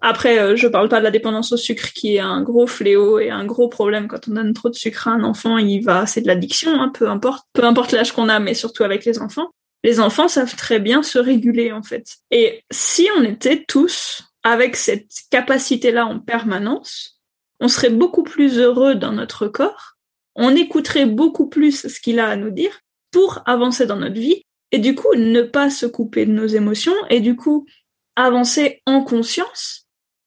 Après, 0.00 0.38
euh, 0.38 0.56
je 0.56 0.68
parle 0.68 0.88
pas 0.88 0.98
de 0.98 1.04
la 1.04 1.10
dépendance 1.10 1.52
au 1.52 1.56
sucre 1.56 1.92
qui 1.92 2.16
est 2.16 2.20
un 2.20 2.42
gros 2.42 2.66
fléau 2.66 3.18
et 3.18 3.30
un 3.30 3.44
gros 3.44 3.68
problème 3.68 4.08
quand 4.08 4.28
on 4.28 4.34
donne 4.34 4.52
trop 4.52 4.68
de 4.68 4.74
sucre 4.74 5.08
à 5.08 5.12
un 5.12 5.24
enfant, 5.24 5.56
il 5.58 5.80
va, 5.82 6.06
c'est 6.06 6.20
de 6.20 6.26
l'addiction, 6.26 6.80
hein, 6.80 6.90
peu 6.92 7.08
importe, 7.08 7.46
peu 7.52 7.64
importe 7.64 7.92
l'âge 7.92 8.12
qu'on 8.12 8.28
a, 8.28 8.38
mais 8.38 8.54
surtout 8.54 8.84
avec 8.84 9.04
les 9.04 9.18
enfants. 9.20 9.50
Les 9.84 10.00
enfants 10.00 10.28
savent 10.28 10.56
très 10.56 10.80
bien 10.80 11.02
se 11.02 11.18
réguler 11.18 11.72
en 11.72 11.82
fait. 11.82 12.16
Et 12.30 12.62
si 12.70 13.08
on 13.16 13.22
était 13.22 13.64
tous 13.66 14.24
avec 14.42 14.76
cette 14.76 15.10
capacité-là 15.30 16.06
en 16.06 16.18
permanence, 16.18 17.20
on 17.60 17.68
serait 17.68 17.90
beaucoup 17.90 18.22
plus 18.22 18.58
heureux 18.58 18.94
dans 18.96 19.12
notre 19.12 19.48
corps, 19.48 19.94
on 20.34 20.54
écouterait 20.54 21.06
beaucoup 21.06 21.48
plus 21.48 21.88
ce 21.88 22.00
qu'il 22.00 22.20
a 22.20 22.28
à 22.28 22.36
nous 22.36 22.50
dire 22.50 22.80
pour 23.12 23.40
avancer 23.46 23.86
dans 23.86 23.96
notre 23.96 24.20
vie 24.20 24.42
et 24.72 24.78
du 24.78 24.94
coup 24.94 25.14
ne 25.14 25.40
pas 25.40 25.70
se 25.70 25.86
couper 25.86 26.26
de 26.26 26.32
nos 26.32 26.46
émotions 26.46 26.94
et 27.08 27.20
du 27.20 27.34
coup 27.34 27.66
avancer 28.14 28.82
en 28.86 29.02
conscience 29.02 29.85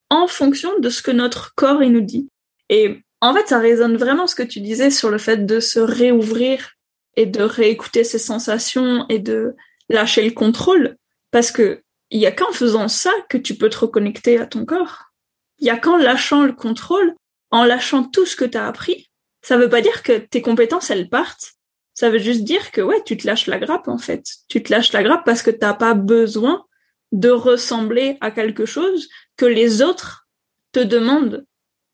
en 0.09 0.27
fonction 0.27 0.79
de 0.79 0.89
ce 0.89 1.01
que 1.01 1.11
notre 1.11 1.53
corps 1.55 1.83
il 1.83 1.91
nous 1.91 2.01
dit. 2.01 2.29
Et 2.69 3.01
en 3.21 3.33
fait, 3.33 3.47
ça 3.47 3.59
résonne 3.59 3.97
vraiment 3.97 4.27
ce 4.27 4.35
que 4.35 4.43
tu 4.43 4.61
disais 4.61 4.91
sur 4.91 5.09
le 5.09 5.17
fait 5.17 5.45
de 5.45 5.59
se 5.59 5.79
réouvrir 5.79 6.73
et 7.15 7.25
de 7.25 7.41
réécouter 7.41 8.03
ses 8.03 8.19
sensations 8.19 9.05
et 9.09 9.19
de 9.19 9.55
lâcher 9.89 10.23
le 10.23 10.31
contrôle. 10.31 10.95
Parce 11.31 11.51
que 11.51 11.81
il 12.11 12.19
y 12.19 12.25
a 12.25 12.31
qu'en 12.31 12.51
faisant 12.51 12.87
ça 12.87 13.11
que 13.29 13.37
tu 13.37 13.55
peux 13.55 13.69
te 13.69 13.79
reconnecter 13.79 14.39
à 14.39 14.47
ton 14.47 14.65
corps. 14.65 15.11
Il 15.59 15.67
y 15.67 15.69
a 15.69 15.77
qu'en 15.77 15.97
lâchant 15.97 16.43
le 16.43 16.53
contrôle, 16.53 17.13
en 17.51 17.65
lâchant 17.65 18.03
tout 18.03 18.25
ce 18.25 18.35
que 18.35 18.45
tu 18.45 18.57
as 18.57 18.67
appris. 18.67 19.09
Ça 19.41 19.57
veut 19.57 19.69
pas 19.69 19.81
dire 19.81 20.01
que 20.01 20.17
tes 20.17 20.41
compétences 20.41 20.89
elles 20.89 21.09
partent. 21.09 21.53
Ça 21.93 22.09
veut 22.09 22.19
juste 22.19 22.43
dire 22.43 22.71
que 22.71 22.81
ouais, 22.81 23.03
tu 23.05 23.17
te 23.17 23.27
lâches 23.27 23.47
la 23.47 23.59
grappe 23.59 23.87
en 23.87 23.97
fait. 23.97 24.23
Tu 24.47 24.63
te 24.63 24.71
lâches 24.71 24.93
la 24.93 25.03
grappe 25.03 25.25
parce 25.25 25.43
que 25.43 25.51
t'as 25.51 25.73
pas 25.73 25.93
besoin 25.93 26.65
de 27.11 27.29
ressembler 27.29 28.17
à 28.21 28.31
quelque 28.31 28.65
chose 28.65 29.09
que 29.37 29.45
les 29.45 29.81
autres 29.81 30.27
te 30.71 30.79
demandent 30.79 31.45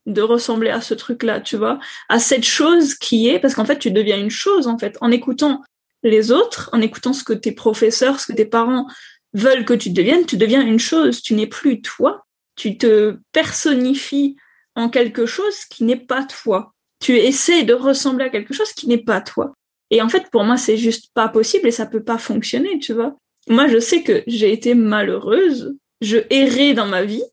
de 0.06 0.22
ressembler 0.22 0.70
à 0.70 0.82
ce 0.82 0.94
truc-là, 0.94 1.42
tu 1.42 1.58
vois, 1.58 1.80
à 2.10 2.20
cette 2.20 2.44
chose 2.44 2.94
qui 2.96 3.28
est, 3.28 3.40
parce 3.40 3.56
qu'en 3.56 3.66
fait, 3.66 3.80
tu 3.80 3.92
deviens 3.92 4.18
une 4.18 4.30
chose, 4.30 4.68
en 4.68 4.78
fait, 4.78 4.98
en 5.02 5.12
écoutant 5.12 5.64
les 6.04 6.32
autres, 6.32 6.70
en 6.74 6.82
écoutant 6.82 7.14
ce 7.14 7.24
que 7.24 7.34
tes 7.34 7.52
professeurs, 7.52 8.20
ce 8.20 8.28
que 8.28 8.38
tes 8.38 8.46
parents 8.46 8.88
veulent 9.34 9.66
que 9.66 9.74
tu 9.74 9.90
deviennes, 9.90 10.26
tu 10.26 10.38
deviens 10.38 10.62
une 10.62 10.80
chose, 10.80 11.22
tu 11.22 11.34
n'es 11.34 11.48
plus 11.48 11.82
toi, 11.82 12.26
tu 12.56 12.78
te 12.78 13.18
personnifies 13.32 14.36
en 14.76 14.90
quelque 14.90 15.26
chose 15.26 15.66
qui 15.66 15.84
n'est 15.84 15.96
pas 15.96 16.24
toi. 16.24 16.74
Tu 17.00 17.18
essaies 17.18 17.64
de 17.64 17.74
ressembler 17.74 18.26
à 18.26 18.30
quelque 18.30 18.54
chose 18.54 18.72
qui 18.74 18.88
n'est 18.88 19.04
pas 19.04 19.22
toi. 19.22 19.54
Et 19.90 20.02
en 20.02 20.10
fait, 20.10 20.30
pour 20.32 20.44
moi, 20.44 20.58
c'est 20.58 20.78
juste 20.78 21.12
pas 21.14 21.30
possible 21.30 21.68
et 21.68 21.72
ça 21.72 21.86
peut 21.86 22.04
pas 22.04 22.18
fonctionner, 22.18 22.80
tu 22.80 22.94
vois 22.94 23.18
moi, 23.48 23.68
je 23.68 23.80
sais 23.80 24.04
que 24.04 24.24
j'ai 24.28 24.52
été 24.52 24.74
malheureuse, 24.76 25.76
je 26.02 26.18
errais 26.30 26.74
dans 26.74 26.88
ma 26.88 27.04
vie, 27.04 27.24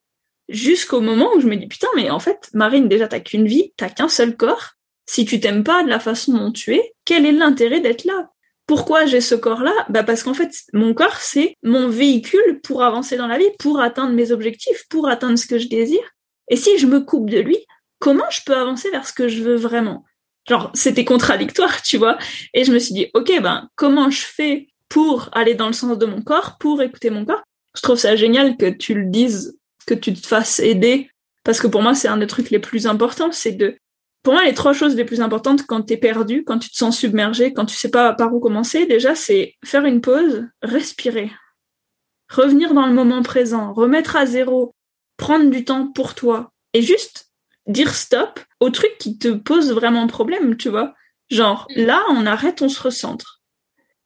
jusqu'au 0.48 1.01
moment 1.01 1.31
où 1.35 1.40
je 1.40 1.46
me 1.46 1.57
dis, 1.57 1.66
putain, 1.66 1.88
mais 1.96 2.11
en 2.11 2.18
fait, 2.18 2.51
Marine, 2.55 2.88
déjà, 2.88 3.09
t'as 3.09 3.20
qu'une 3.20 3.46
vie, 3.46 3.72
t'as 3.77 3.88
qu'un 3.88 4.09
seul 4.09 4.37
corps. 4.37 4.72
Si 5.07 5.25
tu 5.25 5.40
t'aimes 5.40 5.64
pas 5.64 5.83
de 5.83 5.88
la 5.88 5.98
façon 5.98 6.33
dont 6.33 6.53
tu 6.53 6.75
es, 6.75 6.94
quel 7.05 7.27
est 7.27 7.33
l'intérêt 7.33 7.81
d'être 7.81 8.05
là? 8.05 8.31
Pourquoi 8.66 9.07
j'ai 9.07 9.20
ce 9.20 9.35
corps-là? 9.35 9.72
Bah 9.88 10.05
parce 10.05 10.22
qu'en 10.22 10.35
fait, 10.35 10.53
mon 10.72 10.94
corps, 10.94 11.16
c'est 11.16 11.57
mon 11.62 11.88
véhicule 11.88 12.61
pour 12.62 12.83
avancer 12.83 13.16
dans 13.16 13.27
la 13.27 13.38
vie, 13.38 13.51
pour 13.59 13.81
atteindre 13.81 14.12
mes 14.12 14.31
objectifs, 14.31 14.85
pour 14.88 15.09
atteindre 15.09 15.37
ce 15.37 15.46
que 15.46 15.59
je 15.59 15.68
désire. 15.68 16.05
Et 16.48 16.57
si 16.57 16.79
je 16.79 16.87
me 16.87 17.01
coupe 17.01 17.29
de 17.29 17.40
lui, 17.40 17.59
comment 17.98 18.31
je 18.31 18.40
peux 18.46 18.57
avancer 18.57 18.90
vers 18.90 19.07
ce 19.07 19.12
que 19.12 19.29
je 19.29 19.42
veux 19.42 19.57
vraiment? 19.57 20.05
Genre, 20.48 20.70
c'était 20.75 21.05
contradictoire, 21.05 21.83
tu 21.85 21.98
vois. 21.98 22.18
Et 22.55 22.64
je 22.64 22.72
me 22.72 22.79
suis 22.79 22.94
dit, 22.94 23.09
ok, 23.14 23.40
ben, 23.42 23.68
comment 23.75 24.11
je 24.11 24.22
fais 24.22 24.68
pour 24.93 25.31
aller 25.33 25.55
dans 25.55 25.69
le 25.69 25.73
sens 25.73 25.97
de 25.97 26.05
mon 26.05 26.21
corps, 26.21 26.59
pour 26.59 26.83
écouter 26.83 27.09
mon 27.09 27.25
corps. 27.25 27.43
Je 27.75 27.81
trouve 27.81 27.97
ça 27.97 28.15
génial 28.15 28.59
que 28.59 28.69
tu 28.69 28.93
le 28.93 29.07
dises, 29.07 29.59
que 29.87 29.95
tu 29.95 30.13
te 30.13 30.27
fasses 30.27 30.61
aider, 30.61 31.09
parce 31.45 31.61
que 31.61 31.67
pour 31.67 31.81
moi, 31.81 31.95
c'est 31.95 32.09
un 32.09 32.19
des 32.19 32.27
trucs 32.27 32.51
les 32.51 32.59
plus 32.59 32.87
importants, 32.87 33.33
c'est 33.33 33.53
de... 33.53 33.79
Pour 34.23 34.35
moi, 34.35 34.45
les 34.45 34.53
trois 34.53 34.75
choses 34.75 34.95
les 34.95 35.07
plus 35.07 35.23
importantes 35.23 35.67
quand 35.67 35.81
t'es 35.81 35.97
perdu, 35.97 36.45
quand 36.45 36.59
tu 36.59 36.69
te 36.69 36.77
sens 36.77 36.99
submergé, 36.99 37.55
quand 37.55 37.65
tu 37.65 37.75
sais 37.75 37.91
pas 37.91 38.13
par 38.13 38.35
où 38.35 38.39
commencer, 38.39 38.85
déjà, 38.85 39.15
c'est 39.15 39.55
faire 39.65 39.87
une 39.87 40.03
pause, 40.03 40.47
respirer, 40.61 41.33
revenir 42.31 42.75
dans 42.75 42.87
le 42.87 42.93
moment 42.93 43.23
présent, 43.23 43.73
remettre 43.73 44.17
à 44.17 44.27
zéro, 44.27 44.75
prendre 45.17 45.49
du 45.49 45.65
temps 45.65 45.87
pour 45.87 46.15
toi, 46.15 46.53
et 46.75 46.83
juste 46.83 47.31
dire 47.67 47.95
stop 47.95 48.41
au 48.61 48.69
truc 48.69 48.93
qui 48.99 49.17
te 49.17 49.29
pose 49.29 49.73
vraiment 49.73 50.07
problème, 50.07 50.59
tu 50.59 50.69
vois. 50.69 50.93
Genre, 51.31 51.67
mm. 51.75 51.83
là, 51.83 52.05
on 52.11 52.27
arrête, 52.27 52.61
on 52.61 52.69
se 52.69 52.83
recentre. 52.83 53.42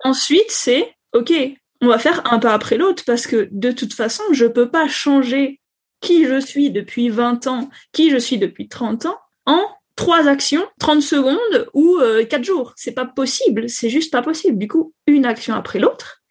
Ensuite, 0.06 0.50
c'est, 0.50 0.94
ok, 1.14 1.32
on 1.80 1.88
va 1.88 1.98
faire 1.98 2.32
un 2.32 2.38
pas 2.38 2.54
après 2.54 2.76
l'autre 2.76 3.02
parce 3.04 3.26
que 3.26 3.48
de 3.50 3.72
toute 3.72 3.92
façon, 3.92 4.22
je 4.30 4.46
peux 4.46 4.70
pas 4.70 4.86
changer 4.86 5.60
qui 6.00 6.26
je 6.26 6.38
suis 6.38 6.70
depuis 6.70 7.08
20 7.08 7.48
ans, 7.48 7.70
qui 7.90 8.10
je 8.10 8.16
suis 8.16 8.38
depuis 8.38 8.68
30 8.68 9.06
ans 9.06 9.18
en 9.46 9.64
trois 9.96 10.28
actions, 10.28 10.64
30 10.78 11.02
secondes 11.02 11.68
ou 11.74 11.98
euh, 11.98 12.24
quatre 12.24 12.44
jours. 12.44 12.72
C'est 12.76 12.92
pas 12.92 13.04
possible, 13.04 13.68
c'est 13.68 13.90
juste 13.90 14.12
pas 14.12 14.22
possible. 14.22 14.58
Du 14.58 14.68
coup, 14.68 14.94
une 15.08 15.26
action 15.26 15.56
après 15.56 15.80
l'autre. 15.80 16.22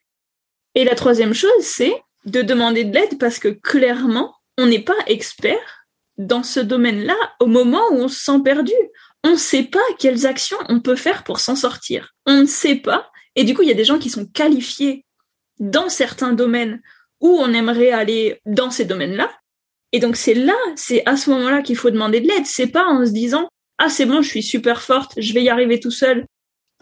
Et 0.73 0.85
la 0.85 0.95
troisième 0.95 1.33
chose, 1.33 1.51
c'est 1.59 2.01
de 2.23 2.41
demander 2.41 2.85
de 2.85 2.93
l'aide 2.93 3.19
parce 3.19 3.39
que 3.39 3.49
clairement, 3.49 4.35
on 4.57 4.67
n'est 4.67 4.79
pas 4.79 4.95
expert 5.07 5.85
dans 6.17 6.43
ce 6.43 6.61
domaine-là 6.61 7.17
au 7.41 7.47
moment 7.47 7.83
où 7.91 7.95
on 7.95 8.07
se 8.07 8.23
sent 8.23 8.39
perdu. 8.41 8.71
On 9.25 9.31
ne 9.31 9.35
sait 9.35 9.63
pas 9.63 9.83
quelles 9.99 10.25
actions 10.25 10.57
on 10.69 10.79
peut 10.79 10.95
faire 10.95 11.25
pour 11.25 11.41
s'en 11.41 11.57
sortir. 11.57 12.13
On 12.25 12.43
ne 12.43 12.45
sait 12.45 12.77
pas. 12.77 13.11
Et 13.35 13.43
du 13.43 13.53
coup, 13.53 13.61
il 13.61 13.67
y 13.67 13.71
a 13.71 13.75
des 13.75 13.83
gens 13.83 13.99
qui 13.99 14.09
sont 14.09 14.25
qualifiés 14.25 15.03
dans 15.59 15.89
certains 15.89 16.33
domaines 16.33 16.81
où 17.21 17.29
on 17.29 17.53
aimerait 17.53 17.91
aller 17.91 18.39
dans 18.45 18.71
ces 18.71 18.85
domaines-là. 18.85 19.31
Et 19.91 19.99
donc 19.99 20.15
c'est 20.15 20.33
là, 20.33 20.57
c'est 20.75 21.03
à 21.05 21.15
ce 21.15 21.29
moment-là 21.29 21.61
qu'il 21.61 21.77
faut 21.77 21.89
demander 21.89 22.19
de 22.19 22.27
l'aide. 22.27 22.45
C'est 22.45 22.67
pas 22.67 22.85
en 22.85 23.05
se 23.05 23.11
disant 23.11 23.47
ah 23.77 23.89
c'est 23.89 24.05
bon, 24.05 24.21
je 24.21 24.29
suis 24.29 24.43
super 24.43 24.81
forte, 24.81 25.13
je 25.17 25.33
vais 25.33 25.43
y 25.43 25.49
arriver 25.49 25.79
tout 25.79 25.91
seul. 25.91 26.25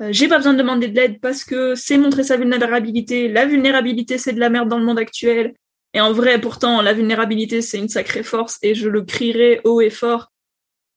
Euh, 0.02 0.10
j'ai 0.12 0.28
pas 0.28 0.38
besoin 0.38 0.54
de 0.54 0.58
demander 0.58 0.88
de 0.88 0.96
l'aide 0.96 1.20
parce 1.20 1.44
que 1.44 1.76
c'est 1.76 1.98
montrer 1.98 2.24
sa 2.24 2.38
vulnérabilité. 2.38 3.28
La 3.28 3.46
vulnérabilité, 3.46 4.18
c'est 4.18 4.34
de 4.34 4.40
la 4.40 4.50
merde 4.50 4.70
dans 4.70 4.80
le 4.80 4.86
monde 4.86 5.00
actuel. 5.00 5.54
Et 5.94 6.02
en 6.02 6.12
vrai, 6.12 6.42
pourtant, 6.42 6.82
la 6.82 6.94
vulnérabilité, 6.94 7.62
c'est 7.62 7.78
une 7.78 7.90
sacrée 7.90 8.24
force 8.24 8.58
et 8.64 8.74
je 8.74 8.90
le 8.90 9.04
crierai 9.04 9.62
haut 9.64 9.82
et 9.82 9.92
fort. 9.92 10.32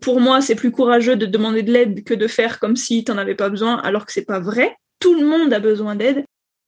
Pour 0.01 0.21
moi, 0.21 0.41
c'est 0.41 0.55
plus 0.55 0.71
courageux 0.71 1.17
de 1.17 1.27
demander 1.27 1.63
de 1.63 1.73
l'aide 1.73 2.05
que 2.05 2.15
de 2.15 2.27
faire 2.27 2.59
comme 2.59 2.77
si 2.77 3.05
t'en 3.05 3.19
avais 3.19 3.35
pas 3.35 3.51
besoin, 3.51 3.77
alors 3.77 4.07
que 4.07 4.13
c'est 4.13 4.25
pas 4.25 4.41
vrai. 4.41 4.75
Tout 5.01 5.15
le 5.15 5.27
monde 5.27 5.53
a 5.53 5.61
besoin 5.61 5.95
d'aide. 5.95 6.25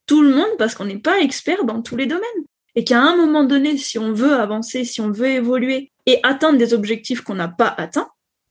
Tout 0.07 0.23
le 0.23 0.31
monde 0.31 0.57
parce 0.59 0.75
qu'on 0.75 0.85
n'est 0.85 0.99
pas 0.99 1.21
expert 1.21 1.65
dans 1.65 1.83
tous 1.83 1.97
les 1.97 2.07
domaines. 2.07 2.25
Et 2.75 2.85
qu'à 2.85 3.01
un 3.01 3.17
moment 3.17 3.45
donné, 3.45 3.77
si 3.77 3.99
on 3.99 4.13
veut 4.13 4.35
avancer, 4.35 4.85
si 4.85 5.01
on 5.01 5.11
veut 5.11 5.29
évoluer 5.29 5.91
et 6.07 6.21
atteindre 6.23 6.59
des 6.59 6.75
objectifs 6.75 7.23
qu'on 7.23 7.35
n'a 7.35 7.49
pas 7.49 7.75
atteints, 7.77 8.09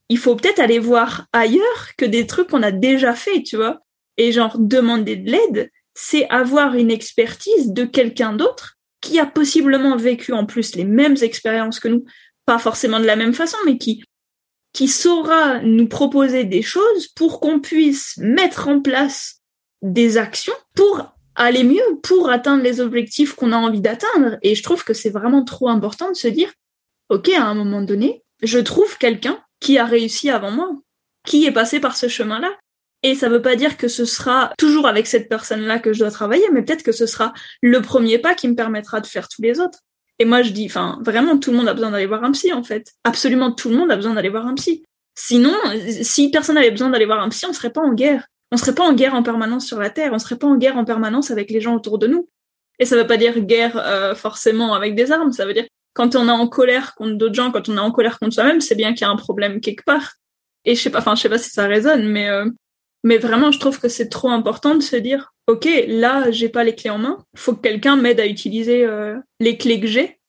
il 0.09 0.17
faut 0.17 0.35
peut-être 0.35 0.59
aller 0.59 0.79
voir 0.79 1.25
ailleurs 1.33 1.95
que 1.97 2.05
des 2.05 2.27
trucs 2.27 2.49
qu'on 2.49 2.63
a 2.63 2.71
déjà 2.71 3.13
fait, 3.13 3.43
tu 3.43 3.55
vois. 3.55 3.79
Et 4.17 4.31
genre, 4.31 4.57
demander 4.57 5.15
de 5.15 5.31
l'aide, 5.31 5.71
c'est 5.93 6.29
avoir 6.29 6.75
une 6.75 6.91
expertise 6.91 7.73
de 7.73 7.83
quelqu'un 7.85 8.33
d'autre 8.33 8.77
qui 9.01 9.19
a 9.19 9.25
possiblement 9.25 9.95
vécu 9.95 10.33
en 10.33 10.45
plus 10.45 10.75
les 10.75 10.85
mêmes 10.85 11.17
expériences 11.21 11.79
que 11.79 11.87
nous, 11.87 12.05
pas 12.45 12.59
forcément 12.59 12.99
de 12.99 13.05
la 13.05 13.15
même 13.15 13.33
façon, 13.33 13.57
mais 13.65 13.77
qui, 13.77 14.03
qui 14.73 14.87
saura 14.87 15.59
nous 15.61 15.87
proposer 15.87 16.43
des 16.43 16.61
choses 16.61 17.07
pour 17.07 17.39
qu'on 17.39 17.59
puisse 17.59 18.17
mettre 18.17 18.67
en 18.67 18.81
place 18.81 19.36
des 19.81 20.17
actions 20.17 20.53
pour 20.75 21.13
aller 21.35 21.63
mieux, 21.63 21.83
pour 22.01 22.29
atteindre 22.29 22.63
les 22.63 22.81
objectifs 22.81 23.33
qu'on 23.33 23.51
a 23.51 23.57
envie 23.57 23.81
d'atteindre. 23.81 24.37
Et 24.41 24.55
je 24.55 24.63
trouve 24.63 24.83
que 24.83 24.93
c'est 24.93 25.09
vraiment 25.09 25.43
trop 25.43 25.69
important 25.69 26.09
de 26.09 26.15
se 26.15 26.27
dire, 26.27 26.51
OK, 27.09 27.29
à 27.29 27.45
un 27.45 27.53
moment 27.53 27.81
donné, 27.81 28.23
je 28.41 28.59
trouve 28.59 28.97
quelqu'un 28.97 29.39
qui 29.59 29.77
a 29.77 29.85
réussi 29.85 30.29
avant 30.29 30.51
moi, 30.51 30.71
qui 31.25 31.45
est 31.45 31.51
passé 31.51 31.79
par 31.79 31.95
ce 31.95 32.07
chemin-là. 32.07 32.51
Et 33.03 33.13
ça 33.13 33.29
veut 33.29 33.41
pas 33.41 33.55
dire 33.55 33.77
que 33.77 33.87
ce 33.87 34.05
sera 34.05 34.51
toujours 34.57 34.87
avec 34.87 35.05
cette 35.05 35.29
personne-là 35.29 35.77
que 35.79 35.93
je 35.93 35.99
dois 35.99 36.11
travailler, 36.11 36.45
mais 36.51 36.63
peut-être 36.63 36.83
que 36.83 36.91
ce 36.91 37.05
sera 37.05 37.33
le 37.61 37.81
premier 37.81 38.17
pas 38.17 38.33
qui 38.33 38.47
me 38.47 38.55
permettra 38.55 38.99
de 38.99 39.05
faire 39.05 39.27
tous 39.27 39.43
les 39.43 39.59
autres. 39.59 39.79
Et 40.19 40.25
moi, 40.25 40.41
je 40.41 40.49
dis, 40.49 40.65
enfin, 40.65 40.99
vraiment, 41.03 41.37
tout 41.37 41.51
le 41.51 41.57
monde 41.57 41.67
a 41.69 41.75
besoin 41.75 41.91
d'aller 41.91 42.07
voir 42.07 42.23
un 42.23 42.31
psy, 42.31 42.51
en 42.51 42.63
fait. 42.63 42.91
Absolument 43.03 43.51
tout 43.51 43.69
le 43.69 43.75
monde 43.75 43.91
a 43.91 43.95
besoin 43.95 44.15
d'aller 44.15 44.29
voir 44.29 44.47
un 44.47 44.55
psy. 44.55 44.83
Sinon, 45.13 45.53
si 46.01 46.31
personne 46.31 46.55
n'avait 46.55 46.71
besoin 46.71 46.89
d'aller 46.89 47.05
voir 47.05 47.21
un 47.21 47.29
psy, 47.29 47.45
on 47.47 47.53
serait 47.53 47.69
pas 47.71 47.81
en 47.81 47.93
guerre. 47.93 48.27
On 48.51 48.57
serait 48.57 48.75
pas 48.75 48.83
en 48.83 48.93
guerre 48.93 49.15
en 49.15 49.23
permanence 49.23 49.65
sur 49.65 49.79
la 49.79 49.89
Terre. 49.89 50.11
On 50.13 50.19
serait 50.19 50.37
pas 50.37 50.47
en 50.47 50.57
guerre 50.57 50.77
en 50.77 50.85
permanence 50.85 51.31
avec 51.31 51.49
les 51.51 51.61
gens 51.61 51.75
autour 51.75 51.99
de 51.99 52.07
nous. 52.07 52.29
Et 52.79 52.85
ça 52.85 52.95
veut 52.95 53.07
pas 53.07 53.17
dire 53.17 53.39
guerre 53.39 53.77
euh, 53.77 54.15
forcément 54.15 54.73
avec 54.73 54.95
des 54.95 55.11
armes. 55.11 55.31
Ça 55.31 55.45
veut 55.45 55.53
dire 55.53 55.65
quand 55.93 56.15
on 56.15 56.27
est 56.27 56.31
en 56.31 56.47
colère 56.47 56.93
contre 56.95 57.15
d'autres 57.15 57.33
gens, 57.33 57.51
quand 57.51 57.69
on 57.69 57.75
est 57.75 57.79
en 57.79 57.91
colère 57.91 58.19
contre 58.19 58.35
soi-même, 58.35 58.61
c'est 58.61 58.75
bien 58.75 58.93
qu'il 58.93 59.01
y 59.01 59.05
a 59.05 59.09
un 59.09 59.15
problème 59.15 59.59
quelque 59.59 59.83
part. 59.83 60.13
Et 60.63 60.75
je 60.75 60.81
sais 60.81 60.89
pas, 60.91 60.99
enfin, 60.99 61.15
je 61.15 61.21
sais 61.21 61.29
pas 61.29 61.39
si 61.39 61.49
ça 61.49 61.65
résonne, 61.65 62.07
mais 62.07 62.29
euh, 62.29 62.45
mais 63.03 63.17
vraiment, 63.17 63.51
je 63.51 63.59
trouve 63.59 63.79
que 63.79 63.87
c'est 63.87 64.09
trop 64.09 64.29
important 64.29 64.75
de 64.75 64.81
se 64.81 64.95
dire, 64.95 65.33
ok, 65.47 65.67
là, 65.87 66.29
j'ai 66.31 66.49
pas 66.49 66.63
les 66.63 66.75
clés 66.75 66.89
en 66.89 66.97
main. 66.97 67.17
Faut 67.35 67.53
que 67.53 67.61
quelqu'un 67.61 67.95
m'aide 67.95 68.19
à 68.19 68.27
utiliser 68.27 68.83
euh, 68.83 69.17
les 69.39 69.57
clés 69.57 69.79
que 69.79 69.87
j'ai 69.87 70.19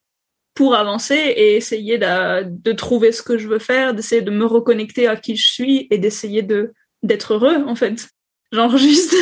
pour 0.55 0.75
avancer 0.75 1.15
et 1.15 1.57
essayer 1.57 1.99
de, 1.99 2.45
de 2.45 2.73
trouver 2.73 3.13
ce 3.13 3.23
que 3.23 3.37
je 3.37 3.49
veux 3.49 3.59
faire, 3.59 3.95
d'essayer 3.95 4.23
de 4.23 4.31
me 4.31 4.45
reconnecter 4.45 5.07
à 5.07 5.17
qui 5.17 5.37
je 5.37 5.51
suis 5.51 5.87
et 5.91 5.99
d'essayer 5.99 6.43
de 6.43 6.73
d'être 7.03 7.35
heureux 7.35 7.65
en 7.67 7.75
fait. 7.75 8.09
Genre 8.53 8.77
juste 8.77 9.15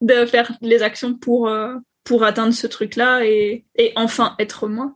de 0.00 0.26
faire 0.26 0.52
les 0.62 0.82
actions 0.82 1.14
pour 1.14 1.48
euh, 1.48 1.74
pour 2.04 2.24
atteindre 2.24 2.54
ce 2.54 2.66
truc-là 2.66 3.24
et, 3.24 3.64
et 3.76 3.92
enfin 3.96 4.34
être 4.38 4.66
moi. 4.66 4.94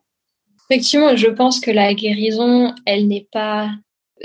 Effectivement, 0.70 1.14
je 1.16 1.28
pense 1.28 1.60
que 1.60 1.70
la 1.70 1.92
guérison, 1.92 2.74
elle 2.86 3.06
n'est 3.06 3.28
pas. 3.30 3.70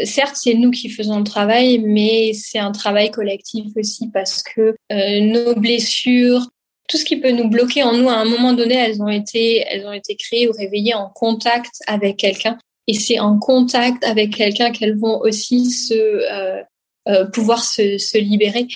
Certes, 0.06 0.36
c'est 0.36 0.54
nous 0.54 0.71
qui 0.71 0.89
faisons 0.89 1.17
le 1.17 1.23
travail, 1.23 1.80
mais 1.80 2.32
c'est 2.34 2.60
un 2.60 2.71
travail 2.71 3.12
collectif 3.12 3.65
aussi 3.76 4.10
parce 4.12 4.43
que 4.43 4.76
euh, 4.91 5.19
nos 5.21 5.56
blessures, 5.56 6.47
tout 6.88 6.97
ce 6.97 7.04
qui 7.04 7.17
peut 7.17 7.32
nous 7.32 7.50
bloquer 7.50 7.84
en 7.84 7.97
nous, 7.97 8.08
à 8.08 8.13
un 8.13 8.26
moment 8.26 8.54
donné, 8.54 8.76
elles 8.76 9.02
ont 9.02 9.10
été, 9.10 9.65
elles 9.67 9.86
ont 9.86 9.91
été 9.91 10.15
créées 10.15 10.47
ou 10.47 10.54
réveillées 10.54 10.93
en 10.93 11.10
contact 11.10 11.82
avec 11.88 12.15
quelqu'un. 12.15 12.58
Et 12.88 12.93
c'est 12.93 13.19
en 13.19 13.39
contact 13.39 14.02
avec 14.06 14.34
quelqu'un 14.34 14.71
qu'elles 14.71 14.97
vont 14.97 15.19
aussi 15.19 15.69
se 15.69 15.93
euh, 15.93 16.63
pouvoir 17.34 17.63
se, 17.63 17.98
se, 17.98 18.17
libérer. 18.17 18.67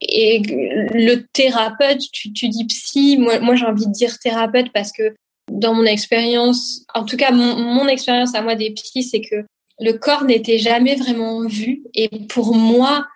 Et 0.00 0.40
le 0.42 1.26
thérapeute, 1.32 2.00
tu, 2.12 2.32
tu 2.32 2.48
dis 2.48 2.64
psy, 2.66 3.18
moi, 3.18 3.40
moi 3.40 3.56
j'ai 3.56 3.66
envie 3.66 3.86
de 3.86 3.92
dire 3.92 4.18
thérapeute 4.18 4.72
parce 4.72 4.92
que 4.92 5.14
dans 5.50 5.74
mon 5.74 5.84
expérience, 5.84 6.84
en 6.94 7.04
tout 7.04 7.16
cas 7.16 7.30
mon, 7.30 7.86
expérience 7.88 8.34
à 8.34 8.42
moi 8.42 8.54
des 8.54 8.70
psys, 8.70 9.02
c'est 9.02 9.20
que 9.20 9.44
le 9.80 9.92
corps 9.92 10.24
n'était 10.24 10.58
jamais 10.58 10.96
vraiment 10.96 11.46
vu. 11.46 11.82
Et 11.94 12.08
pour 12.28 12.54
moi, 12.54 13.06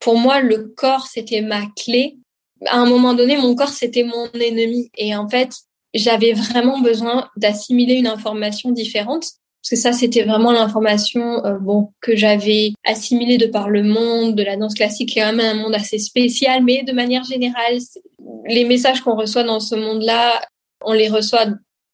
pour 0.00 0.18
moi, 0.18 0.40
le 0.40 0.72
corps, 0.76 1.06
c'était 1.06 1.42
ma 1.42 1.62
clé. 1.76 2.18
À 2.66 2.78
un 2.78 2.86
moment 2.86 3.14
donné, 3.14 3.36
mon 3.36 3.54
corps, 3.54 3.68
c'était 3.68 4.04
mon 4.04 4.30
ennemi. 4.32 4.90
Et 4.96 5.14
en 5.14 5.28
fait, 5.28 5.50
j'avais 5.92 6.32
vraiment 6.32 6.80
besoin 6.80 7.28
d'assimiler 7.36 7.94
une 7.94 8.06
information 8.06 8.70
différente. 8.70 9.26
Parce 9.64 9.70
que 9.70 9.76
ça, 9.76 9.92
c'était 9.94 10.24
vraiment 10.24 10.52
l'information 10.52 11.42
euh, 11.46 11.56
que 12.02 12.14
j'avais 12.14 12.72
assimilée 12.84 13.38
de 13.38 13.46
par 13.46 13.70
le 13.70 13.82
monde 13.82 14.34
de 14.34 14.42
la 14.42 14.56
danse 14.56 14.74
classique, 14.74 15.08
qui 15.08 15.18
est 15.18 15.22
quand 15.22 15.32
même 15.32 15.56
un 15.56 15.62
monde 15.62 15.74
assez 15.74 15.98
spécial, 15.98 16.62
mais 16.62 16.82
de 16.82 16.92
manière 16.92 17.24
générale, 17.24 17.78
les 18.46 18.66
messages 18.66 19.00
qu'on 19.00 19.16
reçoit 19.16 19.42
dans 19.42 19.60
ce 19.60 19.74
monde-là, 19.74 20.42
on 20.82 20.92
les 20.92 21.08
reçoit 21.08 21.46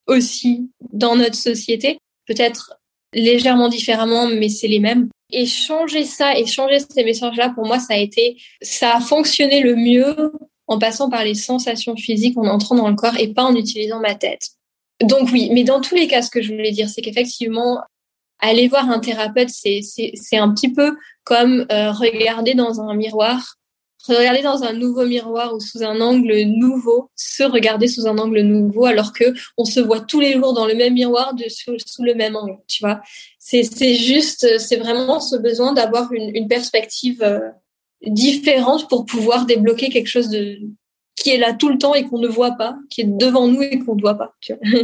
aussi 0.05 0.69
dans 0.91 1.15
notre 1.15 1.35
société, 1.35 1.97
peut-être 2.27 2.73
légèrement 3.13 3.69
différemment, 3.69 4.27
mais 4.27 4.49
c'est 4.49 4.67
les 4.67 4.79
mêmes. 4.79 5.07
Et 5.31 5.45
changer 5.45 6.03
ça 6.03 6.37
et 6.37 6.45
changer 6.45 6.79
ces 6.79 7.05
messages-là, 7.05 7.53
pour 7.55 7.65
moi, 7.65 7.79
ça 7.79 7.93
a 7.93 7.97
été, 7.97 8.35
ça 8.61 8.97
a 8.97 8.99
fonctionné 8.99 9.61
le 9.61 9.77
mieux 9.77 10.33
en 10.67 10.77
passant 10.77 11.09
par 11.09 11.23
les 11.23 11.35
sensations 11.35 11.95
physiques, 11.95 12.37
en 12.37 12.47
entrant 12.47 12.75
dans 12.75 12.89
le 12.89 12.95
corps 12.95 13.17
et 13.17 13.29
pas 13.29 13.43
en 13.43 13.55
utilisant 13.55 14.01
ma 14.01 14.15
tête. 14.15 14.49
Donc 15.03 15.29
oui, 15.31 15.49
mais 15.51 15.63
dans 15.63 15.81
tous 15.81 15.95
les 15.95 16.07
cas, 16.07 16.21
ce 16.21 16.29
que 16.29 16.41
je 16.41 16.51
voulais 16.51 16.71
dire, 16.71 16.89
c'est 16.89 17.01
qu'effectivement, 17.01 17.81
aller 18.39 18.67
voir 18.67 18.89
un 18.89 18.99
thérapeute, 18.99 19.49
c'est 19.49 20.37
un 20.37 20.53
petit 20.53 20.71
peu 20.71 20.95
comme 21.23 21.65
euh, 21.71 21.91
regarder 21.91 22.53
dans 22.53 22.81
un 22.81 22.95
miroir 22.95 23.57
regarder 24.07 24.41
dans 24.41 24.63
un 24.63 24.73
nouveau 24.73 25.05
miroir 25.05 25.53
ou 25.53 25.59
sous 25.59 25.83
un 25.83 26.01
angle 26.01 26.41
nouveau, 26.43 27.09
se 27.15 27.43
regarder 27.43 27.87
sous 27.87 28.07
un 28.07 28.17
angle 28.17 28.41
nouveau, 28.41 28.85
alors 28.85 29.13
que 29.13 29.33
on 29.57 29.65
se 29.65 29.79
voit 29.79 30.01
tous 30.01 30.19
les 30.19 30.33
jours 30.33 30.53
dans 30.53 30.65
le 30.65 30.75
même 30.75 30.93
miroir 30.93 31.33
de, 31.33 31.45
sous, 31.49 32.03
le 32.03 32.13
même 32.15 32.35
angle, 32.35 32.57
tu 32.67 32.83
vois. 32.83 33.01
C'est, 33.39 33.63
c'est 33.63 33.95
juste, 33.95 34.57
c'est 34.59 34.77
vraiment 34.77 35.19
ce 35.19 35.35
besoin 35.35 35.73
d'avoir 35.73 36.11
une, 36.13 36.35
une 36.35 36.47
perspective 36.47 37.21
euh, 37.21 37.39
différente 38.05 38.89
pour 38.89 39.05
pouvoir 39.05 39.45
débloquer 39.45 39.89
quelque 39.89 40.09
chose 40.09 40.29
de 40.29 40.59
qui 41.15 41.29
est 41.29 41.37
là 41.37 41.53
tout 41.53 41.69
le 41.69 41.77
temps 41.77 41.93
et 41.93 42.05
qu'on 42.05 42.19
ne 42.19 42.27
voit 42.27 42.51
pas, 42.51 42.77
qui 42.89 43.01
est 43.01 43.07
devant 43.07 43.47
nous 43.47 43.61
et 43.61 43.79
qu'on 43.79 43.95
ne 43.95 44.01
voit 44.01 44.17
pas. 44.17 44.33
Tu 44.41 44.53
vois. 44.53 44.81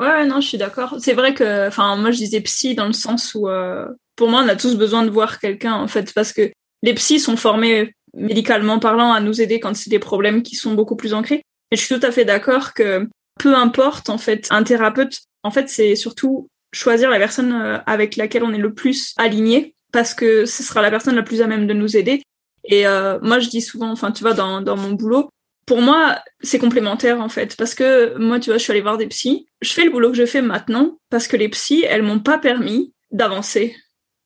Ouais, 0.00 0.26
non, 0.26 0.40
je 0.40 0.48
suis 0.48 0.58
d'accord. 0.58 0.96
C'est 0.98 1.12
vrai 1.12 1.34
que, 1.34 1.68
enfin, 1.68 1.94
moi, 1.96 2.10
je 2.10 2.16
disais 2.16 2.40
psy 2.40 2.74
dans 2.74 2.86
le 2.86 2.94
sens 2.94 3.34
où, 3.34 3.48
euh, 3.48 3.86
pour 4.16 4.28
moi, 4.28 4.42
on 4.42 4.48
a 4.48 4.56
tous 4.56 4.76
besoin 4.76 5.04
de 5.04 5.10
voir 5.10 5.38
quelqu'un, 5.38 5.74
en 5.74 5.88
fait, 5.88 6.14
parce 6.14 6.32
que 6.32 6.50
les 6.82 6.94
psys 6.94 7.20
sont 7.20 7.36
formés 7.36 7.94
médicalement 8.14 8.78
parlant, 8.78 9.12
à 9.12 9.20
nous 9.20 9.42
aider 9.42 9.60
quand 9.60 9.76
c'est 9.76 9.90
des 9.90 9.98
problèmes 9.98 10.42
qui 10.42 10.56
sont 10.56 10.72
beaucoup 10.72 10.96
plus 10.96 11.12
ancrés. 11.12 11.42
Et 11.70 11.76
je 11.76 11.82
suis 11.82 12.00
tout 12.00 12.06
à 12.06 12.10
fait 12.10 12.24
d'accord 12.24 12.72
que 12.72 13.06
peu 13.38 13.54
importe, 13.54 14.08
en 14.08 14.18
fait, 14.18 14.48
un 14.50 14.62
thérapeute, 14.62 15.20
en 15.42 15.50
fait, 15.50 15.68
c'est 15.68 15.94
surtout 15.96 16.48
choisir 16.72 17.10
la 17.10 17.18
personne 17.18 17.52
euh, 17.52 17.78
avec 17.86 18.16
laquelle 18.16 18.44
on 18.44 18.52
est 18.52 18.58
le 18.58 18.72
plus 18.72 19.14
aligné 19.18 19.74
parce 19.92 20.14
que 20.14 20.46
ce 20.46 20.62
sera 20.62 20.82
la 20.82 20.90
personne 20.90 21.16
la 21.16 21.22
plus 21.22 21.42
à 21.42 21.46
même 21.46 21.66
de 21.66 21.74
nous 21.74 21.96
aider. 21.96 22.22
Et 22.64 22.86
euh, 22.86 23.18
moi, 23.22 23.38
je 23.38 23.48
dis 23.48 23.60
souvent, 23.60 23.90
enfin, 23.90 24.12
tu 24.12 24.22
vois, 24.22 24.34
dans, 24.34 24.60
dans 24.60 24.76
mon 24.76 24.92
boulot, 24.92 25.30
pour 25.70 25.82
moi, 25.82 26.18
c'est 26.40 26.58
complémentaire 26.58 27.20
en 27.20 27.28
fait, 27.28 27.54
parce 27.54 27.76
que 27.76 28.18
moi, 28.18 28.40
tu 28.40 28.50
vois, 28.50 28.58
je 28.58 28.64
suis 28.64 28.72
allée 28.72 28.80
voir 28.80 28.98
des 28.98 29.06
psys. 29.06 29.46
Je 29.62 29.72
fais 29.72 29.84
le 29.84 29.90
boulot 29.90 30.10
que 30.10 30.16
je 30.16 30.26
fais 30.26 30.42
maintenant 30.42 30.98
parce 31.10 31.28
que 31.28 31.36
les 31.36 31.48
psys, 31.48 31.84
elles 31.84 32.02
m'ont 32.02 32.18
pas 32.18 32.38
permis 32.38 32.92
d'avancer 33.12 33.76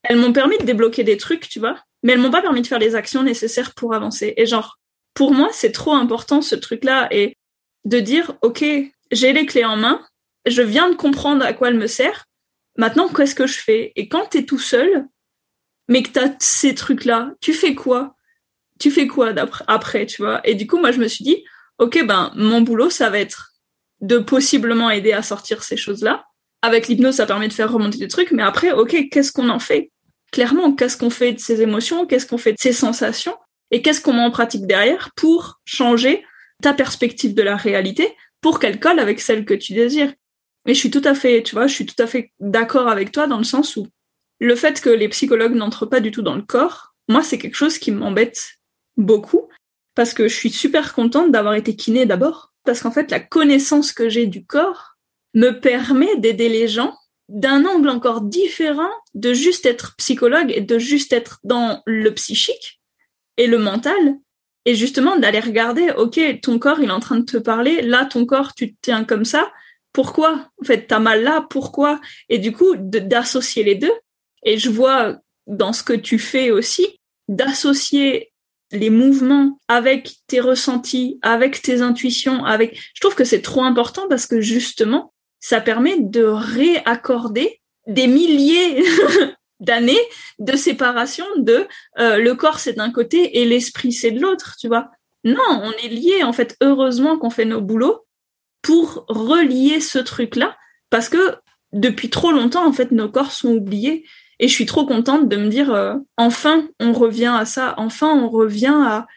elles 0.07 0.17
m'ont 0.17 0.33
permis 0.33 0.57
de 0.57 0.63
débloquer 0.63 1.03
des 1.03 1.17
trucs, 1.17 1.49
tu 1.49 1.59
vois, 1.59 1.77
mais 2.03 2.13
elles 2.13 2.19
m'ont 2.19 2.31
pas 2.31 2.41
permis 2.41 2.61
de 2.61 2.67
faire 2.67 2.79
les 2.79 2.95
actions 2.95 3.23
nécessaires 3.23 3.73
pour 3.73 3.93
avancer. 3.93 4.33
Et 4.37 4.45
genre, 4.45 4.79
pour 5.13 5.33
moi, 5.33 5.49
c'est 5.51 5.71
trop 5.71 5.93
important 5.93 6.41
ce 6.41 6.55
truc-là 6.55 7.07
et 7.11 7.37
de 7.83 7.99
dire, 7.99 8.33
OK, 8.41 8.63
j'ai 9.11 9.33
les 9.33 9.45
clés 9.45 9.65
en 9.65 9.77
main, 9.77 10.01
je 10.45 10.61
viens 10.61 10.89
de 10.89 10.95
comprendre 10.95 11.43
à 11.43 11.53
quoi 11.53 11.69
elles 11.69 11.77
me 11.77 11.87
servent, 11.87 12.23
maintenant, 12.77 13.07
qu'est-ce 13.07 13.35
que 13.35 13.47
je 13.47 13.59
fais? 13.59 13.91
Et 13.95 14.07
quand 14.07 14.27
tu 14.27 14.39
es 14.39 14.45
tout 14.45 14.59
seul, 14.59 15.07
mais 15.87 16.03
que 16.03 16.09
tu 16.09 16.19
as 16.19 16.35
ces 16.39 16.75
trucs-là, 16.75 17.33
tu 17.41 17.53
fais 17.53 17.75
quoi? 17.75 18.14
Tu 18.79 18.91
fais 18.91 19.07
quoi 19.07 19.33
après, 19.67 20.05
tu 20.05 20.21
vois? 20.21 20.41
Et 20.43 20.55
du 20.55 20.67
coup, 20.67 20.77
moi, 20.77 20.91
je 20.91 20.99
me 20.99 21.07
suis 21.07 21.23
dit, 21.23 21.43
OK, 21.77 22.03
ben, 22.05 22.31
mon 22.35 22.61
boulot, 22.61 22.89
ça 22.89 23.09
va 23.09 23.19
être 23.19 23.53
de 24.01 24.17
possiblement 24.17 24.89
aider 24.89 25.13
à 25.13 25.21
sortir 25.21 25.63
ces 25.63 25.77
choses-là. 25.77 26.25
Avec 26.61 26.87
l'hypnose, 26.87 27.15
ça 27.15 27.25
permet 27.25 27.47
de 27.47 27.53
faire 27.53 27.71
remonter 27.71 27.97
des 27.97 28.07
trucs, 28.07 28.31
mais 28.31 28.43
après, 28.43 28.71
OK, 28.71 29.09
qu'est-ce 29.11 29.31
qu'on 29.31 29.49
en 29.49 29.59
fait? 29.59 29.91
Clairement, 30.31 30.73
qu'est-ce 30.73 30.97
qu'on 30.97 31.09
fait 31.09 31.33
de 31.33 31.39
ces 31.39 31.61
émotions? 31.61 32.05
Qu'est-ce 32.05 32.25
qu'on 32.25 32.37
fait 32.37 32.53
de 32.53 32.59
ces 32.59 32.73
sensations? 32.73 33.35
Et 33.71 33.81
qu'est-ce 33.81 34.01
qu'on 34.01 34.13
met 34.13 34.21
en 34.21 34.31
pratique 34.31 34.67
derrière 34.67 35.11
pour 35.15 35.61
changer 35.65 36.25
ta 36.61 36.73
perspective 36.73 37.33
de 37.33 37.41
la 37.41 37.55
réalité 37.55 38.15
pour 38.41 38.59
qu'elle 38.59 38.79
colle 38.79 38.99
avec 38.99 39.21
celle 39.21 39.45
que 39.45 39.53
tu 39.53 39.73
désires? 39.73 40.13
Mais 40.65 40.73
je 40.73 40.79
suis 40.79 40.91
tout 40.91 41.01
à 41.03 41.13
fait, 41.13 41.43
tu 41.43 41.55
vois, 41.55 41.67
je 41.67 41.73
suis 41.73 41.85
tout 41.85 42.01
à 42.01 42.07
fait 42.07 42.31
d'accord 42.39 42.87
avec 42.87 43.11
toi 43.11 43.27
dans 43.27 43.37
le 43.37 43.43
sens 43.43 43.75
où 43.75 43.87
le 44.39 44.55
fait 44.55 44.81
que 44.81 44.89
les 44.89 45.07
psychologues 45.09 45.55
n'entrent 45.55 45.85
pas 45.85 45.99
du 45.99 46.11
tout 46.11 46.21
dans 46.21 46.35
le 46.35 46.41
corps, 46.41 46.95
moi, 47.07 47.21
c'est 47.23 47.37
quelque 47.37 47.55
chose 47.55 47.77
qui 47.77 47.91
m'embête 47.91 48.55
beaucoup 48.97 49.49
parce 49.95 50.13
que 50.13 50.27
je 50.27 50.35
suis 50.35 50.49
super 50.49 50.93
contente 50.93 51.31
d'avoir 51.31 51.55
été 51.55 51.75
kiné 51.75 52.05
d'abord 52.05 52.53
parce 52.63 52.81
qu'en 52.81 52.91
fait, 52.91 53.11
la 53.11 53.19
connaissance 53.19 53.91
que 53.93 54.09
j'ai 54.09 54.25
du 54.25 54.45
corps 54.45 54.97
me 55.33 55.51
permet 55.51 56.17
d'aider 56.17 56.49
les 56.49 56.67
gens 56.67 56.97
d'un 57.29 57.65
angle 57.65 57.89
encore 57.89 58.21
différent 58.21 58.91
de 59.13 59.33
juste 59.33 59.65
être 59.65 59.95
psychologue 59.97 60.51
et 60.55 60.61
de 60.61 60.77
juste 60.77 61.13
être 61.13 61.39
dans 61.43 61.81
le 61.85 62.13
psychique 62.13 62.81
et 63.37 63.47
le 63.47 63.57
mental 63.57 63.95
et 64.65 64.75
justement 64.75 65.17
d'aller 65.17 65.39
regarder 65.39 65.91
ok 65.91 66.19
ton 66.41 66.59
corps 66.59 66.79
il 66.79 66.89
est 66.89 66.93
en 66.93 66.99
train 66.99 67.17
de 67.17 67.25
te 67.25 67.37
parler 67.37 67.81
là 67.81 68.05
ton 68.05 68.25
corps 68.25 68.53
tu 68.53 68.73
te 68.73 68.77
tiens 68.81 69.03
comme 69.03 69.25
ça 69.25 69.51
pourquoi? 69.95 70.51
En 70.61 70.65
fait 70.65 70.87
t'as 70.87 70.99
mal 70.99 71.23
là 71.23 71.47
pourquoi? 71.49 72.01
Et 72.27 72.37
du 72.37 72.51
coup 72.51 72.75
d'associer 72.75 73.63
les 73.63 73.75
deux. 73.75 73.93
Et 74.43 74.57
je 74.57 74.69
vois 74.69 75.15
dans 75.47 75.71
ce 75.71 75.83
que 75.83 75.93
tu 75.93 76.19
fais 76.19 76.51
aussi 76.51 76.99
d'associer 77.29 78.33
les 78.71 78.89
mouvements 78.89 79.59
avec 79.67 80.15
tes 80.27 80.39
ressentis, 80.39 81.19
avec 81.21 81.61
tes 81.61 81.81
intuitions, 81.81 82.45
avec. 82.45 82.79
Je 82.93 83.01
trouve 83.01 83.15
que 83.15 83.23
c'est 83.23 83.41
trop 83.41 83.63
important 83.63 84.07
parce 84.09 84.25
que 84.25 84.41
justement, 84.41 85.13
ça 85.39 85.61
permet 85.61 85.99
de 85.99 86.23
réaccorder 86.23 87.61
des 87.87 88.07
milliers 88.07 88.83
d'années 89.59 89.99
de 90.39 90.55
séparation 90.55 91.25
de 91.37 91.67
euh, 91.99 92.17
le 92.17 92.35
corps 92.35 92.59
c'est 92.59 92.73
d'un 92.73 92.91
côté 92.91 93.39
et 93.39 93.45
l'esprit 93.45 93.93
c'est 93.93 94.11
de 94.11 94.19
l'autre, 94.19 94.55
tu 94.59 94.67
vois. 94.67 94.89
Non, 95.23 95.37
on 95.47 95.71
est 95.83 95.89
liés 95.89 96.23
en 96.23 96.33
fait. 96.33 96.55
Heureusement 96.61 97.17
qu'on 97.17 97.29
fait 97.29 97.45
nos 97.45 97.61
boulots 97.61 98.05
pour 98.61 99.05
relier 99.07 99.79
ce 99.79 99.99
truc-là 99.99 100.57
parce 100.89 101.09
que 101.09 101.35
depuis 101.71 102.09
trop 102.09 102.31
longtemps 102.31 102.65
en 102.65 102.73
fait 102.73 102.91
nos 102.91 103.09
corps 103.09 103.31
sont 103.31 103.53
oubliés 103.53 104.05
et 104.39 104.47
je 104.47 104.53
suis 104.53 104.65
trop 104.65 104.85
contente 104.85 105.29
de 105.29 105.35
me 105.37 105.47
dire, 105.47 105.73
euh, 105.73 105.95
enfin, 106.17 106.67
on 106.79 106.93
revient 106.93 107.33
à 107.35 107.45
ça, 107.45 107.73
enfin, 107.77 108.13
on 108.13 108.29
revient 108.29 108.75
à, 108.75 109.07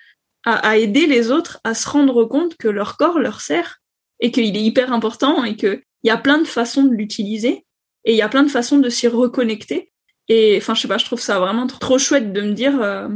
à, 0.45 0.77
aider 0.77 1.07
les 1.07 1.31
autres 1.31 1.61
à 1.65 1.75
se 1.75 1.89
rendre 1.89 2.25
compte 2.25 2.57
que 2.57 2.69
leur 2.69 2.97
corps 2.97 3.19
leur 3.19 3.41
sert 3.41 3.81
et 4.21 4.31
qu'il 4.31 4.45
est 4.57 4.63
hyper 4.63 4.93
important 4.93 5.45
et 5.45 5.57
qu'il 5.57 5.83
y 6.05 6.11
a 6.11 6.17
plein 6.17 6.39
de 6.39 6.47
façons 6.47 6.85
de 6.85 6.95
l'utiliser 6.95 7.65
et 8.05 8.13
il 8.13 8.17
y 8.17 8.23
a 8.23 8.29
plein 8.29 8.43
de 8.43 8.49
façons 8.49 8.79
de 8.79 8.89
s'y 8.89 9.09
reconnecter. 9.09 9.91
Et 10.29 10.57
enfin, 10.59 10.75
je 10.75 10.83
sais 10.83 10.89
pas, 10.89 10.99
je 10.99 11.05
trouve 11.05 11.21
ça 11.21 11.39
vraiment 11.39 11.67
trop, 11.67 11.99
chouette 11.99 12.33
de 12.33 12.41
me 12.41 12.53
dire 12.53 12.81
euh, 12.81 13.09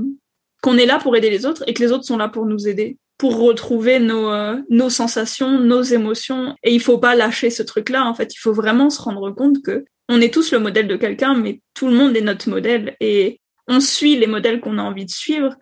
qu'on 0.62 0.77
est 0.79 0.87
là 0.87 0.99
pour 0.99 1.17
aider 1.17 1.31
les 1.31 1.47
autres 1.47 1.62
et 1.67 1.75
que 1.75 1.83
les 1.83 1.93
autres 1.93 2.05
sont 2.05 2.17
là 2.17 2.29
pour 2.29 2.47
nous 2.47 2.67
aider, 2.67 2.99
pour 3.19 3.38
retrouver 3.38 3.99
nos, 3.99 4.31
euh, 4.31 4.57
nos 4.71 4.91
sensations, 4.91 5.61
nos 5.61 5.83
émotions. 5.83 6.57
Et 6.62 6.75
il 6.75 6.81
faut 6.81 6.99
pas 6.99 7.15
lâcher 7.15 7.51
ce 7.51 7.62
truc-là. 7.62 8.05
En 8.07 8.15
fait, 8.15 8.35
il 8.35 8.38
faut 8.38 8.53
vraiment 8.53 8.91
se 8.91 9.01
rendre 9.01 9.31
compte 9.31 9.62
que 9.62 9.85
on 10.09 10.21
est 10.21 10.33
tous 10.33 10.53
le 10.53 10.59
modèle 10.59 10.88
de 10.88 10.97
quelqu'un, 10.97 11.35
mais 11.35 11.61
tout 11.75 11.88
le 11.88 11.95
monde 11.95 12.17
est 12.17 12.23
notre 12.23 12.49
modèle 12.49 12.97
et 13.01 13.41
on 13.69 13.81
suit 13.81 14.17
les 14.17 14.27
modèles 14.27 14.61
qu'on 14.61 14.79
a 14.79 14.83
envie 14.83 15.07
de 15.07 15.11
suivre, 15.11 15.55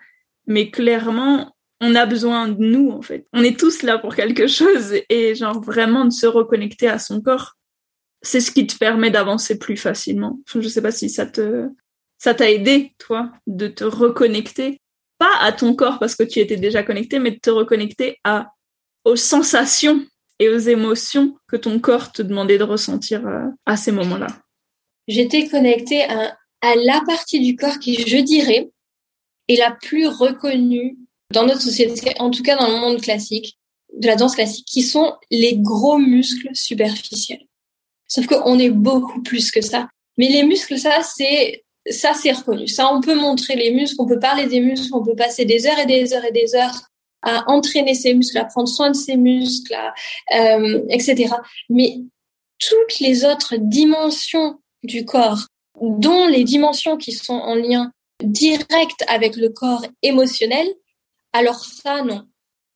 mais 0.46 0.70
clairement, 0.70 1.55
on 1.81 1.94
a 1.94 2.07
besoin 2.07 2.48
de 2.48 2.62
nous, 2.62 2.90
en 2.90 3.03
fait. 3.03 3.26
On 3.33 3.42
est 3.42 3.59
tous 3.59 3.83
là 3.83 3.98
pour 3.98 4.14
quelque 4.14 4.46
chose 4.46 4.94
et 5.09 5.35
genre 5.35 5.61
vraiment 5.62 6.05
de 6.05 6.12
se 6.12 6.26
reconnecter 6.26 6.88
à 6.88 6.98
son 6.98 7.20
corps, 7.20 7.57
c'est 8.22 8.40
ce 8.40 8.50
qui 8.50 8.66
te 8.66 8.76
permet 8.76 9.11
d'avancer 9.11 9.59
plus 9.59 9.76
facilement. 9.76 10.40
Je 10.46 10.68
sais 10.68 10.83
pas 10.83 10.92
si 10.92 11.09
ça 11.09 11.26
te, 11.26 11.68
ça 12.18 12.35
t'a 12.35 12.50
aidé, 12.50 12.94
toi, 12.98 13.33
de 13.46 13.66
te 13.66 13.85
reconnecter, 13.85 14.81
pas 15.18 15.33
à 15.40 15.53
ton 15.53 15.74
corps 15.74 15.98
parce 15.98 16.16
que 16.16 16.22
tu 16.22 16.38
étais 16.38 16.57
déjà 16.57 16.83
connecté, 16.83 17.18
mais 17.18 17.31
de 17.31 17.38
te 17.38 17.50
reconnecter 17.50 18.18
à, 18.24 18.53
aux 19.05 19.16
sensations 19.16 20.05
et 20.40 20.48
aux 20.48 20.59
émotions 20.59 21.37
que 21.46 21.57
ton 21.57 21.79
corps 21.79 22.11
te 22.11 22.22
demandait 22.22 22.59
de 22.59 22.64
ressentir 22.64 23.24
euh, 23.26 23.46
à 23.66 23.76
ces 23.76 23.92
moments-là 23.92 24.26
J'étais 25.07 25.46
connectée 25.46 26.03
à, 26.03 26.35
la 26.62 27.03
partie 27.07 27.40
du 27.40 27.57
corps 27.57 27.79
qui, 27.79 27.94
je 28.07 28.18
dirais, 28.18 28.70
est 29.48 29.57
la 29.57 29.70
plus 29.70 30.07
reconnue 30.07 30.96
dans 31.33 31.44
notre 31.44 31.62
société, 31.62 32.12
en 32.18 32.31
tout 32.31 32.42
cas 32.42 32.57
dans 32.57 32.68
le 32.68 32.81
monde 32.81 33.00
classique, 33.00 33.59
de 33.96 34.07
la 34.07 34.16
danse 34.16 34.35
classique, 34.35 34.66
qui 34.66 34.83
sont 34.83 35.14
les 35.31 35.57
gros 35.57 35.98
muscles 35.98 36.50
superficiels. 36.55 37.44
Sauf 38.09 38.26
qu'on 38.26 38.59
est 38.59 38.70
beaucoup 38.70 39.22
plus 39.22 39.50
que 39.50 39.61
ça. 39.61 39.88
Mais 40.16 40.29
les 40.29 40.42
muscles, 40.42 40.79
ça, 40.79 41.03
c'est 41.03 41.64
ça, 41.88 42.14
c'est 42.14 42.33
reconnu. 42.33 42.68
Ça, 42.68 42.92
on 42.92 43.00
peut 43.00 43.14
montrer 43.14 43.57
les 43.57 43.72
muscles, 43.72 43.96
on 44.00 44.07
peut 44.07 44.18
parler 44.18 44.46
des 44.46 44.61
muscles, 44.61 44.90
on 44.92 45.03
peut 45.03 45.16
passer 45.16 45.44
des 45.44 45.66
heures 45.66 45.79
et 45.79 45.87
des 45.87 46.12
heures 46.12 46.24
et 46.24 46.33
des 46.33 46.55
heures 46.55 46.79
à 47.22 47.50
entraîner 47.50 47.94
ses 47.94 48.14
muscles, 48.14 48.38
à 48.38 48.44
prendre 48.44 48.68
soin 48.68 48.90
de 48.90 48.96
ses 48.96 49.16
muscles, 49.16 49.76
euh, 50.35 50.83
etc. 50.88 51.35
Mais 51.68 51.98
toutes 52.59 53.00
les 53.00 53.24
autres 53.24 53.56
dimensions 53.56 54.61
du 54.83 55.04
corps, 55.04 55.46
dont 55.80 56.26
les 56.26 56.44
dimensions 56.44 56.96
qui 56.96 57.12
sont 57.12 57.35
en 57.35 57.54
lien 57.54 57.92
direct 58.22 59.04
avec 59.09 59.37
le 59.37 59.48
corps 59.48 59.85
émotionnel, 60.02 60.68
alors 61.33 61.64
ça, 61.64 62.02
non. 62.02 62.24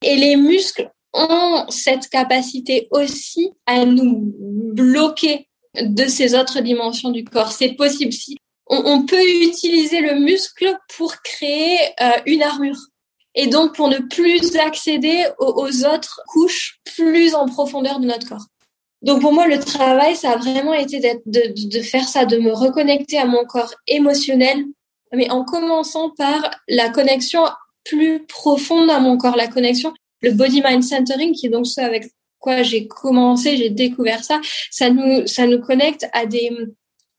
Et 0.02 0.16
les 0.16 0.37
muscles 0.37 0.90
ont 1.12 1.64
cette 1.68 2.09
capacité 2.09 2.88
aussi 2.90 3.52
à 3.66 3.85
nous 3.85 4.33
bloquer 4.74 5.48
de 5.80 6.07
ces 6.07 6.35
autres 6.35 6.61
dimensions 6.61 7.11
du 7.11 7.24
corps. 7.24 7.52
C'est 7.52 7.74
possible. 7.74 8.12
Si 8.12 8.37
on, 8.66 9.04
peut 9.04 9.22
utiliser 9.42 10.00
le 10.00 10.18
muscle 10.20 10.76
pour 10.96 11.20
créer 11.22 11.78
euh, 12.00 12.11
une 12.26 12.42
armure 12.42 12.78
et 13.34 13.46
donc 13.46 13.74
pour 13.74 13.88
ne 13.88 13.98
plus 13.98 14.56
accéder 14.56 15.26
aux, 15.38 15.84
autres 15.84 16.20
couches 16.28 16.78
plus 16.96 17.34
en 17.34 17.46
profondeur 17.46 18.00
de 18.00 18.06
notre 18.06 18.28
corps. 18.28 18.46
Donc 19.02 19.20
pour 19.20 19.32
moi, 19.32 19.46
le 19.46 19.58
travail, 19.58 20.16
ça 20.16 20.32
a 20.32 20.36
vraiment 20.36 20.72
été 20.72 21.00
de, 21.00 21.20
de 21.26 21.82
faire 21.82 22.08
ça, 22.08 22.24
de 22.24 22.38
me 22.38 22.52
reconnecter 22.52 23.18
à 23.18 23.26
mon 23.26 23.44
corps 23.44 23.74
émotionnel, 23.86 24.64
mais 25.12 25.30
en 25.30 25.44
commençant 25.44 26.10
par 26.10 26.50
la 26.68 26.88
connexion 26.88 27.44
plus 27.84 28.24
profonde 28.26 28.90
à 28.90 29.00
mon 29.00 29.18
corps, 29.18 29.36
la 29.36 29.48
connexion, 29.48 29.92
le 30.22 30.32
body 30.32 30.62
mind 30.64 30.82
centering, 30.82 31.34
qui 31.34 31.46
est 31.46 31.50
donc 31.50 31.66
ce 31.66 31.80
avec 31.80 32.06
quoi 32.38 32.62
j'ai 32.62 32.86
commencé, 32.86 33.56
j'ai 33.56 33.70
découvert 33.70 34.24
ça. 34.24 34.40
Ça 34.70 34.90
nous, 34.90 35.26
ça 35.26 35.46
nous 35.46 35.60
connecte 35.60 36.06
à 36.12 36.26
des, 36.26 36.50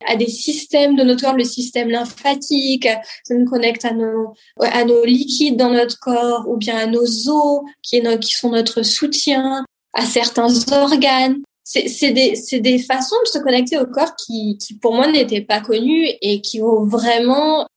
à 0.06 0.16
des 0.16 0.28
systèmes 0.28 0.96
de 0.96 1.04
notre 1.04 1.22
corps, 1.22 1.36
le 1.36 1.44
système 1.44 1.90
lymphatique, 1.90 2.88
ça 3.24 3.34
nous 3.34 3.46
connecte 3.46 3.86
à 3.86 3.92
nos, 3.92 4.34
à 4.60 4.84
nos 4.84 5.06
liquides 5.06 5.58
dans 5.58 5.72
notre 5.72 6.00
corps, 6.00 6.48
ou 6.48 6.58
bien 6.58 6.78
à 6.78 6.86
nos 6.86 7.04
os, 7.04 7.62
qui, 7.82 7.98
est 7.98 8.20
qui 8.20 8.34
sont 8.34 8.50
notre 8.50 8.84
soutien, 8.84 9.66
à 9.94 10.06
certains 10.06 10.50
organes. 10.72 11.38
C'est 11.64 12.12
des, 12.12 12.36
des 12.60 12.78
façons 12.78 13.16
de 13.26 13.30
se 13.30 13.40
connecter 13.40 13.80
au 13.80 13.88
corps 13.88 14.16
qui, 14.16 14.58
qui 14.60 14.76
pour 14.76 14.94
moi, 14.94 15.08
n'étaient 15.08 15.42
pas 15.42 15.62
connues 15.62 16.10
et 16.22 16.42
qui 16.42 16.62
ont 16.62 16.86
vraiment, 16.86 17.68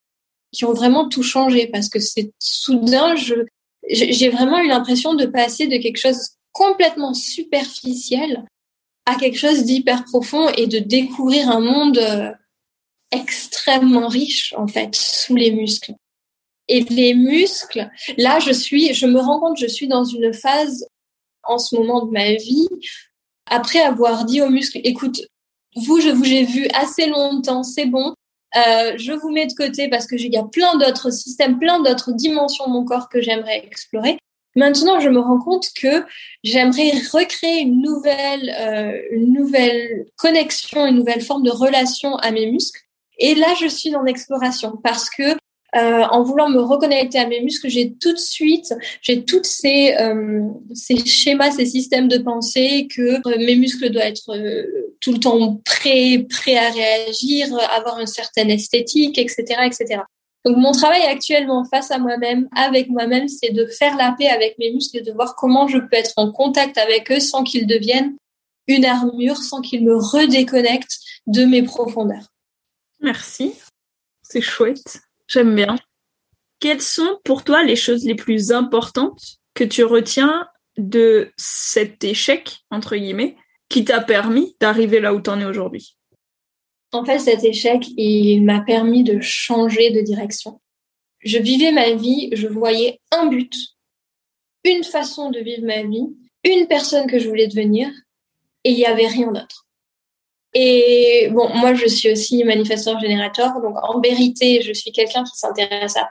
qui 0.52 0.66
ont 0.66 0.74
vraiment 0.74 1.08
tout 1.08 1.22
changé 1.22 1.68
parce 1.68 1.88
que 1.88 1.98
c'est 1.98 2.30
soudain, 2.38 3.16
je, 3.16 3.34
j'ai 3.88 4.28
vraiment 4.28 4.58
eu 4.58 4.68
l'impression 4.68 5.14
de 5.14 5.24
passer 5.24 5.68
de 5.68 5.78
quelque 5.78 5.96
chose 5.96 6.32
complètement 6.52 7.14
superficiel 7.14 8.44
à 9.08 9.14
quelque 9.14 9.38
chose 9.38 9.64
d'hyper 9.64 10.04
profond 10.04 10.50
et 10.50 10.66
de 10.66 10.78
découvrir 10.78 11.48
un 11.48 11.60
monde 11.60 11.96
euh, 11.96 12.30
extrêmement 13.10 14.08
riche 14.08 14.54
en 14.56 14.66
fait 14.66 14.94
sous 14.94 15.34
les 15.34 15.50
muscles. 15.50 15.94
Et 16.68 16.80
les 16.80 17.14
muscles, 17.14 17.88
là 18.18 18.38
je 18.38 18.52
suis, 18.52 18.92
je 18.92 19.06
me 19.06 19.18
rends 19.18 19.40
compte, 19.40 19.56
je 19.58 19.66
suis 19.66 19.88
dans 19.88 20.04
une 20.04 20.34
phase 20.34 20.86
en 21.42 21.56
ce 21.56 21.74
moment 21.74 22.04
de 22.04 22.10
ma 22.10 22.34
vie 22.34 22.68
après 23.46 23.80
avoir 23.80 24.26
dit 24.26 24.42
aux 24.42 24.50
muscles, 24.50 24.80
écoute, 24.84 25.22
vous 25.74 26.00
je 26.00 26.10
vous 26.10 26.26
ai 26.26 26.44
vu 26.44 26.68
assez 26.74 27.06
longtemps, 27.06 27.62
c'est 27.62 27.86
bon, 27.86 28.12
euh, 28.56 28.92
je 28.98 29.12
vous 29.12 29.30
mets 29.30 29.46
de 29.46 29.54
côté 29.54 29.88
parce 29.88 30.06
que 30.06 30.16
il 30.16 30.30
y 30.30 30.36
a 30.36 30.44
plein 30.44 30.76
d'autres 30.76 31.10
systèmes, 31.10 31.58
plein 31.58 31.80
d'autres 31.80 32.12
dimensions 32.12 32.66
de 32.66 32.72
mon 32.72 32.84
corps 32.84 33.08
que 33.08 33.22
j'aimerais 33.22 33.64
explorer. 33.64 34.18
Maintenant, 34.58 34.98
je 34.98 35.08
me 35.08 35.20
rends 35.20 35.38
compte 35.38 35.68
que 35.80 36.04
j'aimerais 36.42 36.90
recréer 37.12 37.60
une 37.60 37.80
nouvelle, 37.80 38.52
euh, 38.58 39.00
une 39.12 39.32
nouvelle 39.32 40.06
connexion, 40.16 40.84
une 40.84 40.96
nouvelle 40.96 41.20
forme 41.20 41.44
de 41.44 41.50
relation 41.52 42.16
à 42.16 42.32
mes 42.32 42.50
muscles. 42.50 42.80
Et 43.18 43.36
là, 43.36 43.54
je 43.60 43.68
suis 43.68 43.94
en 43.94 44.04
exploration 44.04 44.76
parce 44.82 45.08
que 45.10 45.36
euh, 45.76 46.02
en 46.10 46.24
voulant 46.24 46.48
me 46.48 46.60
reconnecter 46.60 47.18
à 47.18 47.28
mes 47.28 47.40
muscles, 47.40 47.68
j'ai 47.68 47.92
tout 47.92 48.12
de 48.12 48.18
suite, 48.18 48.74
j'ai 49.00 49.24
toutes 49.24 49.46
ces, 49.46 49.94
euh, 50.00 50.42
ces 50.74 50.96
schémas, 51.06 51.52
ces 51.52 51.66
systèmes 51.66 52.08
de 52.08 52.18
pensée 52.18 52.88
que 52.92 53.28
euh, 53.28 53.38
mes 53.38 53.54
muscles 53.54 53.90
doivent 53.90 54.06
être 54.06 54.36
tout 55.00 55.12
le 55.12 55.20
temps 55.20 55.60
prêts, 55.64 56.26
prêts 56.28 56.56
à 56.56 56.70
réagir, 56.70 57.46
avoir 57.70 58.00
une 58.00 58.08
certaine 58.08 58.50
esthétique, 58.50 59.18
etc., 59.18 59.44
etc. 59.66 60.00
Donc 60.48 60.56
mon 60.56 60.72
travail 60.72 61.02
actuellement 61.02 61.66
face 61.66 61.90
à 61.90 61.98
moi-même, 61.98 62.48
avec 62.56 62.88
moi-même, 62.88 63.28
c'est 63.28 63.50
de 63.50 63.66
faire 63.66 63.98
la 63.98 64.12
paix 64.12 64.28
avec 64.28 64.58
mes 64.58 64.72
muscles 64.72 64.96
et 64.96 65.02
de 65.02 65.12
voir 65.12 65.36
comment 65.36 65.68
je 65.68 65.76
peux 65.76 65.92
être 65.92 66.14
en 66.16 66.32
contact 66.32 66.78
avec 66.78 67.12
eux 67.12 67.20
sans 67.20 67.44
qu'ils 67.44 67.66
deviennent 67.66 68.16
une 68.66 68.86
armure, 68.86 69.36
sans 69.36 69.60
qu'ils 69.60 69.84
me 69.84 69.94
redéconnectent 69.94 71.00
de 71.26 71.44
mes 71.44 71.62
profondeurs. 71.62 72.32
Merci, 73.02 73.56
c'est 74.22 74.40
chouette. 74.40 75.00
J'aime 75.26 75.54
bien. 75.54 75.76
Quelles 76.60 76.80
sont 76.80 77.18
pour 77.24 77.44
toi 77.44 77.62
les 77.62 77.76
choses 77.76 78.06
les 78.06 78.14
plus 78.14 78.50
importantes 78.50 79.36
que 79.52 79.64
tu 79.64 79.84
retiens 79.84 80.48
de 80.78 81.30
cet 81.36 82.04
échec, 82.04 82.60
entre 82.70 82.96
guillemets, 82.96 83.36
qui 83.68 83.84
t'a 83.84 84.00
permis 84.00 84.56
d'arriver 84.60 85.00
là 85.00 85.12
où 85.12 85.20
tu 85.20 85.28
en 85.28 85.40
es 85.40 85.44
aujourd'hui? 85.44 85.97
En 86.92 87.04
fait, 87.04 87.18
cet 87.18 87.44
échec, 87.44 87.84
il 87.96 88.42
m'a 88.44 88.60
permis 88.60 89.04
de 89.04 89.20
changer 89.20 89.90
de 89.90 90.00
direction. 90.00 90.60
Je 91.20 91.38
vivais 91.38 91.72
ma 91.72 91.92
vie, 91.92 92.30
je 92.32 92.46
voyais 92.46 93.00
un 93.10 93.26
but, 93.26 93.52
une 94.64 94.84
façon 94.84 95.30
de 95.30 95.40
vivre 95.40 95.64
ma 95.64 95.82
vie, 95.82 96.06
une 96.44 96.66
personne 96.66 97.06
que 97.06 97.18
je 97.18 97.28
voulais 97.28 97.48
devenir, 97.48 97.88
et 98.64 98.70
il 98.70 98.76
n'y 98.76 98.86
avait 98.86 99.06
rien 99.06 99.30
d'autre. 99.32 99.66
Et 100.54 101.28
bon, 101.30 101.48
moi, 101.56 101.74
je 101.74 101.86
suis 101.86 102.10
aussi 102.10 102.42
manifesteur 102.44 102.98
générateur. 103.00 103.60
Donc, 103.60 103.76
en 103.82 104.00
vérité, 104.00 104.62
je 104.62 104.72
suis 104.72 104.92
quelqu'un 104.92 105.24
qui 105.24 105.36
s'intéresse 105.36 105.96
à 105.96 106.08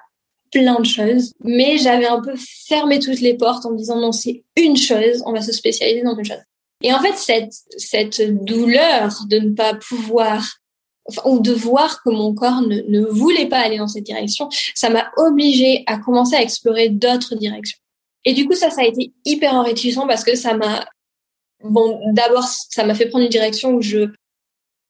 plein 0.51 0.79
de 0.79 0.85
choses. 0.85 1.33
Mais 1.43 1.77
j'avais 1.77 2.05
un 2.05 2.21
peu 2.21 2.33
fermé 2.67 2.99
toutes 2.99 3.19
les 3.19 3.35
portes 3.35 3.65
en 3.65 3.71
me 3.71 3.77
disant 3.77 3.99
non, 3.99 4.11
c'est 4.11 4.43
une 4.55 4.77
chose, 4.77 5.23
on 5.25 5.33
va 5.33 5.41
se 5.41 5.51
spécialiser 5.51 6.03
dans 6.03 6.15
une 6.15 6.25
chose. 6.25 6.37
Et 6.83 6.93
en 6.93 7.01
fait, 7.01 7.15
cette, 7.15 7.53
cette 7.77 8.45
douleur 8.45 9.23
de 9.27 9.39
ne 9.39 9.53
pas 9.53 9.73
pouvoir 9.73 10.59
ou 11.25 11.39
de 11.39 11.53
voir 11.53 12.01
que 12.03 12.09
mon 12.09 12.33
corps 12.33 12.61
ne, 12.61 13.01
voulait 13.01 13.47
pas 13.47 13.59
aller 13.59 13.77
dans 13.77 13.87
cette 13.87 14.03
direction, 14.03 14.49
ça 14.75 14.89
m'a 14.89 15.09
obligée 15.17 15.83
à 15.87 15.97
commencer 15.97 16.35
à 16.35 16.41
explorer 16.41 16.89
d'autres 16.89 17.35
directions. 17.35 17.77
Et 18.25 18.33
du 18.33 18.45
coup, 18.45 18.55
ça, 18.55 18.69
ça 18.69 18.81
a 18.81 18.85
été 18.85 19.13
hyper 19.25 19.53
enrichissant 19.53 20.05
parce 20.05 20.23
que 20.23 20.35
ça 20.35 20.53
m'a, 20.53 20.85
bon, 21.63 21.99
d'abord, 22.11 22.43
ça 22.43 22.83
m'a 22.83 22.93
fait 22.93 23.07
prendre 23.07 23.23
une 23.23 23.31
direction 23.31 23.73
où 23.73 23.81
je 23.81 24.09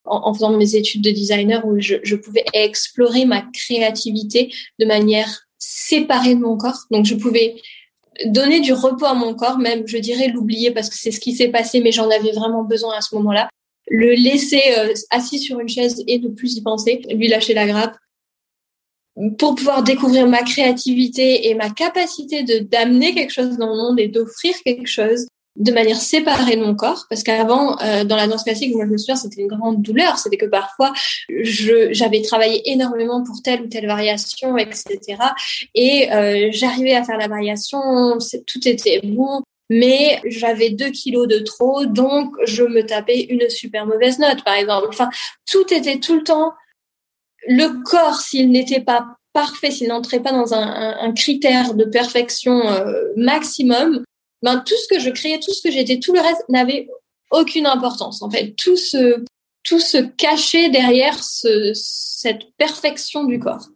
en, 0.08 0.34
faisant 0.34 0.52
mes 0.52 0.76
études 0.76 1.02
de 1.02 1.12
designer 1.12 1.66
où 1.66 1.80
je, 1.80 2.16
pouvais 2.16 2.46
explorer 2.54 3.26
ma 3.26 3.42
créativité 3.42 4.54
de 4.80 4.86
manière 4.86 5.48
séparée 5.60 6.36
de 6.36 6.40
mon 6.40 6.58
corps. 6.58 6.86
Donc 6.92 7.06
je 7.06 7.16
pouvais 7.16 7.56
donner 8.26 8.62
du 8.62 8.74
repos 8.74 9.06
à 9.06 9.14
mon 9.14 9.36
corps, 9.36 9.58
même 9.58 9.88
je 9.88 9.98
dirais 9.98 10.30
l'oublier 10.30 10.72
parce 10.72 10.90
que 10.90 10.96
c'est 10.96 11.12
ce 11.12 11.20
qui 11.20 11.34
s'est 11.34 11.50
passé, 11.50 11.82
mais 11.82 11.92
j'en 11.92 12.10
avais 12.10 12.32
vraiment 12.32 12.64
besoin 12.64 12.96
à 12.98 13.02
ce 13.02 13.14
moment-là. 13.16 13.50
Le 13.90 14.12
laisser 14.12 14.62
euh, 14.78 14.94
assis 15.12 15.40
sur 15.40 15.60
une 15.60 15.70
chaise 15.70 16.04
et 16.08 16.20
ne 16.20 16.30
plus 16.30 16.56
y 16.56 16.62
penser, 16.62 17.02
lui 17.10 17.28
lâcher 17.28 17.54
la 17.54 17.68
grappe. 17.68 17.96
Pour 19.40 19.56
pouvoir 19.56 19.82
découvrir 19.82 20.28
ma 20.28 20.44
créativité 20.44 21.50
et 21.50 21.56
ma 21.56 21.72
capacité 21.72 22.44
de 22.44 22.60
d'amener 22.60 23.16
quelque 23.16 23.34
chose 23.34 23.58
dans 23.58 23.72
le 23.72 23.76
monde 23.76 24.00
et 24.00 24.08
d'offrir 24.08 24.54
quelque 24.64 24.88
chose 24.88 25.26
de 25.56 25.72
manière 25.72 26.00
séparée 26.00 26.56
de 26.56 26.62
mon 26.62 26.76
corps. 26.76 27.08
Parce 27.10 27.24
qu'avant 27.24 27.82
euh, 27.82 28.04
dans 28.04 28.16
la 28.16 28.28
danse 28.28 28.44
classique 28.44 28.76
moi 28.76 28.86
je 28.86 28.92
me 28.92 28.98
souviens 28.98 29.16
c'était 29.16 29.42
une 29.42 29.48
grande 29.48 29.82
douleur. 29.82 30.20
C'était 30.20 30.38
que 30.38 30.46
parfois 30.46 30.94
je 31.30 31.92
j'avais 31.92 32.22
travaillé 32.22 32.70
énormément 32.72 33.24
pour 33.24 33.42
telle 33.42 33.62
ou 33.64 33.68
telle 33.68 33.88
variation 33.88 34.56
etc 34.58 35.18
et 35.74 36.12
euh, 36.12 36.50
j'arrivais 36.52 36.94
à 36.94 37.04
faire 37.04 37.18
la 37.18 37.28
variation 37.28 37.80
tout 38.46 38.68
était 38.68 39.02
bon 39.04 39.42
mais 39.70 40.22
j'avais 40.26 40.70
deux 40.70 40.92
kilos 40.92 41.28
de 41.28 41.40
trop 41.40 41.86
donc 41.86 42.34
je 42.46 42.64
me 42.64 42.86
tapais 42.86 43.22
une 43.30 43.50
super 43.50 43.86
mauvaise 43.86 44.20
note 44.20 44.44
par 44.44 44.56
exemple 44.56 44.88
enfin 44.90 45.10
tout 45.46 45.74
était 45.74 46.00
tout 46.00 46.16
le 46.16 46.24
temps 46.24 46.54
le 47.48 47.84
corps 47.84 48.22
s'il 48.22 48.50
n'était 48.52 48.82
pas 48.82 49.06
parfait 49.34 49.72
s'il 49.72 49.90
n'entrait 49.90 50.22
pas 50.22 50.32
dans 50.32 50.54
un, 50.54 51.12
critère 51.14 51.74
de 51.74 51.84
perfection 51.84 52.70
euh, 52.70 53.12
maximum 53.16 54.04
ben, 54.44 54.60
tout 54.60 54.76
ce 54.76 54.88
que 54.88 55.00
je 55.00 55.10
créais, 55.10 55.40
tout 55.40 55.54
ce 55.54 55.62
que 55.62 55.72
j'étais, 55.72 56.00
tout 56.00 56.14
le 56.14 56.22
reste 56.22 56.48
n'avait 56.50 56.88
aucune 57.32 57.66
importance. 57.66 58.22
En 58.22 58.30
fait, 58.30 58.54
tout 58.56 58.78
se, 58.78 59.24
tout 59.64 59.80
se 59.80 59.98
cachait 59.98 60.70
derrière 60.70 61.24
ce, 61.24 61.72
cette 61.74 62.44
perfection 62.58 63.24
du 63.24 63.40
corps. 63.40 63.68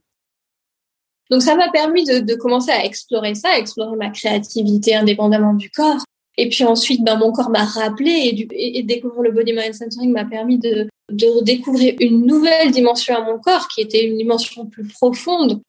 Donc, 1.31 1.41
ça 1.41 1.55
m'a 1.55 1.69
permis 1.69 2.03
de, 2.03 2.35
commencer 2.35 2.71
à 2.71 2.83
explorer 2.83 3.35
ça, 3.35 3.51
à 3.51 3.57
explorer 3.57 3.95
ma 3.95 4.09
créativité 4.09 4.95
indépendamment 4.95 5.53
du 5.53 5.71
corps. 5.71 6.03
Et 6.37 6.49
puis 6.49 6.65
ensuite, 6.65 7.03
ben, 7.03 7.15
mon 7.15 7.31
corps 7.31 7.49
m'a 7.49 7.63
rappelé 7.63 8.47
et, 8.51 8.83
découvrir 8.83 9.21
le 9.21 9.31
body 9.31 9.53
mind 9.53 9.73
centering 9.73 10.11
m'a 10.11 10.25
permis 10.25 10.57
de, 10.57 10.89
de 11.09 11.43
découvrir 11.43 11.95
une 12.01 12.25
nouvelle 12.25 12.71
dimension 12.71 13.15
à 13.15 13.21
mon 13.21 13.39
corps 13.39 13.69
qui 13.69 13.79
était 13.79 14.05
une 14.05 14.17
dimension 14.17 14.65
plus 14.65 14.85
profonde. 14.85 15.61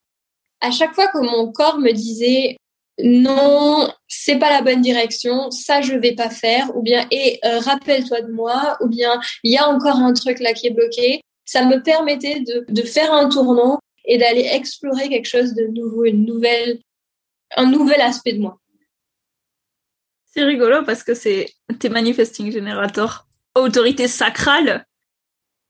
À 0.59 0.69
chaque 0.69 0.93
fois 0.93 1.07
que 1.07 1.19
mon 1.19 1.51
corps 1.51 1.79
me 1.79 1.91
disait 1.91 2.57
non, 3.01 3.89
c'est 4.07 4.37
pas 4.37 4.49
la 4.49 4.61
bonne 4.61 4.81
direction, 4.81 5.49
ça 5.49 5.81
je 5.81 5.95
vais 5.95 6.13
pas 6.13 6.29
faire, 6.29 6.75
ou 6.75 6.81
bien 6.81 7.07
et 7.09 7.39
euh, 7.43 7.59
rappelle-toi 7.59 8.21
de 8.21 8.31
moi, 8.31 8.77
ou 8.81 8.87
bien 8.87 9.19
il 9.43 9.51
y 9.51 9.57
a 9.57 9.67
encore 9.67 9.95
un 9.95 10.13
truc 10.13 10.39
là 10.39 10.53
qui 10.53 10.67
est 10.67 10.71
bloqué. 10.71 11.21
Ça 11.45 11.65
me 11.65 11.81
permettait 11.81 12.41
de 12.41 12.81
faire 12.83 13.11
un 13.13 13.27
tournant 13.29 13.79
et 14.05 14.17
d'aller 14.17 14.47
explorer 14.51 15.09
quelque 15.09 15.27
chose 15.27 15.53
de 15.53 15.67
nouveau, 15.67 16.05
une 16.05 16.25
nouvelle, 16.25 16.79
un 17.55 17.69
nouvel 17.69 18.01
aspect 18.01 18.33
de 18.33 18.39
moi. 18.39 18.59
C'est 20.25 20.43
rigolo 20.43 20.83
parce 20.83 21.03
que 21.03 21.13
c'est 21.13 21.53
tes 21.79 21.89
manifesting 21.89 22.51
generator, 22.51 23.27
autorité 23.55 24.07
sacrale, 24.07 24.85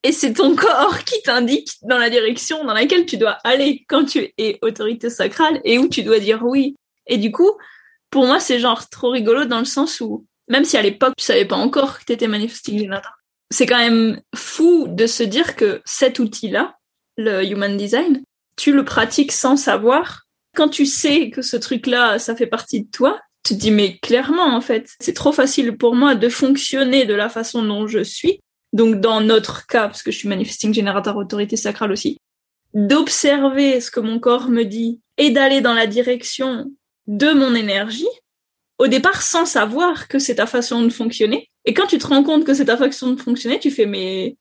et 0.04 0.12
c'est 0.12 0.34
ton 0.34 0.54
corps 0.54 0.98
qui 1.04 1.20
t'indique 1.22 1.72
dans 1.82 1.96
la 1.96 2.10
direction 2.10 2.62
dans 2.64 2.74
laquelle 2.74 3.06
tu 3.06 3.16
dois 3.16 3.38
aller 3.42 3.84
quand 3.88 4.04
tu 4.04 4.32
es 4.36 4.58
autorité 4.60 5.08
sacrale 5.08 5.60
et 5.64 5.78
où 5.78 5.88
tu 5.88 6.02
dois 6.02 6.18
dire 6.18 6.44
oui. 6.44 6.76
Et 7.06 7.16
du 7.16 7.32
coup, 7.32 7.50
pour 8.10 8.26
moi, 8.26 8.38
c'est 8.38 8.60
genre 8.60 8.88
trop 8.90 9.10
rigolo 9.10 9.46
dans 9.46 9.58
le 9.58 9.64
sens 9.64 10.00
où, 10.02 10.26
même 10.48 10.64
si 10.64 10.76
à 10.76 10.82
l'époque, 10.82 11.14
tu 11.16 11.24
savais 11.24 11.46
pas 11.46 11.56
encore 11.56 11.98
que 11.98 12.04
t'étais 12.04 12.28
manifesting 12.28 12.78
generator, 12.78 13.12
c'est 13.50 13.66
quand 13.66 13.78
même 13.78 14.20
fou 14.34 14.88
de 14.88 15.06
se 15.06 15.22
dire 15.22 15.56
que 15.56 15.80
cet 15.86 16.18
outil-là, 16.18 16.76
le 17.16 17.44
human 17.44 17.76
design, 17.76 18.22
tu 18.56 18.72
le 18.72 18.84
pratiques 18.84 19.32
sans 19.32 19.56
savoir. 19.56 20.22
Quand 20.54 20.68
tu 20.68 20.86
sais 20.86 21.30
que 21.30 21.42
ce 21.42 21.56
truc-là, 21.56 22.18
ça 22.18 22.36
fait 22.36 22.46
partie 22.46 22.82
de 22.82 22.90
toi, 22.90 23.20
tu 23.44 23.54
te 23.54 23.60
dis, 23.60 23.70
mais 23.70 23.98
clairement, 23.98 24.54
en 24.54 24.60
fait, 24.60 24.90
c'est 25.00 25.12
trop 25.12 25.32
facile 25.32 25.76
pour 25.76 25.94
moi 25.94 26.14
de 26.14 26.28
fonctionner 26.28 27.04
de 27.04 27.14
la 27.14 27.28
façon 27.28 27.62
dont 27.62 27.86
je 27.86 28.02
suis. 28.02 28.40
Donc, 28.72 29.00
dans 29.00 29.20
notre 29.20 29.66
cas, 29.66 29.86
parce 29.86 30.02
que 30.02 30.10
je 30.10 30.18
suis 30.18 30.28
manifesting 30.28 30.72
générateur 30.72 31.16
autorité 31.16 31.56
sacrale 31.56 31.92
aussi, 31.92 32.18
d'observer 32.72 33.80
ce 33.80 33.90
que 33.90 34.00
mon 34.00 34.18
corps 34.18 34.48
me 34.48 34.64
dit 34.64 35.00
et 35.18 35.30
d'aller 35.30 35.60
dans 35.60 35.74
la 35.74 35.86
direction 35.86 36.72
de 37.06 37.32
mon 37.32 37.54
énergie, 37.54 38.08
au 38.78 38.88
départ 38.88 39.22
sans 39.22 39.46
savoir 39.46 40.08
que 40.08 40.18
c'est 40.18 40.36
ta 40.36 40.46
façon 40.46 40.82
de 40.82 40.88
fonctionner. 40.90 41.48
Et 41.64 41.74
quand 41.74 41.86
tu 41.86 41.98
te 41.98 42.06
rends 42.06 42.24
compte 42.24 42.44
que 42.44 42.54
c'est 42.54 42.64
ta 42.64 42.76
façon 42.76 43.12
de 43.12 43.20
fonctionner, 43.20 43.60
tu 43.60 43.70
fais 43.70 43.86
mais 43.86 44.36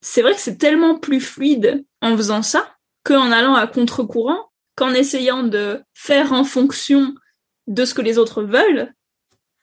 c'est 0.00 0.22
vrai 0.22 0.34
que 0.34 0.40
c'est 0.40 0.58
tellement 0.58 0.98
plus 0.98 1.20
fluide 1.20 1.84
en 2.04 2.16
faisant 2.16 2.42
ça 2.42 2.68
qu'en 3.02 3.32
allant 3.32 3.54
à 3.54 3.66
contre-courant, 3.66 4.50
qu'en 4.76 4.92
essayant 4.92 5.42
de 5.42 5.82
faire 5.94 6.32
en 6.32 6.44
fonction 6.44 7.14
de 7.66 7.84
ce 7.84 7.94
que 7.94 8.02
les 8.02 8.18
autres 8.18 8.42
veulent, 8.42 8.92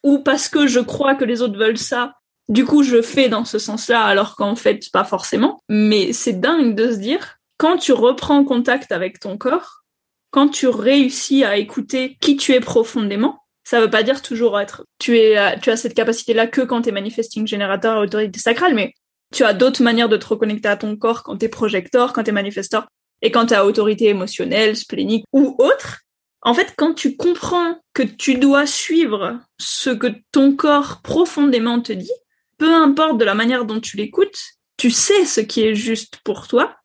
ou 0.04 0.20
parce 0.20 0.50
que 0.50 0.68
je 0.68 0.80
crois 0.80 1.16
que 1.16 1.26
les 1.26 1.42
autres 1.42 1.58
veulent 1.58 1.78
ça, 1.78 2.16
du 2.50 2.66
coup 2.66 2.84
je 2.84 3.02
fais 3.02 3.30
dans 3.30 3.46
ce 3.46 3.60
sens-là 3.60 4.04
alors 4.04 4.36
qu'en 4.36 4.56
fait 4.56 4.89
pas 4.92 5.04
forcément. 5.04 5.60
Mais 5.70 6.14
c'est 6.14 6.39
dingue 6.39 6.76
de 6.76 6.92
se 6.92 6.98
dire, 6.98 7.38
quand 7.58 7.78
tu 7.78 7.94
reprends 7.94 8.44
contact 8.44 8.92
avec 8.92 9.20
ton 9.20 9.38
corps, 9.38 9.84
quand 10.32 10.50
tu 10.50 10.68
réussis 10.68 11.44
à 11.44 11.58
écouter 11.58 12.18
qui 12.22 12.38
tu 12.38 12.54
es 12.54 12.60
profondément, 12.60 13.44
ça 13.64 13.80
veut 13.80 13.89
pas 13.89 14.02
dire 14.02 14.22
toujours 14.22 14.60
être, 14.60 14.86
tu 14.98 15.18
es, 15.20 15.60
tu 15.60 15.70
as 15.70 15.78
cette 15.78 15.94
capacité-là 15.94 16.48
que 16.48 16.62
quand 16.62 16.82
tu 16.82 16.89
es 16.89 16.92
manifesting 16.92 17.46
générateur 17.46 18.00
autorité 18.00 18.39
sacrale, 18.39 18.74
mais 18.74 18.94
tu 19.32 19.44
as 19.44 19.54
d'autres 19.54 19.84
manières 19.84 20.10
de 20.10 20.18
te 20.18 20.28
reconnecter 20.28 20.68
à 20.68 20.78
ton 20.78 20.96
corps 20.96 21.24
quand 21.24 21.38
tu 21.38 21.46
es 21.46 21.50
projecteur, 21.50 22.14
quand 22.14 22.24
tu 22.24 22.30
es 22.30 22.34
manifesteur, 22.34 22.88
et 23.22 23.32
quand 23.32 23.48
tu 23.48 23.56
autorité 23.56 24.08
émotionnelle, 24.08 24.76
splénique 24.76 25.26
ou 25.32 25.56
autre. 25.60 26.02
En 26.42 26.54
fait, 26.54 26.74
quand 26.76 26.94
tu 26.94 27.16
comprends 27.16 27.80
que 27.94 28.04
tu 28.04 28.36
dois 28.36 28.66
suivre 28.66 29.40
ce 29.60 29.92
que 29.92 30.08
ton 30.32 30.56
corps 30.56 31.02
profondément 31.04 31.82
te 31.82 31.94
dit, 31.94 32.12
peu 32.58 32.74
importe 32.74 33.20
de 33.20 33.26
la 33.26 33.36
manière 33.36 33.66
dont 33.66 33.80
tu 33.80 33.98
l'écoutes, 33.98 34.40
tu 34.78 34.90
sais 34.90 35.26
ce 35.26 35.42
qui 35.42 35.64
est 35.64 35.76
juste 35.76 36.18
pour 36.24 36.48
toi, 36.48 36.76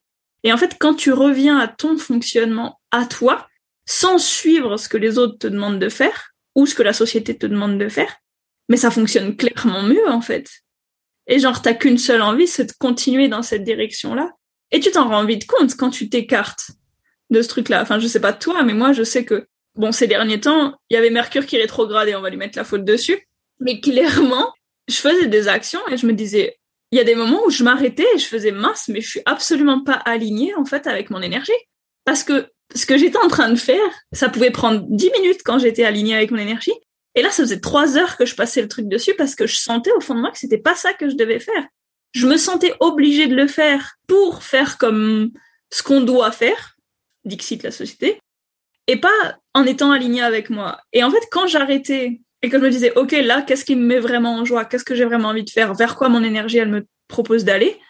et 0.42 0.52
en 0.52 0.58
fait, 0.58 0.76
quand 0.78 0.94
tu 0.94 1.12
reviens 1.12 1.58
à 1.58 1.68
ton 1.68 1.96
fonctionnement, 1.96 2.78
à 2.90 3.06
toi, 3.06 3.48
sans 3.86 4.18
suivre 4.18 4.76
ce 4.76 4.88
que 4.88 4.96
les 4.96 5.18
autres 5.18 5.38
te 5.38 5.46
demandent 5.46 5.80
de 5.80 5.88
faire, 5.88 6.32
ou 6.54 6.66
ce 6.66 6.74
que 6.74 6.82
la 6.82 6.92
société 6.92 7.36
te 7.36 7.46
demande 7.46 7.78
de 7.78 7.88
faire, 7.88 8.14
mais 8.68 8.76
ça 8.76 8.90
fonctionne 8.90 9.36
clairement 9.36 9.82
mieux, 9.82 10.08
en 10.08 10.20
fait. 10.20 10.48
Et 11.26 11.38
genre, 11.38 11.60
t'as 11.62 11.74
qu'une 11.74 11.98
seule 11.98 12.22
envie, 12.22 12.46
c'est 12.46 12.66
de 12.66 12.72
continuer 12.78 13.28
dans 13.28 13.42
cette 13.42 13.64
direction-là. 13.64 14.32
Et 14.70 14.80
tu 14.80 14.90
t'en 14.90 15.08
rends 15.08 15.24
vite 15.24 15.46
compte 15.46 15.76
quand 15.76 15.90
tu 15.90 16.08
t'écartes 16.08 16.70
de 17.30 17.42
ce 17.42 17.48
truc-là. 17.48 17.82
Enfin, 17.82 17.98
je 17.98 18.06
sais 18.06 18.20
pas 18.20 18.32
toi, 18.32 18.62
mais 18.62 18.74
moi, 18.74 18.92
je 18.92 19.02
sais 19.02 19.24
que, 19.24 19.46
bon, 19.74 19.92
ces 19.92 20.06
derniers 20.06 20.40
temps, 20.40 20.74
il 20.90 20.94
y 20.94 20.96
avait 20.96 21.10
Mercure 21.10 21.46
qui 21.46 21.56
rétrogradait, 21.58 22.14
on 22.14 22.20
va 22.20 22.30
lui 22.30 22.36
mettre 22.36 22.58
la 22.58 22.64
faute 22.64 22.84
dessus. 22.84 23.18
Mais 23.60 23.80
clairement, 23.80 24.52
je 24.88 24.96
faisais 24.96 25.26
des 25.26 25.48
actions 25.48 25.80
et 25.90 25.96
je 25.96 26.06
me 26.06 26.12
disais, 26.12 26.56
il 26.92 26.98
y 26.98 27.00
a 27.00 27.04
des 27.04 27.14
moments 27.14 27.44
où 27.44 27.50
je 27.50 27.64
m'arrêtais 27.64 28.06
et 28.14 28.18
je 28.18 28.26
faisais 28.26 28.52
mince, 28.52 28.88
mais 28.88 29.00
je 29.00 29.08
suis 29.08 29.22
absolument 29.24 29.82
pas 29.82 29.94
alignée, 29.94 30.54
en 30.54 30.64
fait, 30.64 30.86
avec 30.86 31.10
mon 31.10 31.20
énergie. 31.20 31.52
Parce 32.04 32.22
que 32.22 32.48
ce 32.74 32.86
que 32.86 32.96
j'étais 32.96 33.18
en 33.18 33.28
train 33.28 33.50
de 33.50 33.58
faire, 33.58 33.90
ça 34.12 34.28
pouvait 34.28 34.50
prendre 34.50 34.84
dix 34.88 35.10
minutes 35.20 35.40
quand 35.44 35.58
j'étais 35.58 35.84
alignée 35.84 36.14
avec 36.14 36.30
mon 36.30 36.38
énergie. 36.38 36.72
Et 37.16 37.22
là, 37.22 37.30
ça 37.30 37.42
faisait 37.42 37.60
trois 37.60 37.96
heures 37.96 38.16
que 38.16 38.26
je 38.26 38.34
passais 38.34 38.60
le 38.60 38.68
truc 38.68 38.88
dessus 38.88 39.14
parce 39.16 39.34
que 39.34 39.46
je 39.46 39.56
sentais 39.56 39.90
au 39.92 40.00
fond 40.00 40.14
de 40.14 40.20
moi 40.20 40.30
que 40.30 40.38
c'était 40.38 40.58
pas 40.58 40.74
ça 40.74 40.92
que 40.92 41.08
je 41.08 41.16
devais 41.16 41.40
faire. 41.40 41.66
Je 42.12 42.26
me 42.26 42.36
sentais 42.36 42.74
obligée 42.78 43.26
de 43.26 43.34
le 43.34 43.46
faire 43.46 43.96
pour 44.06 44.42
faire 44.42 44.78
comme 44.78 45.30
ce 45.72 45.82
qu'on 45.82 46.02
doit 46.02 46.30
faire, 46.30 46.76
Dixit 47.24 47.62
la 47.62 47.70
société, 47.70 48.20
et 48.86 49.00
pas 49.00 49.38
en 49.54 49.64
étant 49.64 49.90
alignée 49.90 50.22
avec 50.22 50.50
moi. 50.50 50.78
Et 50.92 51.02
en 51.02 51.10
fait, 51.10 51.22
quand 51.32 51.46
j'arrêtais 51.46 52.20
et 52.42 52.48
que 52.50 52.58
je 52.58 52.62
me 52.62 52.70
disais, 52.70 52.92
OK, 52.96 53.12
là, 53.12 53.42
qu'est-ce 53.42 53.64
qui 53.64 53.76
me 53.76 53.84
met 53.84 53.98
vraiment 53.98 54.36
en 54.36 54.44
joie? 54.44 54.66
Qu'est-ce 54.66 54.84
que 54.84 54.94
j'ai 54.94 55.06
vraiment 55.06 55.28
envie 55.28 55.42
de 55.42 55.50
faire? 55.50 55.74
Vers 55.74 55.96
quoi 55.96 56.08
mon 56.08 56.22
énergie, 56.22 56.58
elle 56.58 56.70
me 56.70 56.86
propose 57.08 57.44
d'aller? 57.44 57.80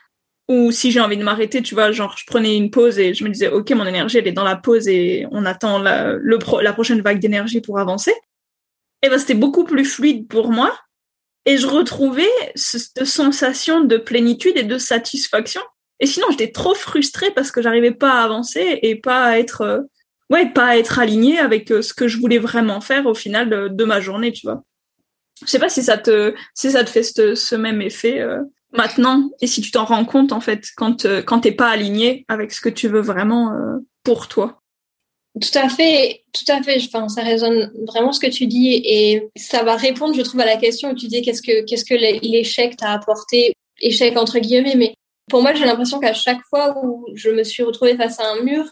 Ou 0.49 0.71
si 0.71 0.93
j'ai 0.93 1.01
envie 1.01 1.17
de 1.17 1.25
m'arrêter, 1.25 1.61
tu 1.61 1.75
vois, 1.75 1.91
genre, 1.91 2.17
je 2.17 2.25
prenais 2.27 2.57
une 2.57 2.71
pause 2.71 2.99
et 3.01 3.13
je 3.13 3.25
me 3.25 3.31
disais, 3.31 3.49
OK, 3.49 3.69
mon 3.73 3.85
énergie, 3.85 4.19
elle 4.19 4.29
est 4.29 4.33
dans 4.33 4.45
la 4.45 4.57
pause 4.57 4.87
et 4.87 5.27
on 5.33 5.45
attend 5.45 5.81
la, 5.81 6.15
la 6.15 6.73
prochaine 6.73 7.01
vague 7.01 7.19
d'énergie 7.19 7.61
pour 7.61 7.81
avancer. 7.81 8.15
Et 9.03 9.09
ben, 9.09 9.19
c'était 9.19 9.35
beaucoup 9.35 9.65
plus 9.65 9.85
fluide 9.85 10.29
pour 10.29 10.51
moi. 10.51 10.77
Et 11.45 11.59
je 11.59 11.67
retrouvais 11.67 12.29
cette 12.55 13.05
sensation 13.05 13.81
de 13.85 13.97
plénitude 13.97 14.57
et 14.57 14.65
de 14.65 14.79
satisfaction. 14.79 15.63
Et 16.01 16.07
sinon, 16.07 16.27
j'étais 16.31 16.51
trop 16.51 16.75
frustrée 16.75 17.31
parce 17.31 17.51
que 17.51 17.63
j'arrivais 17.63 17.93
pas 17.93 18.21
à 18.21 18.25
avancer 18.25 18.81
et 18.83 18.97
pas 18.97 19.25
à 19.25 19.39
être, 19.39 19.61
euh, 19.63 19.81
ouais, 20.31 20.51
pas 20.51 20.67
à 20.67 20.77
être 20.77 20.99
alignée 20.99 21.39
avec 21.39 21.71
euh, 21.71 21.83
ce 21.83 21.95
que 21.95 22.09
je 22.09 22.19
voulais 22.19 22.39
vraiment 22.39 22.81
faire 22.81 23.07
au 23.07 23.15
final 23.15 23.75
de, 23.75 23.85
ma 23.85 24.01
journée, 24.01 24.33
tu 24.33 24.47
vois. 24.47 24.63
Je 25.45 25.51
sais 25.51 25.59
pas 25.59 25.69
si 25.69 25.83
ça 25.83 25.99
te, 25.99 26.35
si 26.55 26.73
ça 26.73 26.83
te 26.85 26.91
fait 26.91 27.03
ce, 27.03 27.55
même 27.55 27.83
effet 27.83 28.21
euh, 28.21 28.43
maintenant 28.73 29.31
et 29.41 29.47
si 29.47 29.61
tu 29.61 29.71
t'en 29.71 29.85
rends 29.85 30.05
compte 30.05 30.33
en 30.33 30.41
fait 30.41 30.65
quand 30.77 31.05
euh, 31.05 31.23
quand 31.23 31.41
t'es 31.41 31.53
pas 31.53 31.69
aligné 31.69 32.25
avec 32.29 32.53
ce 32.53 32.61
que 32.61 32.71
tu 32.71 32.89
veux 32.89 33.03
vraiment 33.03 33.53
pour 34.03 34.29
toi. 34.29 34.63
Tout 35.41 35.59
à 35.59 35.69
fait, 35.69 36.25
tout 36.33 36.51
à 36.51 36.63
fait. 36.63 36.79
Enfin, 36.87 37.09
ça 37.09 37.23
résonne 37.23 37.71
vraiment 37.87 38.13
ce 38.13 38.21
que 38.21 38.27
tu 38.27 38.47
dis 38.47 38.81
et 38.85 39.29
ça 39.37 39.63
va 39.65 39.77
répondre, 39.77 40.15
je 40.15 40.23
trouve, 40.23 40.41
à 40.41 40.47
la 40.47 40.57
question 40.57 40.91
où 40.91 40.95
tu 40.95 41.09
dis 41.09 41.21
qu'est-ce 41.21 41.43
que 41.43 41.65
qu'est-ce 41.65 41.85
que 41.85 41.95
l'échec 41.95 42.77
t'a 42.77 42.93
apporté, 42.93 43.55
échec 43.81 44.17
entre 44.17 44.39
guillemets. 44.39 44.77
Mais 44.77 44.95
pour 45.29 45.43
moi, 45.43 45.53
j'ai 45.55 45.67
l'impression 45.67 45.99
qu'à 45.99 46.15
chaque 46.15 46.41
fois 46.49 46.79
où 46.83 47.05
je 47.15 47.29
me 47.31 47.45
suis 47.45 47.63
retrouvée 47.63 47.97
face 47.97 48.19
à 48.19 48.31
un 48.33 48.43
mur, 48.43 48.65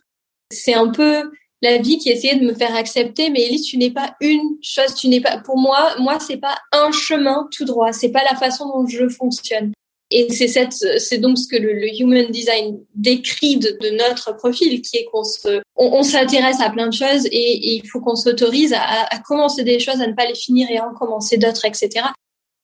c'est 0.51 0.75
un 0.75 0.89
peu 0.89 1.31
la 1.61 1.79
vie 1.79 1.99
qui 1.99 2.09
essayait 2.11 2.37
de 2.37 2.47
me 2.47 2.55
faire 2.55 2.75
accepter. 2.75 3.29
Mais 3.29 3.43
Elise, 3.43 3.67
tu 3.67 3.77
n'es 3.77 3.91
pas 3.91 4.15
une 4.21 4.57
chose, 4.63 4.95
tu 4.95 5.09
n'es 5.09 5.21
pas. 5.21 5.39
Pour 5.39 5.59
moi, 5.59 5.95
moi, 5.99 6.19
c'est 6.19 6.39
pas 6.39 6.57
un 6.73 6.93
chemin 6.93 7.47
tout 7.55 7.67
droit. 7.67 7.93
C'est 7.93 8.11
pas 8.11 8.25
la 8.25 8.37
façon 8.37 8.67
dont 8.69 8.87
je 8.87 9.09
fonctionne. 9.09 9.73
Et 10.17 10.33
c'est 10.33 10.47
cette, 10.47 10.75
c'est 11.01 11.19
donc 11.19 11.37
ce 11.37 11.49
que 11.49 11.57
le, 11.57 11.89
human 12.01 12.31
design 12.31 12.79
décrit 12.95 13.57
de, 13.57 13.97
notre 13.99 14.37
profil, 14.37 14.81
qui 14.81 14.99
est 14.99 15.07
qu'on 15.07 15.25
se, 15.25 15.61
on, 15.75 16.05
s'intéresse 16.05 16.61
à 16.61 16.71
plein 16.71 16.87
de 16.87 16.93
choses 16.93 17.27
et, 17.27 17.75
il 17.75 17.89
faut 17.89 18.01
qu'on 18.01 18.15
s'autorise 18.15 18.73
à, 18.73 19.07
à, 19.11 19.19
commencer 19.19 19.65
des 19.65 19.81
choses, 19.81 20.01
à 20.01 20.07
ne 20.07 20.13
pas 20.13 20.27
les 20.27 20.37
finir 20.37 20.71
et 20.71 20.79
à 20.79 20.89
en 20.89 20.95
commencer 20.95 21.37
d'autres, 21.37 21.65
etc. 21.65 22.07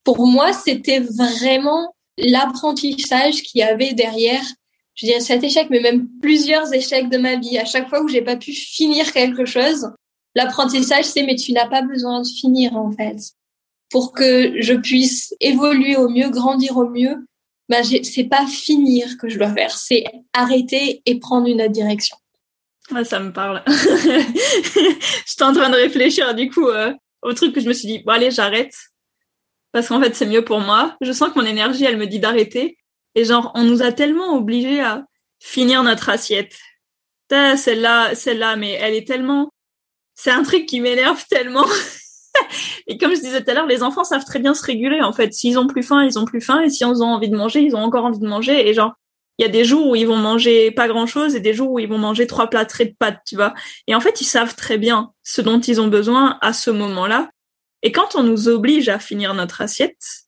Pour 0.04 0.24
moi, 0.28 0.52
c'était 0.52 1.00
vraiment 1.00 1.92
l'apprentissage 2.18 3.42
qu'il 3.42 3.58
y 3.58 3.64
avait 3.64 3.94
derrière 3.94 4.44
je 4.94 5.06
dirais 5.06 5.20
cet 5.20 5.42
échec, 5.42 5.68
mais 5.70 5.80
même 5.80 6.08
plusieurs 6.20 6.72
échecs 6.74 7.08
de 7.08 7.16
ma 7.16 7.36
vie. 7.36 7.58
À 7.58 7.64
chaque 7.64 7.88
fois 7.88 8.02
où 8.02 8.08
j'ai 8.08 8.20
pas 8.20 8.36
pu 8.36 8.52
finir 8.52 9.12
quelque 9.12 9.46
chose, 9.46 9.90
l'apprentissage, 10.34 11.06
c'est 11.06 11.22
mais 11.22 11.36
tu 11.36 11.52
n'as 11.52 11.68
pas 11.68 11.82
besoin 11.82 12.20
de 12.20 12.26
finir 12.26 12.76
en 12.76 12.92
fait. 12.92 13.16
Pour 13.90 14.12
que 14.12 14.60
je 14.60 14.74
puisse 14.74 15.34
évoluer 15.40 15.96
au 15.96 16.10
mieux, 16.10 16.28
grandir 16.28 16.76
au 16.76 16.86
mieux, 16.86 17.16
ben 17.70 17.84
c'est 17.84 18.24
pas 18.24 18.46
finir 18.48 19.16
que 19.16 19.28
je 19.28 19.38
dois 19.38 19.54
faire, 19.54 19.70
c'est 19.70 20.04
arrêter 20.32 21.02
et 21.06 21.20
prendre 21.20 21.46
une 21.46 21.62
autre 21.62 21.70
direction. 21.70 22.16
Ouais, 22.90 23.04
ça 23.04 23.20
me 23.20 23.32
parle. 23.32 23.62
J'étais 25.26 25.42
en 25.44 25.52
train 25.52 25.70
de 25.70 25.76
réfléchir 25.76 26.34
du 26.34 26.50
coup 26.50 26.66
euh, 26.66 26.92
au 27.22 27.32
truc 27.32 27.54
que 27.54 27.60
je 27.60 27.68
me 27.68 27.72
suis 27.72 27.86
dit, 27.86 27.98
bon 28.00 28.12
allez, 28.12 28.32
j'arrête. 28.32 28.74
Parce 29.70 29.86
qu'en 29.86 30.02
fait, 30.02 30.16
c'est 30.16 30.26
mieux 30.26 30.44
pour 30.44 30.58
moi. 30.58 30.96
Je 31.00 31.12
sens 31.12 31.30
que 31.30 31.38
mon 31.38 31.46
énergie, 31.46 31.84
elle 31.84 31.96
me 31.96 32.08
dit 32.08 32.18
d'arrêter. 32.18 32.76
Et 33.14 33.24
genre, 33.24 33.52
on 33.54 33.62
nous 33.62 33.82
a 33.82 33.92
tellement 33.92 34.36
obligés 34.36 34.80
à 34.80 35.04
finir 35.38 35.84
notre 35.84 36.08
assiette. 36.08 36.58
Celle-là, 37.30 38.16
celle-là, 38.16 38.56
mais 38.56 38.72
elle 38.72 38.94
est 38.94 39.06
tellement... 39.06 39.52
C'est 40.16 40.32
un 40.32 40.42
truc 40.42 40.66
qui 40.66 40.80
m'énerve 40.80 41.24
tellement. 41.28 41.66
et 42.86 42.98
comme 42.98 43.14
je 43.14 43.20
disais 43.20 43.42
tout 43.42 43.50
à 43.50 43.54
l'heure, 43.54 43.66
les 43.66 43.82
enfants 43.82 44.04
savent 44.04 44.24
très 44.24 44.38
bien 44.38 44.54
se 44.54 44.64
réguler, 44.64 45.00
en 45.00 45.12
fait. 45.12 45.32
S'ils 45.32 45.58
ont 45.58 45.66
plus 45.66 45.82
faim, 45.82 46.04
ils 46.04 46.18
ont 46.18 46.24
plus 46.24 46.40
faim. 46.40 46.60
Et 46.60 46.70
s'ils 46.70 46.86
ont 46.86 47.06
envie 47.06 47.28
de 47.28 47.36
manger, 47.36 47.60
ils 47.60 47.74
ont 47.74 47.82
encore 47.82 48.04
envie 48.04 48.18
de 48.18 48.26
manger. 48.26 48.68
Et 48.68 48.74
genre, 48.74 48.94
il 49.38 49.42
y 49.42 49.46
a 49.46 49.48
des 49.48 49.64
jours 49.64 49.88
où 49.88 49.96
ils 49.96 50.06
vont 50.06 50.16
manger 50.16 50.70
pas 50.70 50.86
grand 50.86 51.06
chose 51.06 51.34
et 51.34 51.40
des 51.40 51.54
jours 51.54 51.70
où 51.70 51.78
ils 51.78 51.88
vont 51.88 51.98
manger 51.98 52.26
trois 52.26 52.48
plâtrés 52.48 52.84
de 52.84 52.94
pâtes, 52.98 53.20
tu 53.26 53.36
vois. 53.36 53.54
Et 53.86 53.94
en 53.94 54.00
fait, 54.00 54.20
ils 54.20 54.26
savent 54.26 54.54
très 54.54 54.76
bien 54.76 55.12
ce 55.22 55.40
dont 55.40 55.60
ils 55.60 55.80
ont 55.80 55.88
besoin 55.88 56.38
à 56.42 56.52
ce 56.52 56.70
moment-là. 56.70 57.30
Et 57.82 57.92
quand 57.92 58.16
on 58.16 58.22
nous 58.22 58.48
oblige 58.48 58.88
à 58.90 58.98
finir 58.98 59.32
notre 59.32 59.62
assiette, 59.62 60.26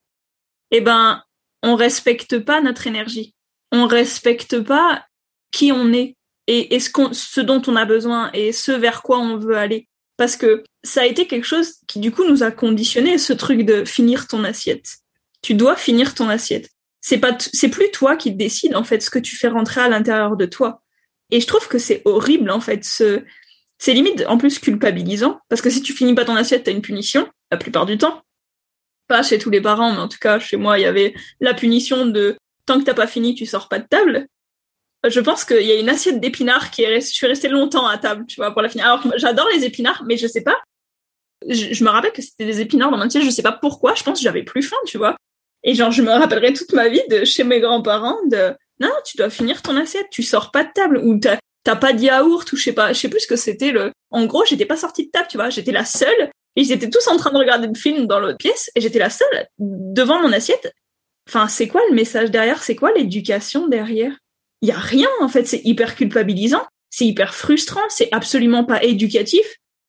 eh 0.71 0.81
ben, 0.81 1.23
on 1.63 1.75
respecte 1.75 2.39
pas 2.39 2.61
notre 2.61 2.87
énergie. 2.87 3.35
On 3.71 3.87
respecte 3.87 4.61
pas 4.61 5.05
qui 5.51 5.73
on 5.73 5.93
est 5.93 6.17
et, 6.47 6.81
ce 6.81 7.41
dont 7.41 7.63
on 7.67 7.77
a 7.77 7.85
besoin 7.85 8.31
et 8.33 8.53
ce 8.53 8.73
vers 8.73 9.03
quoi 9.03 9.19
on 9.19 9.37
veut 9.37 9.57
aller. 9.57 9.89
Parce 10.23 10.37
que 10.37 10.63
ça 10.85 11.03
a 11.03 11.07
été 11.07 11.27
quelque 11.27 11.49
chose 11.49 11.79
qui 11.89 11.99
du 11.99 12.13
coup 12.13 12.25
nous 12.25 12.45
a 12.45 12.53
conditionné 12.53 13.19
ce 13.19 13.33
truc 13.33 13.63
de 13.63 13.85
finir 13.85 14.29
ton 14.29 14.45
assiette. 14.45 14.99
Tu 15.43 15.55
dois 15.55 15.75
finir 15.75 16.15
ton 16.15 16.29
assiette. 16.29 16.71
C'est 17.01 17.19
pas, 17.19 17.37
plus 17.73 17.91
toi 17.91 18.15
qui 18.15 18.31
décide 18.31 18.77
en 18.77 18.85
fait 18.85 19.01
ce 19.01 19.11
que 19.11 19.19
tu 19.19 19.35
fais 19.35 19.49
rentrer 19.49 19.81
à 19.81 19.89
l'intérieur 19.89 20.37
de 20.37 20.47
toi. 20.47 20.81
Et 21.33 21.41
je 21.41 21.47
trouve 21.49 21.67
que 21.67 21.79
c'est 21.79 22.03
horrible 22.05 22.53
en 22.53 22.61
fait. 22.61 22.85
Ce, 22.85 23.25
c'est 23.79 23.95
limite 23.95 24.25
en 24.29 24.39
plus 24.39 24.61
culpabilisant 24.61 25.41
parce 25.49 25.61
que 25.61 25.71
si 25.71 25.83
tu 25.83 25.93
finis 25.93 26.15
pas 26.15 26.25
ton 26.25 26.37
assiette, 26.37 26.63
t'as 26.63 26.71
une 26.71 26.83
punition 26.83 27.29
la 27.51 27.57
plupart 27.57 27.87
du 27.87 27.99
temps 27.99 28.23
pas 29.09 29.25
chez 29.25 29.41
tous 29.41 29.51
les 29.51 29.61
parents, 29.61 29.93
mais 29.93 29.99
en 29.99 30.07
tout 30.07 30.21
cas 30.21 30.39
chez 30.39 30.57
moi, 30.57 30.79
il 30.79 30.83
y 30.83 30.87
avait 30.87 31.15
la 31.41 31.53
punition 31.53 32.07
de 32.07 32.37
tant 32.65 32.79
que 32.79 32.85
t'as 32.85 32.95
pas 32.95 33.09
fini, 33.09 33.35
tu 33.35 33.45
sors 33.45 33.69
pas 33.69 33.81
de 33.81 33.89
table. 33.89 34.29
Je 35.09 35.21
pense 35.21 35.45
qu'il 35.45 35.63
y 35.63 35.73
a 35.73 35.79
une 35.79 35.89
assiette 35.89 36.21
d'épinards 36.21 36.71
qui 36.71 36.83
est 36.83 37.01
je 37.01 37.07
suis 37.07 37.27
restée 37.27 37.49
longtemps 37.49 37.87
à 37.87 37.99
table, 37.99 38.25
tu 38.27 38.37
vois, 38.37 38.53
pour 38.53 38.63
la 38.63 38.69
finir. 38.69 38.87
Alors 38.87 39.03
j'adore 39.17 39.49
les 39.55 39.65
épinards, 39.65 40.05
mais 40.07 40.17
je 40.17 40.27
sais 40.27 40.43
pas. 40.43 40.57
Je, 41.49 41.83
me 41.83 41.91
rappelle 41.91 42.13
que 42.13 42.23
c'était 42.23 42.47
des 42.47 42.61
épinards 42.61 42.93
dans 42.93 42.99
mon 42.99 43.05
assiette, 43.05 43.25
je 43.25 43.31
sais 43.31 43.43
pas 43.43 43.53
pourquoi. 43.53 43.95
Je 43.95 44.05
pense 44.05 44.19
que 44.19 44.23
j'avais 44.23 44.45
plus 44.45 44.63
faim, 44.63 44.77
tu 44.87 44.99
vois. 44.99 45.17
Et 45.65 45.75
genre, 45.75 45.91
je 45.91 46.03
me 46.03 46.11
rappellerai 46.11 46.53
toute 46.53 46.73
ma 46.73 46.89
vie 46.89 47.03
de 47.11 47.25
chez 47.25 47.43
mes 47.43 47.61
grands-parents 47.61 48.19
de 48.31 48.53
non, 48.81 48.91
tu 49.05 49.17
dois 49.17 49.31
finir 49.31 49.63
ton 49.63 49.77
assiette, 49.77 50.07
tu 50.11 50.23
sors 50.23 50.51
pas 50.51 50.65
de 50.65 50.71
table 50.73 50.99
ou 50.99 51.19
t'as 51.19 51.77
pas 51.77 51.93
de 51.93 52.01
yaourt 52.01 52.51
ou 52.53 52.57
je 52.57 52.63
sais 52.63 52.73
pas, 52.73 52.93
je 52.93 53.01
sais 53.01 53.09
plus 53.09 53.21
ce 53.21 53.27
que 53.27 53.37
c'était 53.37 53.73
le. 53.73 53.93
En 54.11 54.27
gros, 54.27 54.45
j'étais 54.45 54.67
pas 54.67 54.77
sortie 54.77 55.07
de 55.07 55.11
table, 55.11 55.27
tu 55.29 55.37
vois, 55.37 55.51
j'étais 55.51 55.73
la 55.73 55.85
seule 55.85 56.31
ils 56.57 56.73
étaient 56.73 56.91
tous 56.91 57.07
en 57.09 57.17
train 57.17 57.31
de 57.31 57.39
regarder 57.39 57.67
le 57.67 57.75
film 57.75 58.07
dans 58.07 58.21
l'autre 58.21 58.39
pièce 58.39 58.71
et 58.75 58.81
j'étais 58.81 58.99
la 58.99 59.11
seule 59.11 59.47
devant 59.59 60.21
mon 60.21 60.33
assiette. 60.33 60.73
Enfin, 61.29 61.49
c'est 61.49 61.69
quoi 61.69 61.81
le 61.89 61.95
message 61.95 62.31
derrière? 62.31 62.63
C'est 62.63 62.77
quoi 62.77 62.93
l'éducation 62.93 63.69
derrière? 63.69 64.17
Il 64.63 64.69
y 64.69 64.73
a 64.73 64.79
rien 64.79 65.09
en 65.21 65.29
fait. 65.29 65.47
C'est 65.47 65.61
hyper 65.65 65.95
culpabilisant, 65.95 66.65
c'est 66.91 67.07
hyper 67.07 67.35
frustrant, 67.35 67.83
c'est 67.89 68.09
absolument 68.13 68.65
pas 68.65 68.83
éducatif 68.83 69.45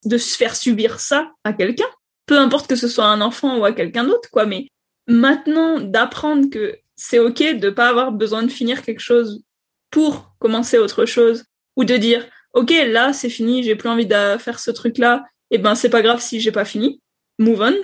de 0.05 0.17
se 0.17 0.35
faire 0.35 0.55
subir 0.55 0.99
ça 0.99 1.31
à 1.43 1.53
quelqu'un. 1.53 1.87
Peu 2.25 2.37
importe 2.37 2.67
que 2.67 2.75
ce 2.75 2.87
soit 2.87 3.05
un 3.05 3.21
enfant 3.21 3.57
ou 3.57 3.65
à 3.65 3.71
quelqu'un 3.71 4.03
d'autre, 4.03 4.29
quoi. 4.31 4.45
Mais 4.45 4.67
maintenant, 5.07 5.79
d'apprendre 5.79 6.49
que 6.49 6.77
c'est 6.95 7.19
ok 7.19 7.59
de 7.59 7.69
pas 7.69 7.89
avoir 7.89 8.11
besoin 8.11 8.43
de 8.43 8.51
finir 8.51 8.81
quelque 8.81 8.99
chose 8.99 9.43
pour 9.91 10.33
commencer 10.39 10.77
autre 10.77 11.05
chose, 11.05 11.45
ou 11.75 11.85
de 11.85 11.95
dire 11.97 12.25
ok 12.53 12.71
là 12.87 13.13
c'est 13.13 13.29
fini, 13.29 13.63
j'ai 13.63 13.75
plus 13.75 13.89
envie 13.89 14.05
de 14.05 14.37
faire 14.39 14.59
ce 14.59 14.71
truc 14.71 14.97
là, 14.97 15.23
et 15.51 15.55
eh 15.55 15.57
ben 15.57 15.75
c'est 15.75 15.89
pas 15.89 16.01
grave 16.01 16.21
si 16.21 16.39
j'ai 16.39 16.51
pas 16.51 16.65
fini, 16.65 17.01
move 17.39 17.61
on. 17.61 17.75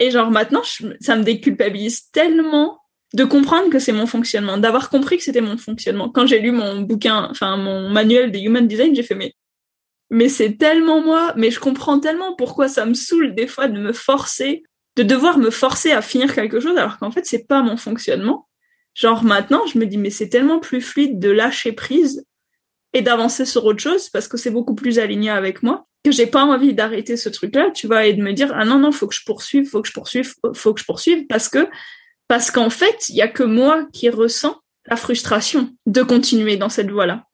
Et 0.00 0.10
genre 0.10 0.30
maintenant, 0.30 0.62
ça 1.00 1.16
me 1.16 1.24
déculpabilise 1.24 2.10
tellement 2.10 2.77
de 3.14 3.24
comprendre 3.24 3.70
que 3.70 3.78
c'est 3.78 3.92
mon 3.92 4.06
fonctionnement, 4.06 4.58
d'avoir 4.58 4.90
compris 4.90 5.16
que 5.16 5.22
c'était 5.22 5.40
mon 5.40 5.56
fonctionnement. 5.56 6.10
Quand 6.10 6.26
j'ai 6.26 6.40
lu 6.40 6.52
mon 6.52 6.82
bouquin, 6.82 7.28
enfin 7.30 7.56
mon 7.56 7.88
manuel 7.88 8.30
de 8.30 8.38
Human 8.38 8.66
Design, 8.66 8.94
j'ai 8.94 9.02
fait 9.02 9.14
mais 9.14 9.34
mais 10.10 10.30
c'est 10.30 10.56
tellement 10.56 11.02
moi, 11.02 11.34
mais 11.36 11.50
je 11.50 11.60
comprends 11.60 12.00
tellement 12.00 12.34
pourquoi 12.34 12.68
ça 12.68 12.86
me 12.86 12.94
saoule 12.94 13.34
des 13.34 13.46
fois 13.46 13.68
de 13.68 13.78
me 13.78 13.92
forcer, 13.92 14.62
de 14.96 15.02
devoir 15.02 15.36
me 15.36 15.50
forcer 15.50 15.92
à 15.92 16.00
finir 16.00 16.34
quelque 16.34 16.60
chose 16.60 16.76
alors 16.76 16.98
qu'en 16.98 17.10
fait 17.10 17.26
c'est 17.26 17.46
pas 17.46 17.62
mon 17.62 17.76
fonctionnement. 17.76 18.48
Genre 18.94 19.22
maintenant, 19.22 19.66
je 19.66 19.78
me 19.78 19.86
dis 19.86 19.98
mais 19.98 20.10
c'est 20.10 20.28
tellement 20.28 20.60
plus 20.60 20.80
fluide 20.80 21.18
de 21.18 21.30
lâcher 21.30 21.72
prise 21.72 22.24
et 22.94 23.02
d'avancer 23.02 23.44
sur 23.44 23.64
autre 23.64 23.80
chose 23.80 24.08
parce 24.10 24.28
que 24.28 24.36
c'est 24.36 24.50
beaucoup 24.50 24.74
plus 24.74 24.98
aligné 24.98 25.30
avec 25.30 25.62
moi 25.62 25.86
que 26.04 26.12
j'ai 26.12 26.26
pas 26.26 26.44
envie 26.44 26.74
d'arrêter 26.74 27.16
ce 27.16 27.28
truc-là, 27.28 27.70
tu 27.72 27.86
vois, 27.86 28.06
et 28.06 28.14
de 28.14 28.22
me 28.22 28.32
dire 28.32 28.52
ah 28.54 28.64
non 28.64 28.78
non, 28.78 28.92
faut 28.92 29.06
que 29.06 29.14
je 29.14 29.24
poursuive, 29.24 29.68
faut 29.68 29.82
que 29.82 29.88
je 29.88 29.92
poursuive, 29.92 30.32
faut 30.54 30.74
que 30.74 30.80
je 30.80 30.86
poursuive 30.86 31.26
parce 31.26 31.48
que 31.48 31.68
parce 32.28 32.50
qu'en 32.50 32.70
fait, 32.70 33.08
il 33.08 33.16
y 33.16 33.22
a 33.22 33.28
que 33.28 33.42
moi 33.42 33.88
qui 33.92 34.10
ressens 34.10 34.56
la 34.86 34.96
frustration 34.96 35.70
de 35.86 36.02
continuer 36.02 36.56
dans 36.56 36.68
cette 36.68 36.90
voie-là. 36.90 37.24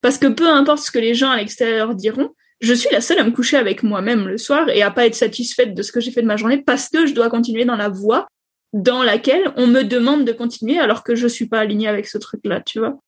Parce 0.00 0.18
que 0.18 0.26
peu 0.26 0.48
importe 0.48 0.80
ce 0.80 0.90
que 0.90 0.98
les 0.98 1.14
gens 1.14 1.30
à 1.30 1.36
l'extérieur 1.36 1.94
diront, 1.94 2.30
je 2.60 2.72
suis 2.72 2.88
la 2.92 3.00
seule 3.00 3.18
à 3.18 3.24
me 3.24 3.30
coucher 3.30 3.56
avec 3.56 3.82
moi-même 3.82 4.26
le 4.26 4.38
soir 4.38 4.68
et 4.68 4.82
à 4.82 4.90
pas 4.90 5.06
être 5.06 5.14
satisfaite 5.14 5.74
de 5.74 5.82
ce 5.82 5.92
que 5.92 6.00
j'ai 6.00 6.10
fait 6.10 6.22
de 6.22 6.26
ma 6.26 6.36
journée 6.36 6.62
parce 6.62 6.88
que 6.88 7.06
je 7.06 7.14
dois 7.14 7.28
continuer 7.28 7.64
dans 7.64 7.76
la 7.76 7.88
voie 7.88 8.26
dans 8.72 9.02
laquelle 9.02 9.52
on 9.56 9.66
me 9.66 9.82
demande 9.82 10.24
de 10.24 10.32
continuer 10.32 10.78
alors 10.78 11.04
que 11.04 11.14
je 11.14 11.26
suis 11.26 11.46
pas 11.46 11.60
alignée 11.60 11.88
avec 11.88 12.06
ce 12.06 12.18
truc-là, 12.18 12.60
tu 12.60 12.80
vois. 12.80 12.98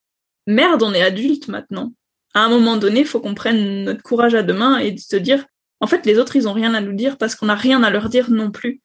Merde, 0.47 0.83
on 0.83 0.95
est 0.95 1.03
adulte 1.03 1.49
maintenant. 1.49 1.93
À 2.35 2.41
un 2.41 2.49
moment 2.49 2.77
donné, 2.77 3.05
faut 3.05 3.21
qu'on 3.21 3.35
prenne 3.35 3.85
notre 3.85 4.03
courage 4.03 4.35
à 4.35 4.43
deux 4.43 4.55
mains 4.55 4.79
et 4.79 4.97
se 4.97 5.17
dire, 5.17 5.45
en 5.81 5.87
fait, 5.87 6.07
les 6.07 6.19
autres, 6.19 6.37
ils 6.37 6.47
ont 6.47 6.53
rien 6.53 6.75
à 6.75 6.81
nous 6.81 6.93
dire 6.93 7.19
parce 7.19 7.35
qu'on 7.35 7.47
n'a 7.47 7.55
rien 7.55 7.83
à 7.83 7.91
leur 7.91 8.09
dire 8.09 8.31
non 8.31 8.51
plus. 8.51 8.81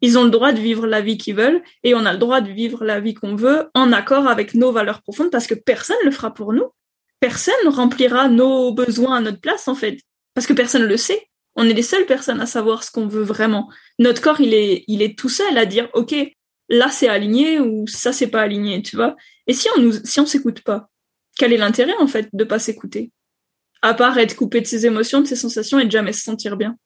Ils 0.00 0.18
ont 0.18 0.24
le 0.24 0.30
droit 0.30 0.52
de 0.52 0.60
vivre 0.60 0.86
la 0.86 1.00
vie 1.00 1.18
qu'ils 1.18 1.34
veulent 1.34 1.62
et 1.82 1.94
on 1.94 2.06
a 2.06 2.12
le 2.12 2.18
droit 2.18 2.40
de 2.40 2.50
vivre 2.50 2.84
la 2.84 3.00
vie 3.00 3.14
qu'on 3.14 3.34
veut 3.34 3.68
en 3.74 3.92
accord 3.92 4.28
avec 4.28 4.54
nos 4.54 4.72
valeurs 4.72 5.02
profondes 5.02 5.30
parce 5.30 5.46
que 5.46 5.54
personne 5.54 5.96
ne 6.02 6.06
le 6.06 6.12
fera 6.12 6.32
pour 6.32 6.52
nous. 6.52 6.68
Personne 7.20 7.54
ne 7.64 7.70
remplira 7.70 8.28
nos 8.28 8.72
besoins 8.72 9.16
à 9.16 9.20
notre 9.20 9.40
place, 9.40 9.66
en 9.66 9.74
fait. 9.74 9.98
Parce 10.34 10.46
que 10.46 10.52
personne 10.52 10.82
ne 10.82 10.86
le 10.86 10.96
sait. 10.96 11.28
On 11.56 11.64
est 11.64 11.74
les 11.74 11.82
seules 11.82 12.06
personnes 12.06 12.40
à 12.40 12.46
savoir 12.46 12.84
ce 12.84 12.92
qu'on 12.92 13.08
veut 13.08 13.24
vraiment. 13.24 13.68
Notre 13.98 14.22
corps, 14.22 14.40
il 14.40 14.54
est, 14.54 14.84
il 14.86 15.02
est 15.02 15.18
tout 15.18 15.28
seul 15.28 15.58
à 15.58 15.66
dire, 15.66 15.88
OK, 15.94 16.14
là, 16.68 16.88
c'est 16.90 17.08
aligné 17.08 17.58
ou 17.58 17.88
ça, 17.88 18.12
c'est 18.12 18.28
pas 18.28 18.42
aligné, 18.42 18.80
tu 18.82 18.94
vois. 18.94 19.16
Et 19.48 19.52
si 19.52 19.68
on 19.76 19.80
nous, 19.80 19.92
si 20.04 20.20
on 20.20 20.26
s'écoute 20.26 20.60
pas, 20.60 20.88
quel 21.36 21.52
est 21.52 21.56
l'intérêt, 21.56 21.94
en 21.98 22.06
fait, 22.06 22.28
de 22.32 22.44
pas 22.44 22.60
s'écouter? 22.60 23.10
À 23.82 23.94
part 23.94 24.16
être 24.18 24.36
coupé 24.36 24.60
de 24.60 24.66
ses 24.66 24.86
émotions, 24.86 25.20
de 25.20 25.26
ses 25.26 25.36
sensations 25.36 25.80
et 25.80 25.86
de 25.86 25.90
jamais 25.90 26.12
se 26.12 26.22
sentir 26.22 26.56
bien. 26.56 26.76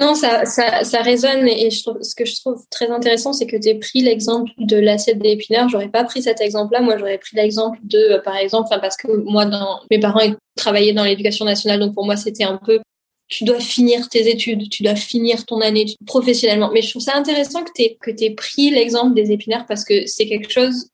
Non, 0.00 0.14
ça, 0.14 0.44
ça, 0.44 0.84
ça 0.84 1.02
résonne 1.02 1.48
et 1.48 1.70
je 1.70 1.82
trouve, 1.82 2.00
ce 2.02 2.14
que 2.14 2.24
je 2.24 2.36
trouve 2.36 2.62
très 2.70 2.88
intéressant, 2.88 3.32
c'est 3.32 3.46
que 3.46 3.56
tu 3.56 3.68
aies 3.68 3.74
pris 3.74 4.00
l'exemple 4.00 4.52
de 4.58 4.76
l'assiette 4.76 5.18
d'épinards. 5.18 5.68
J'aurais 5.68 5.88
pas 5.88 6.04
pris 6.04 6.22
cet 6.22 6.40
exemple-là. 6.40 6.82
Moi, 6.82 6.98
j'aurais 6.98 7.18
pris 7.18 7.36
l'exemple 7.36 7.78
de, 7.82 7.98
euh, 7.98 8.20
par 8.20 8.36
exemple, 8.36 8.68
parce 8.80 8.96
que 8.96 9.08
moi, 9.08 9.44
dans, 9.46 9.80
mes 9.90 9.98
parents 9.98 10.20
travaillaient 10.56 10.92
dans 10.92 11.02
l'éducation 11.02 11.44
nationale, 11.44 11.80
donc 11.80 11.94
pour 11.94 12.04
moi, 12.04 12.16
c'était 12.16 12.44
un 12.44 12.60
peu, 12.64 12.78
tu 13.26 13.42
dois 13.42 13.58
finir 13.58 14.08
tes 14.08 14.28
études, 14.28 14.70
tu 14.70 14.84
dois 14.84 14.94
finir 14.94 15.44
ton 15.46 15.60
année 15.60 15.86
professionnellement. 16.06 16.70
Mais 16.72 16.82
je 16.82 16.90
trouve 16.90 17.02
ça 17.02 17.16
intéressant 17.16 17.64
que 17.64 17.72
tu 17.74 17.96
que 18.00 18.10
aies 18.22 18.34
pris 18.34 18.70
l'exemple 18.70 19.14
des 19.14 19.32
épinards 19.32 19.66
parce 19.66 19.84
que 19.84 20.06
c'est 20.06 20.28
quelque 20.28 20.52
chose 20.52 20.90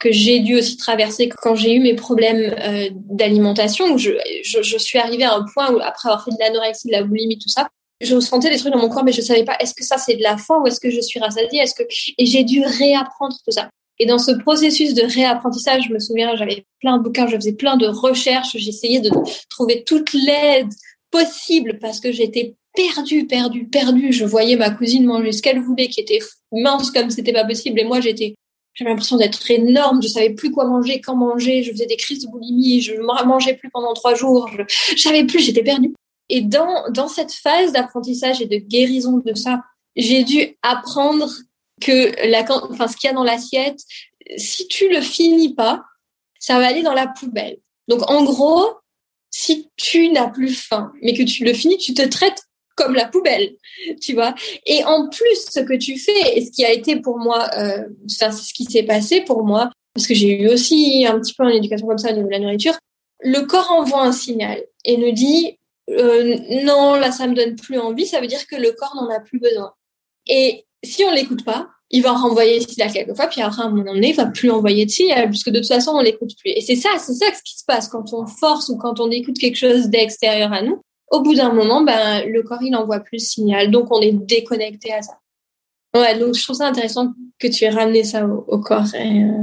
que 0.00 0.10
j'ai 0.10 0.40
dû 0.40 0.56
aussi 0.56 0.76
traverser 0.76 1.28
quand 1.28 1.54
j'ai 1.54 1.74
eu 1.74 1.78
mes 1.78 1.94
problèmes 1.94 2.56
euh, 2.58 2.88
d'alimentation, 2.92 3.96
je, 3.96 4.10
je, 4.42 4.60
je, 4.60 4.76
suis 4.76 4.98
arrivée 4.98 5.22
à 5.22 5.36
un 5.36 5.44
point 5.54 5.72
où, 5.72 5.78
après 5.78 6.08
avoir 6.08 6.24
fait 6.24 6.32
de 6.32 6.38
l'anorexie, 6.40 6.88
de 6.88 6.92
la 6.92 7.04
boulimie, 7.04 7.38
tout 7.38 7.48
ça, 7.48 7.68
je 8.02 8.14
ressentais 8.14 8.50
des 8.50 8.58
trucs 8.58 8.72
dans 8.72 8.80
mon 8.80 8.88
corps, 8.88 9.04
mais 9.04 9.12
je 9.12 9.20
savais 9.20 9.44
pas 9.44 9.56
est-ce 9.60 9.74
que 9.74 9.84
ça 9.84 9.98
c'est 9.98 10.14
de 10.14 10.22
la 10.22 10.36
faim 10.36 10.60
ou 10.62 10.66
est-ce 10.66 10.80
que 10.80 10.90
je 10.90 11.00
suis 11.00 11.20
rassasiée, 11.20 11.60
est-ce 11.60 11.74
que 11.74 11.84
et 12.18 12.26
j'ai 12.26 12.44
dû 12.44 12.62
réapprendre 12.62 13.36
tout 13.44 13.50
ça. 13.50 13.68
Et 13.98 14.06
dans 14.06 14.18
ce 14.18 14.32
processus 14.32 14.94
de 14.94 15.02
réapprentissage, 15.02 15.84
je 15.88 15.92
me 15.92 15.98
souviens, 15.98 16.34
j'avais 16.36 16.64
plein 16.80 16.98
de 16.98 17.02
bouquins, 17.02 17.28
je 17.28 17.36
faisais 17.36 17.52
plein 17.52 17.76
de 17.76 17.86
recherches, 17.86 18.56
j'essayais 18.56 19.00
de 19.00 19.10
trouver 19.48 19.84
toute 19.84 20.12
l'aide 20.12 20.70
possible 21.10 21.78
parce 21.80 22.00
que 22.00 22.10
j'étais 22.10 22.54
perdue, 22.74 23.26
perdue, 23.26 23.66
perdue. 23.66 24.12
Je 24.12 24.24
voyais 24.24 24.56
ma 24.56 24.70
cousine 24.70 25.04
manger 25.04 25.32
ce 25.32 25.42
qu'elle 25.42 25.60
voulait, 25.60 25.88
qui 25.88 26.00
était 26.00 26.20
mince 26.50 26.90
comme 26.90 27.10
c'était 27.10 27.32
pas 27.32 27.44
possible, 27.44 27.78
et 27.78 27.84
moi 27.84 28.00
j'étais 28.00 28.34
j'avais 28.74 28.90
l'impression 28.90 29.18
d'être 29.18 29.50
énorme, 29.50 30.02
je 30.02 30.08
savais 30.08 30.30
plus 30.30 30.50
quoi 30.50 30.64
manger, 30.64 31.00
quand 31.00 31.14
manger, 31.14 31.62
je 31.62 31.72
faisais 31.72 31.84
des 31.84 31.96
crises 31.96 32.24
de 32.24 32.30
boulimie, 32.30 32.80
je 32.80 32.94
mangeais 33.24 33.54
plus 33.54 33.70
pendant 33.70 33.92
trois 33.92 34.14
jours, 34.14 34.48
je 34.68 34.96
savais 35.00 35.24
plus, 35.24 35.40
j'étais 35.40 35.62
perdue. 35.62 35.92
Et 36.34 36.40
dans, 36.40 36.88
dans 36.88 37.08
cette 37.08 37.30
phase 37.30 37.72
d'apprentissage 37.72 38.40
et 38.40 38.46
de 38.46 38.56
guérison 38.56 39.18
de 39.18 39.34
ça, 39.34 39.62
j'ai 39.96 40.24
dû 40.24 40.56
apprendre 40.62 41.30
que 41.78 42.26
la, 42.26 42.42
enfin, 42.70 42.88
ce 42.88 42.96
qu'il 42.96 43.08
y 43.08 43.10
a 43.10 43.14
dans 43.14 43.22
l'assiette, 43.22 43.80
si 44.38 44.66
tu 44.66 44.88
le 44.88 45.02
finis 45.02 45.52
pas, 45.52 45.84
ça 46.40 46.58
va 46.58 46.68
aller 46.68 46.82
dans 46.82 46.94
la 46.94 47.06
poubelle. 47.06 47.58
Donc, 47.86 48.10
en 48.10 48.24
gros, 48.24 48.64
si 49.30 49.68
tu 49.76 50.08
n'as 50.08 50.28
plus 50.28 50.54
faim, 50.54 50.90
mais 51.02 51.12
que 51.12 51.22
tu 51.22 51.44
le 51.44 51.52
finis, 51.52 51.76
tu 51.76 51.92
te 51.92 52.08
traites 52.08 52.44
comme 52.76 52.94
la 52.94 53.08
poubelle, 53.08 53.56
tu 54.00 54.14
vois. 54.14 54.34
Et 54.64 54.82
en 54.84 55.10
plus, 55.10 55.50
ce 55.50 55.60
que 55.60 55.76
tu 55.76 55.98
fais, 55.98 56.38
et 56.38 56.46
ce 56.46 56.50
qui 56.50 56.64
a 56.64 56.72
été 56.72 56.96
pour 56.96 57.18
moi, 57.18 57.46
euh, 57.58 57.84
c'est 58.08 58.32
ce 58.32 58.54
qui 58.54 58.64
s'est 58.64 58.84
passé 58.84 59.20
pour 59.20 59.44
moi, 59.44 59.70
parce 59.92 60.06
que 60.06 60.14
j'ai 60.14 60.40
eu 60.40 60.48
aussi 60.48 61.04
un 61.06 61.20
petit 61.20 61.34
peu 61.34 61.44
une 61.44 61.58
éducation 61.58 61.86
comme 61.86 61.98
ça 61.98 62.10
au 62.10 62.14
niveau 62.14 62.28
de 62.28 62.32
la 62.32 62.38
nourriture, 62.38 62.78
le 63.20 63.40
corps 63.40 63.70
envoie 63.70 64.02
un 64.02 64.12
signal 64.12 64.64
et 64.86 64.96
nous 64.96 65.12
dit 65.12 65.58
euh, 65.90 66.36
non, 66.64 66.94
là, 66.94 67.12
ça 67.12 67.26
me 67.26 67.34
donne 67.34 67.56
plus 67.56 67.78
envie, 67.78 68.06
ça 68.06 68.20
veut 68.20 68.26
dire 68.26 68.46
que 68.46 68.56
le 68.56 68.72
corps 68.72 68.94
n'en 68.96 69.08
a 69.10 69.20
plus 69.20 69.38
besoin. 69.38 69.72
Et 70.26 70.64
si 70.84 71.04
on 71.04 71.10
l'écoute 71.10 71.44
pas, 71.44 71.68
il 71.90 72.02
va 72.02 72.12
renvoyer 72.12 72.58
le 72.58 72.66
signal 72.66 72.90
quelquefois, 72.90 73.26
puis 73.26 73.42
après, 73.42 73.62
à 73.62 73.66
un 73.66 73.70
moment 73.70 73.92
donné, 73.92 74.10
il 74.10 74.16
va 74.16 74.26
plus 74.26 74.50
envoyer 74.50 74.86
de 74.86 74.90
signal, 74.90 75.28
puisque 75.28 75.50
de 75.50 75.58
toute 75.58 75.68
façon, 75.68 75.92
on 75.92 76.00
l'écoute 76.00 76.30
plus. 76.38 76.50
Et 76.50 76.60
c'est 76.62 76.76
ça, 76.76 76.90
c'est 76.98 77.12
ça 77.12 77.26
ce 77.34 77.42
qui 77.42 77.58
se 77.58 77.64
passe 77.66 77.88
quand 77.88 78.12
on 78.14 78.26
force 78.26 78.68
ou 78.70 78.78
quand 78.78 78.98
on 78.98 79.10
écoute 79.10 79.38
quelque 79.38 79.58
chose 79.58 79.88
d'extérieur 79.88 80.52
à 80.52 80.62
nous. 80.62 80.80
Au 81.10 81.20
bout 81.20 81.34
d'un 81.34 81.52
moment, 81.52 81.82
ben, 81.82 82.24
le 82.26 82.42
corps, 82.42 82.62
il 82.62 82.74
envoie 82.74 83.00
plus 83.00 83.18
de 83.18 83.22
signal. 83.22 83.70
Donc, 83.70 83.88
on 83.90 84.00
est 84.00 84.12
déconnecté 84.12 84.94
à 84.94 85.02
ça. 85.02 85.12
Ouais, 85.94 86.18
donc 86.18 86.34
je 86.34 86.42
trouve 86.42 86.56
ça 86.56 86.66
intéressant 86.66 87.12
que 87.38 87.48
tu 87.48 87.64
aies 87.64 87.70
ramené 87.70 88.02
ça 88.02 88.26
au, 88.26 88.58
corps. 88.60 88.86
Euh, 88.94 89.42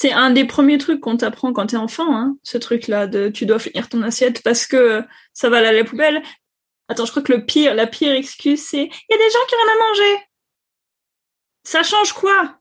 c'est 0.00 0.12
un 0.12 0.30
des 0.30 0.44
premiers 0.44 0.78
trucs 0.78 1.00
qu'on 1.00 1.16
t'apprend 1.16 1.52
quand 1.52 1.66
t'es 1.66 1.76
enfant, 1.76 2.16
hein, 2.16 2.36
ce 2.44 2.56
truc-là 2.56 3.08
de 3.08 3.30
tu 3.30 3.46
dois 3.46 3.58
finir 3.58 3.88
ton 3.88 4.00
assiette 4.02 4.44
parce 4.44 4.64
que 4.64 5.02
ça 5.32 5.48
va 5.48 5.58
aller 5.58 5.66
à 5.66 5.72
la 5.72 5.82
poubelle. 5.82 6.22
Attends, 6.86 7.04
je 7.04 7.10
crois 7.10 7.24
que 7.24 7.32
le 7.32 7.44
pire, 7.44 7.74
la 7.74 7.88
pire 7.88 8.12
excuse, 8.12 8.64
c'est 8.64 8.84
il 8.84 9.10
y 9.10 9.14
a 9.14 9.18
des 9.18 9.30
gens 9.30 9.44
qui 9.48 9.56
ont 9.56 9.58
rien 9.58 9.74
à 9.74 9.88
manger. 9.88 10.24
Ça 11.64 11.82
change 11.82 12.12
quoi? 12.12 12.60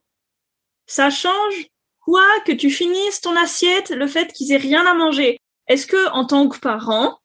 Ça 0.87 1.11
change 1.11 1.67
quoi 1.99 2.25
que 2.43 2.53
tu 2.53 2.71
finisses 2.71 3.21
ton 3.21 3.35
assiette, 3.35 3.91
le 3.91 4.07
fait 4.07 4.33
qu'ils 4.33 4.51
aient 4.51 4.57
rien 4.57 4.87
à 4.87 4.95
manger? 4.95 5.39
Est-ce 5.67 5.85
que 5.85 6.09
en 6.13 6.25
tant 6.25 6.49
que 6.49 6.57
parent, 6.57 7.19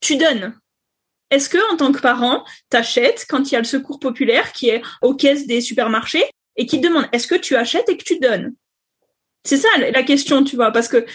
tu 0.00 0.16
donnes? 0.16 0.60
Est-ce 1.30 1.48
que 1.48 1.72
en 1.72 1.78
tant 1.78 1.92
que 1.92 2.00
parent, 2.00 2.44
t'achètes 2.68 3.24
quand 3.26 3.50
il 3.50 3.54
y 3.54 3.56
a 3.56 3.60
le 3.60 3.64
secours 3.64 4.00
populaire 4.00 4.52
qui 4.52 4.68
est 4.68 4.82
aux 5.00 5.14
caisses 5.14 5.46
des 5.46 5.62
supermarchés 5.62 6.26
et 6.56 6.66
qui 6.66 6.78
te 6.78 6.86
demande 6.86 7.08
est-ce 7.12 7.26
que 7.26 7.36
tu 7.36 7.56
achètes 7.56 7.88
et 7.88 7.96
que 7.96 8.04
tu 8.04 8.18
donnes? 8.18 8.54
C'est 9.46 9.56
ça 9.56 9.68
la 9.78 10.02
question, 10.02 10.44
tu 10.44 10.56
vois, 10.56 10.72
parce 10.72 10.88
que 10.88 11.06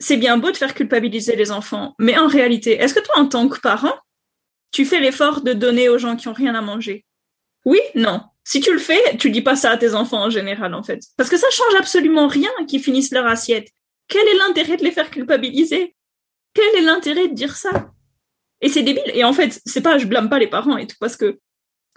c'est 0.00 0.16
bien 0.16 0.38
beau 0.38 0.50
de 0.50 0.56
faire 0.56 0.74
culpabiliser 0.74 1.36
les 1.36 1.50
enfants, 1.50 1.94
mais 1.98 2.18
en 2.18 2.26
réalité, 2.26 2.72
est-ce 2.74 2.94
que 2.94 3.00
toi, 3.00 3.18
en 3.18 3.26
tant 3.26 3.48
que 3.48 3.60
parent, 3.60 3.96
tu 4.72 4.84
fais 4.84 5.00
l'effort 5.00 5.42
de 5.42 5.52
donner 5.52 5.88
aux 5.88 5.98
gens 5.98 6.16
qui 6.16 6.28
ont 6.28 6.32
rien 6.32 6.54
à 6.54 6.60
manger? 6.60 7.04
Oui, 7.64 7.78
non. 7.94 8.20
Si 8.42 8.60
tu 8.60 8.72
le 8.72 8.78
fais, 8.78 9.16
tu 9.16 9.30
dis 9.30 9.40
pas 9.40 9.56
ça 9.56 9.70
à 9.70 9.76
tes 9.76 9.94
enfants 9.94 10.22
en 10.22 10.30
général, 10.30 10.74
en 10.74 10.82
fait. 10.82 11.00
Parce 11.16 11.30
que 11.30 11.36
ça 11.36 11.48
change 11.50 11.74
absolument 11.76 12.26
rien 12.26 12.50
qu'ils 12.68 12.82
finissent 12.82 13.12
leur 13.12 13.26
assiette. 13.26 13.68
Quel 14.08 14.26
est 14.28 14.36
l'intérêt 14.36 14.76
de 14.76 14.84
les 14.84 14.90
faire 14.90 15.10
culpabiliser? 15.10 15.94
Quel 16.52 16.74
est 16.76 16.82
l'intérêt 16.82 17.28
de 17.28 17.34
dire 17.34 17.56
ça? 17.56 17.90
Et 18.60 18.68
c'est 18.68 18.82
débile. 18.82 19.10
Et 19.14 19.24
en 19.24 19.32
fait, 19.32 19.60
c'est 19.64 19.80
pas, 19.80 19.96
je 19.98 20.06
blâme 20.06 20.28
pas 20.28 20.38
les 20.38 20.46
parents 20.46 20.76
et 20.76 20.86
tout, 20.86 20.96
parce 21.00 21.16
que 21.16 21.38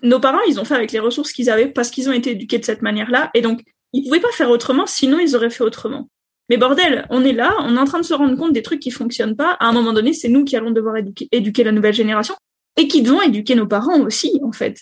nos 0.03 0.19
parents, 0.19 0.41
ils 0.47 0.59
ont 0.59 0.65
fait 0.65 0.75
avec 0.75 0.91
les 0.91 0.99
ressources 0.99 1.31
qu'ils 1.31 1.49
avaient 1.49 1.67
parce 1.67 1.89
qu'ils 1.89 2.09
ont 2.09 2.13
été 2.13 2.31
éduqués 2.31 2.59
de 2.59 2.65
cette 2.65 2.81
manière-là. 2.81 3.31
Et 3.33 3.41
donc, 3.41 3.61
ils 3.93 4.03
pouvaient 4.03 4.19
pas 4.19 4.31
faire 4.31 4.49
autrement, 4.49 4.85
sinon 4.85 5.19
ils 5.19 5.35
auraient 5.35 5.49
fait 5.49 5.63
autrement. 5.63 6.09
Mais 6.49 6.57
bordel, 6.57 7.05
on 7.09 7.23
est 7.23 7.33
là, 7.33 7.55
on 7.59 7.75
est 7.75 7.79
en 7.79 7.85
train 7.85 7.99
de 7.99 8.05
se 8.05 8.13
rendre 8.13 8.37
compte 8.37 8.53
des 8.53 8.61
trucs 8.61 8.79
qui 8.79 8.91
fonctionnent 8.91 9.35
pas. 9.35 9.51
À 9.59 9.67
un 9.67 9.73
moment 9.73 9.93
donné, 9.93 10.13
c'est 10.13 10.29
nous 10.29 10.45
qui 10.45 10.55
allons 10.55 10.71
devoir 10.71 10.95
éduquer, 10.97 11.63
la 11.63 11.71
nouvelle 11.71 11.93
génération 11.93 12.35
et 12.77 12.87
qui 12.87 13.01
devons 13.01 13.21
éduquer 13.21 13.55
nos 13.55 13.67
parents 13.67 13.99
aussi, 13.99 14.39
en 14.43 14.51
fait. 14.51 14.79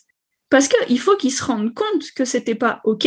Parce 0.49 0.67
qu'il 0.67 0.99
faut 0.99 1.15
qu'ils 1.15 1.31
se 1.31 1.43
rendent 1.43 1.73
compte 1.73 2.11
que 2.15 2.25
c'était 2.25 2.55
pas 2.55 2.81
OK 2.83 3.05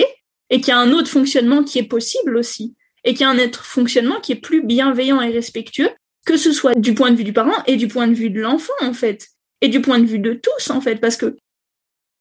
et 0.50 0.60
qu'il 0.60 0.68
y 0.68 0.72
a 0.72 0.78
un 0.78 0.92
autre 0.92 1.08
fonctionnement 1.08 1.62
qui 1.62 1.78
est 1.78 1.84
possible 1.84 2.36
aussi 2.36 2.74
et 3.04 3.12
qu'il 3.12 3.20
y 3.20 3.24
a 3.24 3.30
un 3.30 3.38
autre 3.38 3.64
fonctionnement 3.64 4.20
qui 4.20 4.32
est 4.32 4.40
plus 4.40 4.64
bienveillant 4.64 5.20
et 5.20 5.30
respectueux, 5.30 5.90
que 6.26 6.36
ce 6.36 6.52
soit 6.52 6.74
du 6.74 6.94
point 6.94 7.12
de 7.12 7.16
vue 7.16 7.24
du 7.24 7.32
parent 7.32 7.62
et 7.66 7.76
du 7.76 7.86
point 7.86 8.08
de 8.08 8.14
vue 8.14 8.30
de 8.30 8.40
l'enfant, 8.40 8.72
en 8.80 8.92
fait. 8.92 9.28
Et 9.60 9.68
du 9.68 9.80
point 9.80 9.98
de 9.98 10.04
vue 10.04 10.18
de 10.18 10.34
tous, 10.34 10.70
en 10.70 10.80
fait. 10.80 10.96
Parce 10.96 11.16
que 11.16 11.36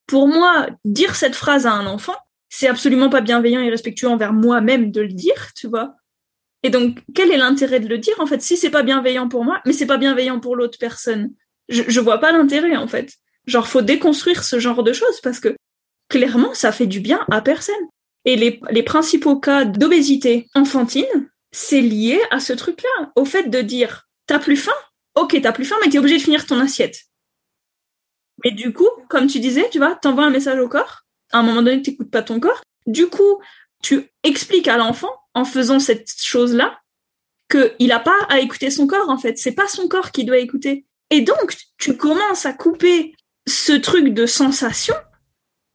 pour 0.06 0.28
moi, 0.28 0.68
dire 0.86 1.16
cette 1.16 1.36
phrase 1.36 1.66
à 1.66 1.74
un 1.74 1.88
enfant, 1.88 2.16
c'est 2.50 2.68
absolument 2.68 3.10
pas 3.10 3.22
bienveillant 3.22 3.62
et 3.62 3.70
respectueux 3.70 4.08
envers 4.08 4.34
moi-même 4.34 4.92
de 4.92 5.02
le 5.02 5.14
dire, 5.14 5.54
tu 5.56 5.68
vois. 5.68 5.96
Et 6.64 6.70
donc, 6.70 7.00
quel 7.14 7.32
est 7.32 7.38
l'intérêt 7.38 7.80
de 7.80 7.88
le 7.88 7.98
dire, 7.98 8.16
en 8.20 8.26
fait, 8.26 8.42
si 8.42 8.58
c'est 8.58 8.70
pas 8.70 8.84
bienveillant 8.84 9.30
pour 9.30 9.44
moi, 9.44 9.62
mais 9.66 9.74
c'est 9.74 9.86
pas 9.86 9.98
bienveillant 9.98 10.40
pour 10.40 10.56
l'autre 10.56 10.78
personne? 10.80 11.34
Je, 11.70 11.84
je 11.88 12.00
vois 12.00 12.20
pas 12.20 12.32
l'intérêt, 12.32 12.76
en 12.76 12.88
fait. 12.88 13.14
Genre, 13.46 13.68
faut 13.68 13.82
déconstruire 13.82 14.44
ce 14.44 14.60
genre 14.60 14.84
de 14.84 14.94
choses 14.94 15.22
parce 15.22 15.40
que, 15.40 15.56
clairement, 16.10 16.54
ça 16.54 16.72
fait 16.72 16.88
du 16.88 17.00
bien 17.00 17.26
à 17.32 17.42
personne. 17.42 17.76
Et 18.26 18.36
les, 18.36 18.60
les 18.72 18.84
principaux 18.84 19.40
cas 19.40 19.66
d'obésité 19.66 20.50
enfantine, 20.56 21.30
c'est 21.52 21.82
lié 21.82 22.20
à 22.32 22.40
ce 22.40 22.54
truc-là, 22.54 23.12
au 23.16 23.24
fait 23.24 23.50
de 23.50 23.62
dire, 23.62 24.08
t'as 24.26 24.40
plus 24.40 24.58
faim? 24.58 24.72
Ok, 25.16 25.40
t'as 25.42 25.54
plus 25.54 25.66
faim, 25.66 25.78
mais 25.84 25.90
t'es 25.90 25.98
obligé 25.98 26.18
de 26.18 26.22
finir 26.22 26.46
ton 26.46 26.60
assiette. 26.60 27.06
Mais 28.44 28.52
du 28.52 28.74
coup, 28.74 28.90
comme 29.10 29.28
tu 29.28 29.40
disais, 29.40 29.70
tu 29.72 29.78
vois, 29.78 29.96
t'envoies 29.96 30.26
un 30.26 30.30
message 30.30 30.60
au 30.60 30.68
corps, 30.68 31.04
à 31.32 31.40
un 31.40 31.44
moment 31.44 31.62
donné, 31.62 31.82
tu 31.82 31.96
pas 31.96 32.22
ton 32.22 32.40
corps. 32.40 32.62
Du 32.86 33.08
coup, 33.08 33.42
tu 33.82 34.10
expliques 34.24 34.68
à 34.68 34.78
l'enfant, 34.78 35.14
en 35.34 35.46
faisant 35.46 35.80
cette 35.80 36.10
chose-là, 36.18 36.80
qu'il 37.50 37.88
n'a 37.88 38.00
pas 38.00 38.18
à 38.30 38.40
écouter 38.40 38.70
son 38.70 38.88
corps, 38.88 39.10
en 39.10 39.18
fait. 39.18 39.38
C'est 39.38 39.54
pas 39.54 39.68
son 39.68 39.88
corps 39.88 40.12
qui 40.12 40.26
doit 40.26 40.40
écouter. 40.40 40.86
Et 41.10 41.22
donc, 41.22 41.56
tu 41.78 41.96
commences 41.96 42.46
à 42.46 42.54
couper 42.54 43.16
ce 43.48 43.74
truc 43.74 44.14
de 44.14 44.26
sensation 44.26 44.96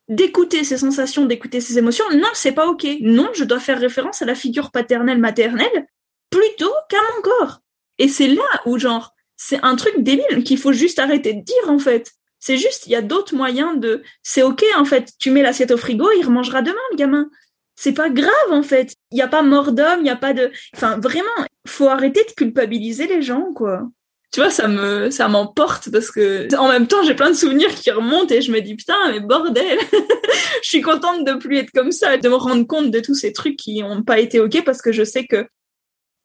d'écouter 0.08 0.62
ses 0.64 0.78
sensations, 0.78 1.24
d'écouter 1.24 1.60
ses 1.60 1.78
émotions. 1.78 2.04
Non, 2.14 2.28
c'est 2.34 2.52
pas 2.52 2.66
ok. 2.66 2.86
Non, 3.00 3.30
je 3.34 3.44
dois 3.44 3.60
faire 3.60 3.78
référence 3.78 4.22
à 4.22 4.26
la 4.26 4.34
figure 4.34 4.70
paternelle, 4.70 5.18
maternelle, 5.18 5.86
plutôt 6.30 6.72
qu'à 6.88 6.98
mon 7.14 7.22
corps. 7.22 7.60
Et 7.98 8.08
c'est 8.08 8.28
là 8.28 8.42
où, 8.66 8.78
genre, 8.78 9.14
c'est 9.36 9.62
un 9.62 9.76
truc 9.76 9.94
débile 9.98 10.44
qu'il 10.44 10.58
faut 10.58 10.72
juste 10.72 10.98
arrêter 10.98 11.34
de 11.34 11.42
dire, 11.42 11.68
en 11.68 11.78
fait. 11.78 12.12
C'est 12.44 12.56
juste, 12.56 12.88
il 12.88 12.90
y 12.90 12.96
a 12.96 13.02
d'autres 13.02 13.36
moyens 13.36 13.78
de, 13.78 14.02
c'est 14.24 14.42
ok, 14.42 14.64
en 14.76 14.84
fait. 14.84 15.12
Tu 15.20 15.30
mets 15.30 15.42
l'assiette 15.42 15.70
au 15.70 15.76
frigo, 15.76 16.10
il 16.18 16.26
remangera 16.26 16.60
demain, 16.60 16.74
le 16.90 16.96
gamin. 16.96 17.30
C'est 17.76 17.92
pas 17.92 18.10
grave, 18.10 18.50
en 18.50 18.64
fait. 18.64 18.94
Il 19.12 19.14
n'y 19.14 19.22
a 19.22 19.28
pas 19.28 19.42
mort 19.42 19.70
d'homme, 19.70 20.00
il 20.00 20.02
n'y 20.02 20.10
a 20.10 20.16
pas 20.16 20.32
de, 20.32 20.50
enfin, 20.74 20.98
vraiment, 20.98 21.28
faut 21.68 21.86
arrêter 21.86 22.24
de 22.24 22.32
culpabiliser 22.32 23.06
les 23.06 23.22
gens, 23.22 23.52
quoi 23.54 23.84
tu 24.32 24.40
vois, 24.40 24.48
ça 24.48 24.66
me, 24.66 25.10
ça 25.10 25.28
m'emporte 25.28 25.90
parce 25.90 26.10
que 26.10 26.48
en 26.56 26.66
même 26.66 26.86
temps, 26.86 27.02
j'ai 27.02 27.12
plein 27.12 27.28
de 27.28 27.36
souvenirs 27.36 27.68
qui 27.74 27.90
remontent 27.90 28.34
et 28.34 28.40
je 28.40 28.50
me 28.50 28.60
dis 28.60 28.74
putain, 28.74 28.94
mais 29.12 29.20
bordel, 29.20 29.78
je 30.62 30.68
suis 30.70 30.80
contente 30.80 31.26
de 31.26 31.34
plus 31.34 31.58
être 31.58 31.70
comme 31.70 31.92
ça, 31.92 32.16
de 32.16 32.28
me 32.30 32.36
rendre 32.36 32.66
compte 32.66 32.90
de 32.90 33.00
tous 33.00 33.14
ces 33.14 33.34
trucs 33.34 33.56
qui 33.56 33.82
n'ont 33.82 34.02
pas 34.02 34.18
été 34.20 34.40
ok 34.40 34.64
parce 34.64 34.80
que 34.80 34.90
je 34.90 35.04
sais 35.04 35.26
que 35.26 35.46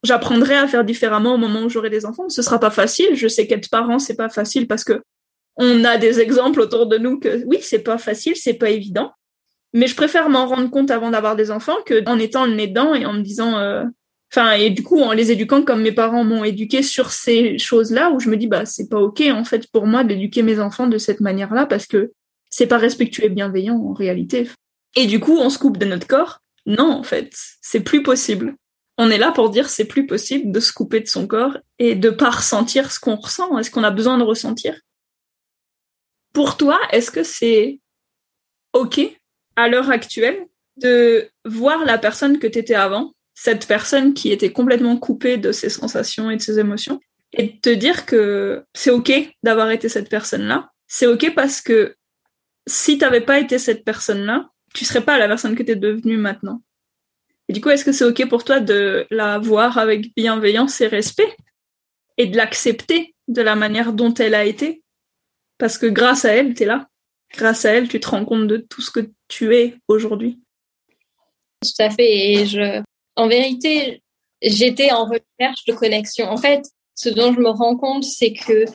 j'apprendrai 0.06 0.56
à 0.56 0.70
faire 0.70 0.86
différemment 0.86 1.34
au 1.34 1.38
moment 1.38 1.64
où 1.64 1.70
j'aurai 1.70 1.90
des 1.90 2.06
enfants. 2.06 2.30
Ce 2.30 2.42
sera 2.42 2.62
pas 2.62 2.72
facile. 2.72 3.10
Je 3.14 3.28
sais 3.28 3.46
qu'être 3.46 3.70
parent, 3.70 4.00
c'est 4.00 4.16
pas 4.16 4.30
facile 4.30 4.68
parce 4.68 4.86
que 4.86 5.02
on 5.58 5.84
a 5.84 5.98
des 5.98 6.20
exemples 6.20 6.62
autour 6.62 6.88
de 6.88 6.98
nous 6.98 7.20
que 7.20 7.44
oui, 7.46 7.58
c'est 7.62 7.80
pas 7.80 7.98
facile, 7.98 8.36
c'est 8.36 8.54
pas 8.54 8.70
évident. 8.70 9.12
Mais 9.74 9.88
je 9.88 9.96
préfère 9.96 10.30
m'en 10.30 10.48
rendre 10.48 10.70
compte 10.70 10.92
avant 10.92 11.12
d'avoir 11.12 11.36
des 11.36 11.52
enfants 11.52 11.76
que 11.86 12.08
en 12.08 12.20
étant 12.20 12.46
le 12.46 12.54
nez 12.54 12.74
et 12.96 13.06
en 13.06 13.14
me 13.14 13.22
disant 13.22 13.58
euh, 13.58 13.84
Enfin, 14.32 14.52
et 14.54 14.70
du 14.70 14.84
coup, 14.84 15.00
en 15.00 15.14
les 15.14 15.32
éduquant 15.32 15.64
comme 15.64 15.82
mes 15.82 15.94
parents 15.94 16.24
m'ont 16.24 16.44
éduqué 16.44 16.84
sur 16.84 17.12
ces 17.12 17.58
choses-là, 17.58 18.12
où 18.12 18.20
je 18.20 18.30
me 18.30 18.36
dis, 18.36 18.48
bah, 18.48 18.66
c'est 18.66 18.90
pas 18.90 19.00
ok, 19.00 19.24
en 19.32 19.46
fait, 19.46 19.68
pour 19.72 19.88
moi, 19.88 20.04
d'éduquer 20.04 20.42
mes 20.42 20.60
enfants 20.60 20.88
de 20.88 20.98
cette 20.98 21.22
manière-là, 21.22 21.66
parce 21.66 21.86
que 21.86 22.12
c'est 22.50 22.68
pas 22.68 22.78
respectueux 22.78 23.26
et 23.26 23.30
bienveillant, 23.30 23.78
en 23.78 23.94
réalité. 23.94 24.50
Et 24.96 25.06
du 25.06 25.20
coup, 25.20 25.38
on 25.38 25.50
se 25.50 25.58
coupe 25.58 25.78
de 25.78 25.86
notre 25.86 26.08
corps? 26.08 26.40
Non, 26.66 26.92
en 26.92 27.04
fait, 27.04 27.32
c'est 27.62 27.80
plus 27.80 28.04
possible. 28.04 28.56
On 28.98 29.10
est 29.10 29.18
là 29.18 29.32
pour 29.32 29.50
dire 29.50 29.70
c'est 29.70 29.86
plus 29.86 30.06
possible 30.08 30.52
de 30.52 30.60
se 30.60 30.74
couper 30.74 31.00
de 31.00 31.08
son 31.08 31.28
corps 31.28 31.58
et 31.80 31.96
de 31.96 32.10
pas 32.10 32.32
ressentir 32.32 32.92
ce 32.92 33.00
qu'on 33.00 33.16
ressent, 33.16 33.58
est-ce 33.58 33.72
qu'on 33.72 33.84
a 33.84 33.92
besoin 33.92 34.18
de 34.18 34.24
ressentir? 34.24 34.76
Pour 36.34 36.58
toi, 36.58 36.80
est-ce 36.92 37.12
que 37.12 37.24
c'est 37.24 37.80
ok, 38.74 39.00
à 39.56 39.68
l'heure 39.68 39.90
actuelle, 39.90 40.46
de 40.78 41.30
voir 41.46 41.86
la 41.86 41.98
personne 41.98 42.40
que 42.40 42.48
tu 42.48 42.60
étais 42.60 42.76
avant 42.76 43.14
cette 43.34 43.68
personne 43.68 44.14
qui 44.14 44.32
était 44.32 44.52
complètement 44.52 44.98
coupée 44.98 45.38
de 45.38 45.52
ses 45.52 45.70
sensations 45.70 46.30
et 46.32 46.38
de 46.38 46.42
ses 46.42 46.60
émotions 46.60 47.00
et 47.34 47.44
de 47.44 47.60
te 47.60 47.70
dire 47.70 48.06
que 48.06 48.64
c'est 48.74 48.92
ok 48.92 49.12
d'avoir 49.44 49.72
été 49.72 49.90
cette 49.90 50.10
personne-là? 50.10 50.70
C'est 50.88 51.08
ok 51.08 51.34
parce 51.36 51.62
que 51.62 51.96
si 52.68 52.98
t'avais 52.98 53.22
pas 53.22 53.40
été 53.40 53.58
cette 53.60 53.84
personne-là, 53.84 54.50
tu 54.74 54.86
serais 54.86 55.04
pas 55.04 55.18
la 55.18 55.28
personne 55.28 55.56
que 55.56 55.64
tu 55.64 55.72
es 55.72 55.76
devenue 55.76 56.18
maintenant. 56.18 56.62
Et 57.50 57.54
du 57.54 57.62
coup, 57.62 57.70
est-ce 57.70 57.86
que 57.86 57.92
c'est 57.92 58.06
ok 58.06 58.28
pour 58.28 58.44
toi 58.44 58.60
de 58.60 59.08
la 59.10 59.40
voir 59.40 59.78
avec 59.78 60.14
bienveillance 60.16 60.82
et 60.82 60.88
respect 60.88 61.36
et 62.18 62.28
de 62.28 62.36
l'accepter 62.36 63.16
de 63.28 63.42
la 63.42 63.56
manière 63.56 63.94
dont 63.94 64.14
elle 64.16 64.36
a 64.36 64.46
été? 64.46 64.84
Parce 65.58 65.78
que 65.78 65.88
grâce 65.88 66.26
à 66.26 66.34
elle, 66.34 66.54
tu 66.54 66.64
es 66.64 66.66
là. 66.66 66.88
Grâce 67.36 67.66
à 67.66 67.72
elle, 67.72 67.88
tu 67.88 68.00
te 68.00 68.08
rends 68.08 68.26
compte 68.26 68.48
de 68.48 68.58
tout 68.58 68.82
ce 68.82 68.92
que 68.92 69.10
tu 69.28 69.56
es 69.56 69.76
aujourd'hui. 69.88 70.40
Tout 71.62 71.84
à 71.84 71.90
fait. 71.90 72.32
Et 72.32 72.46
je, 72.46 72.82
en 73.16 73.28
vérité, 73.28 74.02
j'étais 74.42 74.92
en 74.92 75.06
recherche 75.06 75.66
de 75.68 75.74
connexion. 75.74 76.28
En 76.28 76.38
fait, 76.38 76.64
ce 76.96 77.10
dont 77.10 77.34
je 77.34 77.40
me 77.40 77.50
rends 77.50 77.76
compte, 77.76 78.04
c'est 78.04 78.34
que 78.34 78.66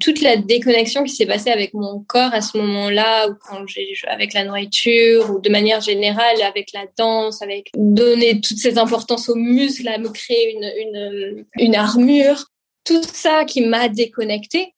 toute 0.00 0.20
la 0.22 0.36
déconnexion 0.36 1.04
qui 1.04 1.14
s'est 1.14 1.26
passée 1.26 1.50
avec 1.50 1.74
mon 1.74 2.00
corps 2.00 2.32
à 2.32 2.40
ce 2.40 2.56
moment-là, 2.58 3.28
ou 3.28 3.34
quand 3.34 3.66
j'ai 3.66 3.92
avec 4.06 4.32
la 4.32 4.44
nourriture, 4.44 5.30
ou 5.30 5.40
de 5.40 5.50
manière 5.50 5.80
générale 5.80 6.40
avec 6.42 6.72
la 6.72 6.86
danse, 6.96 7.42
avec 7.42 7.70
donner 7.74 8.40
toutes 8.40 8.58
ces 8.58 8.78
importances 8.78 9.28
aux 9.28 9.36
muscles, 9.36 9.88
à 9.88 9.98
me 9.98 10.08
créer 10.08 10.54
une, 10.54 10.72
une, 10.78 11.44
une 11.58 11.74
armure, 11.74 12.46
tout 12.84 13.02
ça 13.02 13.44
qui 13.44 13.60
m'a 13.60 13.88
déconnectée, 13.88 14.74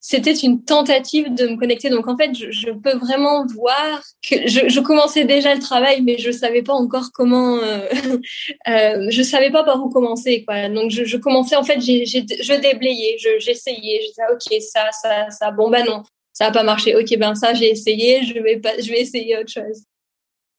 c'était 0.00 0.32
une 0.32 0.64
tentative 0.64 1.34
de 1.34 1.46
me 1.46 1.56
connecter. 1.56 1.90
Donc 1.90 2.08
en 2.08 2.16
fait, 2.16 2.34
je, 2.34 2.70
peux 2.70 2.96
vraiment 2.96 3.44
voir 3.46 4.02
que 4.26 4.48
je, 4.48 4.80
commençais 4.80 5.24
déjà 5.24 5.54
le 5.54 5.60
travail, 5.60 6.00
mais 6.00 6.16
je 6.16 6.30
savais 6.30 6.62
pas 6.62 6.72
encore 6.72 7.12
comment. 7.12 7.58
Euh, 7.58 7.86
euh, 8.68 9.06
je 9.10 9.22
savais 9.22 9.50
pas 9.50 9.62
par 9.62 9.84
où 9.84 9.90
commencer, 9.90 10.42
quoi. 10.44 10.70
Donc 10.70 10.90
je, 10.90 11.04
je 11.04 11.16
commençais 11.18 11.56
en 11.56 11.64
fait, 11.64 11.80
je 11.80 12.60
déblayais, 12.60 13.18
j'essayais, 13.38 14.00
je, 14.02 14.08
disais 14.08 14.22
ok 14.32 14.62
ça, 14.62 14.90
ça, 14.92 15.30
ça, 15.30 15.50
bon 15.50 15.68
bah 15.70 15.82
non, 15.84 16.02
ça 16.32 16.46
a 16.46 16.50
pas 16.50 16.62
marché. 16.62 16.96
Ok 16.96 17.16
ben 17.18 17.34
ça 17.34 17.52
j'ai 17.52 17.68
essayé, 17.68 18.24
je 18.24 18.40
vais 18.40 18.58
pas, 18.58 18.80
je 18.80 18.90
vais 18.90 19.00
essayer 19.00 19.36
autre 19.36 19.52
chose. 19.52 19.84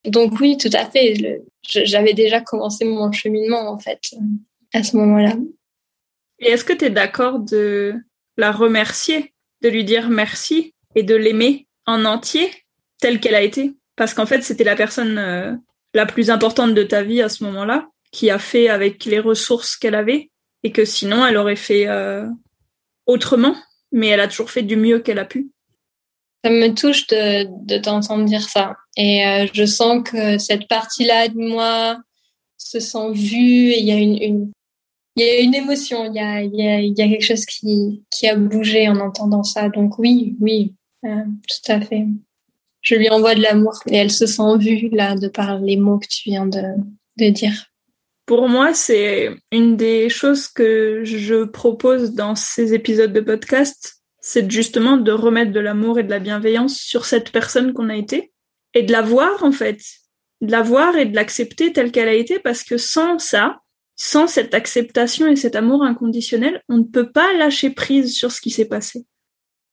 Donc 0.06 0.40
oui, 0.40 0.58
tout 0.58 0.70
à 0.74 0.86
fait. 0.86 1.42
J'avais 1.64 2.14
déjà 2.14 2.42
commencé 2.42 2.86
mon 2.86 3.12
cheminement 3.12 3.72
en 3.72 3.80
fait 3.80 4.00
à 4.74 4.84
ce 4.84 4.96
moment-là. 4.98 5.34
Et 6.40 6.50
est-ce 6.50 6.64
que 6.64 6.74
tu 6.74 6.86
es 6.86 6.90
d'accord 6.90 7.40
de 7.40 7.96
la 8.38 8.52
remercier, 8.52 9.34
de 9.62 9.70
lui 9.70 9.84
dire 9.84 10.10
merci 10.10 10.74
et 10.96 11.04
de 11.04 11.16
l'aimer 11.16 11.68
en 11.86 12.06
entier 12.06 12.50
telle 13.00 13.20
qu'elle 13.20 13.36
a 13.36 13.42
été. 13.42 13.74
Parce 13.96 14.14
qu'en 14.14 14.26
fait, 14.26 14.42
c'était 14.42 14.64
la 14.64 14.76
personne 14.76 15.18
euh, 15.18 15.54
la 15.94 16.06
plus 16.06 16.30
importante 16.30 16.74
de 16.74 16.84
ta 16.84 17.04
vie 17.04 17.22
à 17.22 17.30
ce 17.30 17.44
moment-là, 17.44 17.88
qui 18.12 18.30
a 18.30 18.40
fait 18.40 18.70
avec 18.70 19.06
les 19.06 19.20
ressources 19.20 19.76
qu'elle 19.76 19.96
avait, 19.96 20.30
et 20.64 20.72
que 20.72 20.86
sinon, 20.86 21.26
elle 21.26 21.38
aurait 21.38 21.56
fait 21.56 21.88
euh, 21.88 22.26
autrement, 23.06 23.56
mais 23.92 24.08
elle 24.08 24.20
a 24.20 24.28
toujours 24.28 24.52
fait 24.52 24.62
du 24.62 24.76
mieux 24.76 25.00
qu'elle 25.00 25.20
a 25.20 25.26
pu. 25.26 25.50
Ça 26.44 26.50
me 26.50 26.74
touche 26.74 27.08
de, 27.08 27.78
t'entendre 27.80 28.26
dire 28.26 28.42
ça. 28.42 28.76
Et 28.98 29.26
euh, 29.26 29.48
je 29.54 29.66
sens 29.66 30.02
que 30.10 30.38
cette 30.38 30.68
partie-là 30.68 31.28
de 31.28 31.38
moi 31.38 31.98
se 32.58 32.80
sent 32.80 33.12
vue, 33.14 33.72
et 33.72 33.80
il 33.80 33.86
y 33.86 33.92
a 33.92 33.98
une, 33.98 34.52
il 35.16 35.26
y 35.26 35.30
a 35.30 35.42
une 35.42 35.56
émotion, 35.56 36.06
il 36.06 36.16
y 36.16 37.02
a, 37.02 37.08
quelque 37.08 37.24
chose 37.24 37.46
qui, 37.46 38.04
qui 38.10 38.28
a 38.28 38.36
bougé 38.36 38.88
en 38.88 39.00
entendant 39.00 39.44
ça. 39.44 39.70
Donc 39.70 40.00
oui, 40.00 40.36
oui, 40.40 40.74
euh, 41.06 41.24
tout 41.48 41.72
à 41.72 41.82
fait. 41.82 42.06
Je 42.82 42.96
lui 42.96 43.10
envoie 43.10 43.36
de 43.36 43.42
l'amour 43.42 43.80
et 43.88 43.98
elle 43.98 44.12
se 44.12 44.26
sent 44.26 44.58
vue 44.58 44.90
là 44.90 45.16
de 45.16 45.28
par 45.28 45.60
les 45.60 45.78
mots 45.78 46.00
que 46.00 46.08
tu 46.08 46.30
viens 46.30 46.48
de, 46.48 46.62
de 47.18 47.30
dire. 47.30 47.68
Pour 48.26 48.48
moi, 48.48 48.74
c'est 48.74 49.30
une 49.52 49.76
des 49.76 50.10
choses 50.10 50.48
que 50.48 51.02
je 51.04 51.44
propose 51.44 52.14
dans 52.14 52.36
ces 52.36 52.74
épisodes 52.74 53.12
de 53.12 53.20
podcast, 53.20 54.02
c'est 54.22 54.50
justement 54.50 54.98
de 54.98 55.12
remettre 55.12 55.52
de 55.52 55.60
l'amour 55.60 56.00
et 56.00 56.04
de 56.04 56.10
la 56.10 56.20
bienveillance 56.20 56.78
sur 56.78 57.06
cette 57.06 57.32
personne 57.32 57.74
qu'on 57.74 57.90
a 57.90 57.98
été 57.98 58.32
et 58.74 58.84
de 58.84 58.92
la 58.92 59.02
voir 59.02 59.44
en 59.44 59.52
fait, 59.52 59.82
de 60.40 60.52
la 60.52 60.62
voir 60.62 60.96
et 60.96 61.06
de 61.06 61.16
l'accepter 61.16 61.74
telle 61.74 61.92
qu'elle 61.92 62.08
a 62.08 62.14
été 62.14 62.40
parce 62.40 62.64
que 62.64 62.78
sans 62.78 63.20
ça, 63.20 63.60
sans 64.04 64.26
cette 64.26 64.56
acceptation 64.56 65.28
et 65.28 65.36
cet 65.36 65.56
amour 65.56 65.84
inconditionnel, 65.84 66.64
on 66.70 66.78
ne 66.80 66.84
peut 66.84 67.12
pas 67.12 67.34
lâcher 67.34 67.70
prise 67.70 68.16
sur 68.16 68.32
ce 68.32 68.42
qui 68.42 68.50
s'est 68.50 68.66
passé. 68.66 69.06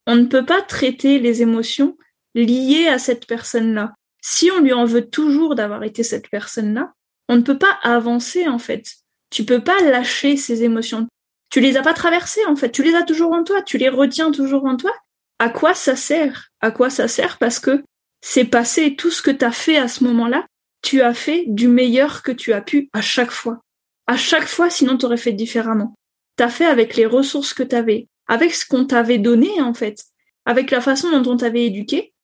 On 0.07 0.17
ne 0.17 0.27
peut 0.27 0.45
pas 0.45 0.61
traiter 0.61 1.19
les 1.19 1.41
émotions 1.41 1.97
liées 2.35 2.89
à 2.89 2.99
cette 2.99 3.27
personne-là. 3.27 3.95
Si 4.21 4.51
on 4.51 4.61
lui 4.61 4.75
en 4.75 4.85
veut 4.85 5.09
toujours 5.09 5.55
d'avoir 5.55 5.83
été 5.83 6.03
cette 6.03 6.29
personne-là, 6.29 6.93
on 7.31 7.37
ne 7.37 7.41
peut 7.41 7.57
pas 7.57 7.79
avancer 7.83 8.47
en 8.47 8.59
fait. 8.59 8.97
Tu 9.31 9.45
peux 9.45 9.65
pas 9.65 9.81
lâcher 9.81 10.37
ces 10.37 10.63
émotions. 10.63 11.09
Tu 11.49 11.61
les 11.61 11.79
as 11.79 11.83
pas 11.83 11.95
traversées 11.95 12.45
en 12.45 12.55
fait. 12.55 12.71
Tu 12.71 12.83
les 12.83 12.95
as 12.97 13.05
toujours 13.05 13.33
en 13.33 13.45
toi. 13.45 13.63
Tu 13.63 13.79
les 13.79 13.89
retiens 13.89 14.31
toujours 14.31 14.67
en 14.67 14.77
toi. 14.77 14.93
À 15.39 15.49
quoi 15.49 15.73
ça 15.73 15.97
sert? 15.97 16.51
À 16.61 16.71
quoi 16.71 16.91
ça 16.91 17.09
sert? 17.09 17.39
Parce 17.39 17.59
que 17.59 17.83
c'est 18.21 18.45
passé 18.45 18.95
tout 18.95 19.11
ce 19.11 19.23
que 19.23 19.31
tu 19.31 19.47
as 19.47 19.53
fait 19.53 19.79
à 19.79 19.89
ce 19.89 20.05
moment-là. 20.05 20.45
Tu 20.83 21.01
as 21.01 21.15
fait 21.15 21.45
du 21.47 21.67
meilleur 21.67 22.23
que 22.23 22.31
tu 22.33 22.53
as 22.53 22.61
pu 22.61 22.91
à 22.93 23.01
chaque 23.01 23.31
fois 23.31 23.63
à 24.09 24.17
chaque 24.17 24.49
fois, 24.49 24.71
sinon 24.71 24.97
tu 24.97 25.07
aurais 25.07 25.19
fait 25.19 25.33
différemment. 25.33 25.95
T'as 26.37 26.49
fait 26.49 26.65
avec 26.65 26.97
les 26.97 27.07
ressources 27.07 27.53
que 27.53 27.63
t'avais, 27.63 28.09
avec 28.27 28.55
ce 28.55 28.67
qu'on 28.67 28.87
t'avait 28.87 29.19
donné 29.19 29.61
en 29.61 29.75
fait, 29.75 30.03
avec 30.47 30.71
la 30.71 30.81
façon 30.81 31.11
dont 31.11 31.31
on 31.31 31.37
t'avait 31.37 31.67
éduqué. 31.67 32.15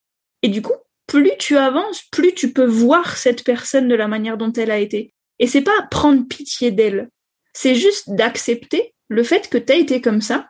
Et 0.42 0.48
du 0.48 0.62
coup, 0.62 0.72
plus 1.06 1.32
tu 1.38 1.58
avances, 1.58 2.02
plus 2.10 2.34
tu 2.34 2.52
peux 2.52 2.64
voir 2.64 3.18
cette 3.18 3.44
personne 3.44 3.86
de 3.86 3.94
la 3.94 4.08
manière 4.08 4.38
dont 4.38 4.52
elle 4.52 4.70
a 4.70 4.78
été. 4.78 5.12
Et 5.38 5.46
c'est 5.46 5.60
pas 5.60 5.86
prendre 5.90 6.26
pitié 6.26 6.70
d'elle, 6.70 7.10
c'est 7.52 7.74
juste 7.74 8.08
d'accepter 8.10 8.94
le 9.08 9.22
fait 9.22 9.50
que 9.50 9.58
t'as 9.58 9.76
été 9.76 10.00
comme 10.00 10.22
ça 10.22 10.48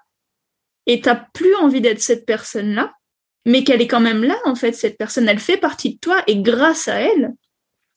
et 0.87 1.01
t'as 1.01 1.17
plus 1.17 1.55
envie 1.57 1.81
d'être 1.81 2.01
cette 2.01 2.27
personne-là, 2.27 2.95
mais 3.45 3.65
qu'elle 3.65 3.83
est 3.83 3.89
quand 3.89 4.01
même 4.01 4.23
là 4.23 4.37
en 4.45 4.55
fait. 4.55 4.73
Cette 4.73 4.99
personne, 4.99 5.29
elle 5.29 5.41
fait 5.41 5.57
partie 5.57 5.95
de 5.95 5.99
toi 5.99 6.23
et 6.29 6.41
grâce 6.41 6.87
à 6.87 7.01
elle, 7.01 7.33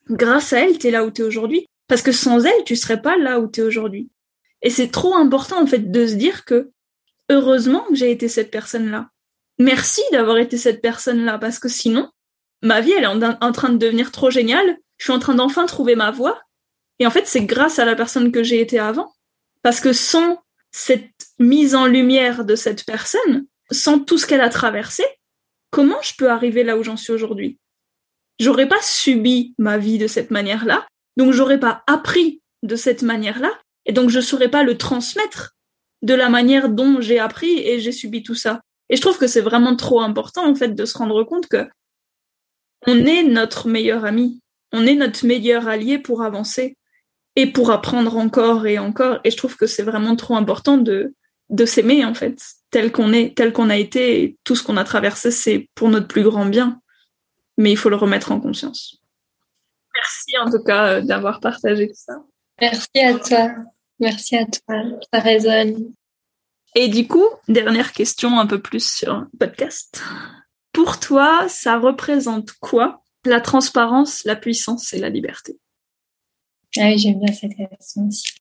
grâce 0.10 0.54
à 0.54 0.62
elle, 0.62 0.80
t'es 0.80 0.90
là 0.90 1.06
où 1.06 1.12
t'es 1.12 1.24
aujourd'hui. 1.24 1.68
Parce 1.88 2.02
que 2.02 2.12
sans 2.12 2.46
elle, 2.46 2.64
tu 2.66 2.76
serais 2.76 3.02
pas 3.02 3.18
là 3.18 3.40
où 3.40 3.50
tu 3.50 3.62
es 3.62 3.64
aujourd'hui. 3.64 4.10
Et 4.62 4.70
c'est 4.70 4.90
trop 4.90 5.16
important, 5.16 5.62
en 5.62 5.68
fait, 5.68 5.92
de 5.92 6.08
se 6.08 6.16
dire 6.16 6.46
que 6.46 6.72
heureusement 7.30 7.86
que 7.90 7.96
j'ai 7.96 8.12
été 8.12 8.28
cette 8.28 8.52
personne-là. 8.52 9.10
Merci 9.60 10.02
d'avoir 10.12 10.38
été 10.38 10.58
cette 10.58 10.82
personne-là, 10.82 11.38
parce 11.38 11.60
que 11.60 11.70
sinon, 11.70 12.10
ma 12.62 12.82
vie, 12.82 12.92
elle 12.92 13.04
est 13.04 13.44
en, 13.44 13.52
train 13.52 13.70
de 13.70 13.78
devenir 13.78 14.12
trop 14.12 14.30
géniale. 14.30 14.78
Je 14.98 15.06
suis 15.06 15.14
en 15.14 15.20
train 15.20 15.36
d'enfin 15.36 15.66
trouver 15.66 15.96
ma 15.96 16.12
voie. 16.12 16.42
Et 17.00 17.08
en 17.08 17.12
fait, 17.12 17.28
c'est 17.28 17.46
grâce 17.46 17.80
à 17.80 17.86
la 17.86 17.96
personne 17.96 18.32
que 18.32 18.44
j'ai 18.44 18.60
été 18.60 18.80
avant. 18.80 19.14
Parce 19.62 19.80
que 19.80 19.94
sans 19.94 20.42
cette 20.72 21.12
mise 21.40 21.76
en 21.76 21.86
lumière 21.86 22.46
de 22.46 22.56
cette 22.56 22.86
personne, 22.86 23.46
sans 23.72 24.00
tout 24.00 24.18
ce 24.18 24.26
qu'elle 24.26 24.42
a 24.42 24.50
traversé, 24.50 25.04
comment 25.72 26.02
je 26.02 26.14
peux 26.18 26.30
arriver 26.30 26.64
là 26.64 26.78
où 26.78 26.84
j'en 26.84 26.98
suis 26.98 27.14
aujourd'hui? 27.14 27.60
J'aurais 28.40 28.68
pas 28.68 28.82
subi 28.82 29.56
ma 29.58 29.78
vie 29.78 29.98
de 29.98 30.08
cette 30.08 30.32
manière-là, 30.32 30.88
donc 31.18 31.34
j'aurais 31.34 31.60
pas 31.60 31.84
appris 31.88 32.42
de 32.64 32.78
cette 32.78 33.02
manière-là, 33.02 33.52
et 33.86 33.92
donc 33.92 34.10
je 34.10 34.22
saurais 34.22 34.50
pas 34.50 34.64
le 34.64 34.78
transmettre 34.78 35.56
de 36.02 36.14
la 36.14 36.30
manière 36.30 36.70
dont 36.70 37.02
j'ai 37.02 37.20
appris 37.20 37.60
et 37.60 37.80
j'ai 37.80 37.92
subi 37.92 38.24
tout 38.24 38.36
ça. 38.36 38.62
Et 38.90 38.96
je 38.96 39.02
trouve 39.02 39.18
que 39.18 39.28
c'est 39.28 39.42
vraiment 39.42 39.76
trop 39.76 40.02
important 40.02 40.48
en 40.48 40.56
fait 40.56 40.74
de 40.74 40.86
se 40.86 40.98
rendre 40.98 41.24
compte 41.24 41.48
que 41.48 41.68
on 42.86 43.06
est 43.06 43.24
notre 43.24 43.68
meilleur 43.68 44.06
ami, 44.06 44.40
on 44.72 44.86
est 44.86 44.96
notre 44.96 45.26
meilleur 45.26 45.68
allié 45.68 45.98
pour 45.98 46.24
avancer 46.24 46.78
et 47.36 47.48
pour 47.48 47.72
apprendre 47.72 48.16
encore 48.18 48.68
et 48.68 48.78
encore. 48.78 49.20
Et 49.24 49.32
je 49.32 49.38
trouve 49.38 49.58
que 49.58 49.68
c'est 49.68 49.84
vraiment 49.84 50.16
trop 50.16 50.36
important 50.36 50.78
de 50.78 51.14
de 51.50 51.66
s'aimer 51.66 52.04
en 52.04 52.14
fait, 52.14 52.42
tel 52.72 52.92
qu'on 52.92 53.14
est, 53.14 53.36
tel 53.36 53.54
qu'on 53.54 53.70
a 53.70 53.78
été, 53.78 54.22
et 54.22 54.38
tout 54.44 54.56
ce 54.56 54.64
qu'on 54.64 54.78
a 54.78 54.84
traversé, 54.84 55.32
c'est 55.32 55.70
pour 55.76 55.90
notre 55.90 56.08
plus 56.08 56.24
grand 56.24 56.46
bien. 56.46 56.82
Mais 57.58 57.72
il 57.72 57.78
faut 57.78 57.90
le 57.90 57.96
remettre 57.96 58.32
en 58.32 58.40
conscience. 58.40 59.02
Merci 60.08 60.38
en 60.38 60.50
tout 60.50 60.64
cas 60.64 60.88
euh, 60.88 61.02
d'avoir 61.02 61.40
partagé 61.40 61.92
ça. 61.94 62.14
Merci 62.62 63.00
à 63.00 63.14
toi. 63.20 63.50
Merci 64.00 64.38
à 64.38 64.46
toi. 64.46 64.84
Ça 65.14 65.20
résonne. 65.20 65.94
Et 66.76 66.88
du 66.88 67.08
coup, 67.08 67.26
dernière 67.48 67.92
question 67.92 68.40
un 68.40 68.46
peu 68.46 68.62
plus 68.62 68.88
sur 68.88 69.26
podcast. 69.40 70.02
Pour 70.72 71.00
toi, 71.00 71.48
ça 71.50 71.80
représente 71.80 72.52
quoi 72.54 73.02
la 73.26 73.42
transparence, 73.42 74.24
la 74.24 74.36
puissance 74.36 74.94
et 74.94 75.00
la 75.00 75.10
liberté? 75.10 75.58
Ah 76.78 76.86
oui, 76.86 76.98
j'aime 77.00 77.20
bien 77.20 77.34
cette 77.34 77.56
question 77.56 78.08
aussi. 78.08 78.34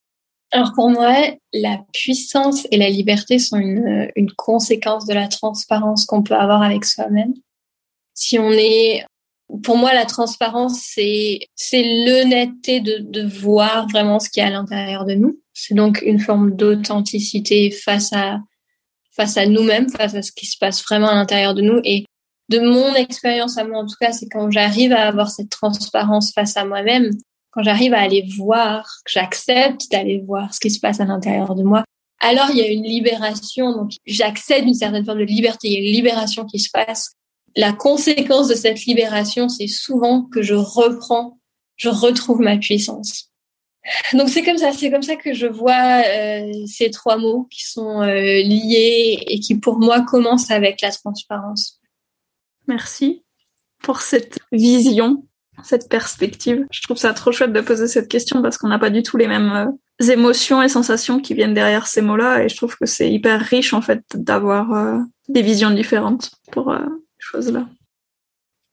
Alors 0.52 0.72
pour 0.74 0.90
moi, 0.90 1.14
la 1.52 1.78
puissance 1.92 2.66
et 2.70 2.76
la 2.76 2.90
liberté 2.90 3.38
sont 3.38 3.56
une, 3.56 4.10
une 4.14 4.30
conséquence 4.32 5.06
de 5.06 5.14
la 5.14 5.28
transparence 5.28 6.06
qu'on 6.06 6.22
peut 6.22 6.36
avoir 6.36 6.62
avec 6.62 6.84
soi-même. 6.84 7.34
Si 8.14 8.38
on 8.38 8.52
est 8.52 9.04
pour 9.62 9.76
moi, 9.76 9.94
la 9.94 10.06
transparence, 10.06 10.80
c'est 10.82 11.40
c'est 11.54 12.04
l'honnêteté 12.06 12.80
de, 12.80 12.98
de 12.98 13.26
voir 13.26 13.88
vraiment 13.88 14.18
ce 14.18 14.28
qu'il 14.28 14.42
y 14.42 14.44
a 14.44 14.48
à 14.48 14.50
l'intérieur 14.50 15.04
de 15.04 15.14
nous. 15.14 15.40
C'est 15.54 15.74
donc 15.74 16.02
une 16.02 16.18
forme 16.20 16.56
d'authenticité 16.56 17.70
face 17.70 18.12
à 18.12 18.40
face 19.12 19.36
à 19.36 19.46
nous-mêmes, 19.46 19.88
face 19.88 20.14
à 20.14 20.22
ce 20.22 20.32
qui 20.32 20.46
se 20.46 20.58
passe 20.58 20.84
vraiment 20.84 21.08
à 21.08 21.14
l'intérieur 21.14 21.54
de 21.54 21.62
nous. 21.62 21.80
Et 21.84 22.04
de 22.48 22.60
mon 22.60 22.94
expérience 22.94 23.56
à 23.56 23.64
moi, 23.64 23.78
en 23.78 23.86
tout 23.86 23.96
cas, 24.00 24.12
c'est 24.12 24.28
quand 24.28 24.50
j'arrive 24.50 24.92
à 24.92 25.08
avoir 25.08 25.30
cette 25.30 25.50
transparence 25.50 26.32
face 26.32 26.56
à 26.56 26.64
moi-même, 26.64 27.10
quand 27.50 27.62
j'arrive 27.62 27.94
à 27.94 28.00
aller 28.00 28.28
voir, 28.36 28.84
que 29.04 29.12
j'accepte 29.12 29.90
d'aller 29.90 30.22
voir 30.26 30.52
ce 30.52 30.60
qui 30.60 30.70
se 30.70 30.78
passe 30.78 31.00
à 31.00 31.06
l'intérieur 31.06 31.54
de 31.54 31.62
moi, 31.62 31.84
alors 32.20 32.50
il 32.50 32.58
y 32.58 32.62
a 32.62 32.70
une 32.70 32.84
libération. 32.84 33.72
Donc 33.72 33.92
j'accède 34.06 34.64
une 34.64 34.74
certaine 34.74 35.04
forme 35.04 35.20
de 35.20 35.24
liberté. 35.24 35.68
Il 35.68 35.72
y 35.72 35.76
a 35.76 35.88
une 35.88 35.94
libération 35.94 36.44
qui 36.44 36.58
se 36.58 36.70
passe 36.70 37.12
la 37.56 37.72
conséquence 37.72 38.48
de 38.48 38.54
cette 38.54 38.84
libération, 38.84 39.48
c'est 39.48 39.66
souvent 39.66 40.22
que 40.22 40.42
je 40.42 40.54
reprends, 40.54 41.38
je 41.76 41.88
retrouve 41.88 42.40
ma 42.40 42.58
puissance. 42.58 43.32
Donc 44.12 44.28
c'est 44.28 44.42
comme 44.42 44.58
ça, 44.58 44.72
c'est 44.72 44.90
comme 44.90 45.02
ça 45.02 45.16
que 45.16 45.32
je 45.32 45.46
vois 45.46 46.02
euh, 46.04 46.52
ces 46.66 46.90
trois 46.90 47.16
mots 47.16 47.46
qui 47.50 47.64
sont 47.64 48.02
euh, 48.02 48.14
liés 48.42 49.18
et 49.26 49.40
qui 49.40 49.56
pour 49.56 49.78
moi 49.78 50.02
commencent 50.02 50.50
avec 50.50 50.80
la 50.82 50.90
transparence. 50.90 51.80
Merci 52.66 53.22
pour 53.82 54.00
cette 54.00 54.40
vision, 54.50 55.24
cette 55.62 55.88
perspective. 55.88 56.66
Je 56.72 56.82
trouve 56.82 56.96
ça 56.96 57.14
trop 57.14 57.30
chouette 57.30 57.52
de 57.52 57.60
poser 57.60 57.86
cette 57.86 58.08
question 58.08 58.42
parce 58.42 58.58
qu'on 58.58 58.68
n'a 58.68 58.80
pas 58.80 58.90
du 58.90 59.04
tout 59.04 59.16
les 59.16 59.28
mêmes 59.28 59.52
euh, 60.02 60.10
émotions 60.12 60.60
et 60.62 60.68
sensations 60.68 61.20
qui 61.20 61.34
viennent 61.34 61.54
derrière 61.54 61.86
ces 61.86 62.02
mots-là 62.02 62.42
et 62.42 62.48
je 62.48 62.56
trouve 62.56 62.76
que 62.76 62.86
c'est 62.86 63.10
hyper 63.10 63.40
riche 63.40 63.72
en 63.72 63.80
fait 63.80 64.02
d'avoir 64.14 65.00
des 65.28 65.42
visions 65.42 65.70
différentes 65.70 66.32
pour 66.50 66.76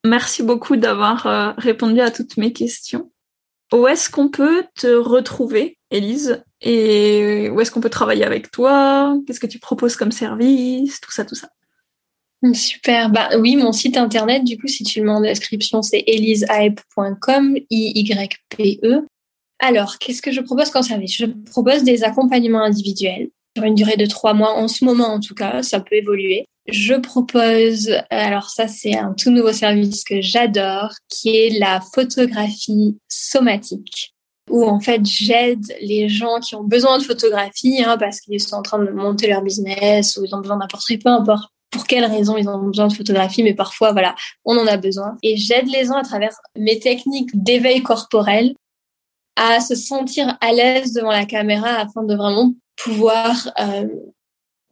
Merci 0.06 0.43
beaucoup 0.43 0.76
d'avoir 0.76 1.28
euh, 1.28 1.51
répondu 1.58 2.01
à 2.01 2.12
toutes 2.12 2.38
mes 2.38 2.51
questions. 2.51 3.12
Où 3.74 3.88
est-ce 3.88 4.10
qu'on 4.10 4.30
peut 4.30 4.66
te 4.76 4.88
retrouver, 4.88 5.78
Élise? 5.89 6.43
Et 6.62 7.49
où 7.49 7.60
est-ce 7.62 7.72
qu'on 7.72 7.82
peut 7.82 7.89
travailler 7.89 8.24
avec 8.24 8.51
toi? 8.51 9.18
Qu'est-ce 9.26 9.39
que 9.39 9.47
tu 9.47 9.60
proposes 9.60 9.95
comme 9.95 10.12
service? 10.12 10.99
Tout 11.01 11.12
ça, 11.12 11.26
tout 11.26 11.36
ça. 11.36 11.49
Super. 12.54 13.10
Bah 13.10 13.30
oui, 13.39 13.56
mon 13.56 13.72
site 13.72 13.95
internet, 13.95 14.43
du 14.43 14.58
coup, 14.58 14.68
si 14.68 14.84
tu 14.84 14.99
le 14.99 15.06
mets 15.06 15.12
en 15.12 15.22
description, 15.22 15.82
c'est 15.82 16.04
elisehype.com, 16.06 17.58
I-Y-P-E. 17.70 19.06
Alors, 19.60 19.97
qu'est-ce 19.97 20.22
que 20.22 20.32
je 20.32 20.41
propose 20.41 20.70
comme 20.70 20.84
service? 20.84 21.16
Je 21.16 21.26
propose 21.26 21.84
des 21.84 22.04
accompagnements 22.04 22.64
individuels 22.64 23.30
sur 23.56 23.64
une 23.64 23.76
durée 23.76 23.95
de 23.95 24.06
trois 24.06 24.34
mois 24.34 24.56
en 24.56 24.68
ce 24.68 24.84
moment 24.84 25.14
en 25.14 25.20
tout 25.20 25.36
cas, 25.36 25.64
ça 25.64 25.80
peut 25.80 25.95
évoluer. 25.95 26.45
Je 26.68 26.93
propose, 26.95 27.91
alors 28.09 28.49
ça 28.49 28.68
c'est 28.68 28.97
un 28.97 29.14
tout 29.14 29.32
nouveau 29.32 29.51
service 29.51 30.03
que 30.03 30.22
j'adore, 30.22 30.91
qui 31.09 31.36
est 31.36 31.59
la 31.59 31.82
photographie 31.82 32.97
somatique, 33.09 34.14
où 34.49 34.66
en 34.66 34.80
fait 34.80 35.05
j'aide 35.05 35.66
les 35.82 36.07
gens 36.07 36.39
qui 36.39 36.55
ont 36.55 36.64
besoin 36.64 36.97
de 36.99 37.03
photographie, 37.03 37.84
hein, 37.84 37.97
parce 37.97 38.22
qu'ils 38.22 38.41
sont 38.41 38.55
en 38.55 38.61
train 38.61 38.80
de 38.80 38.91
monter 38.91 39.28
leur 39.28 39.41
business 39.41 40.16
ou 40.18 40.26
ils 40.26 40.34
ont 40.34 40.39
besoin 40.39 40.57
d'un 40.57 40.68
portrait, 40.68 40.97
peu 40.97 41.09
importe 41.09 41.49
pour 41.74 41.86
quelles 41.86 42.05
raisons 42.05 42.38
ils 42.38 42.47
ont 42.47 42.59
besoin 42.59 42.88
de 42.88 42.93
photographie, 42.93 43.43
mais 43.43 43.55
parfois, 43.55 43.91
voilà, 43.91 44.16
on 44.45 44.57
en 44.57 44.68
a 44.68 44.78
besoin. 44.78 45.18
Et 45.24 45.36
j'aide 45.38 45.68
les 45.68 45.86
gens 45.86 45.95
à 45.95 46.03
travers 46.03 46.34
mes 46.55 46.80
techniques 46.80 47.32
d'éveil 47.34 47.82
corporel 47.82 48.53
à 49.36 49.59
se 49.59 49.76
sentir 49.76 50.38
à 50.39 50.53
l'aise 50.53 50.93
devant 50.93 51.11
la 51.11 51.26
caméra 51.26 51.70
afin 51.70 52.03
de 52.03 52.16
vraiment 52.16 52.53
pouvoir 52.76 53.51
euh, 53.59 53.88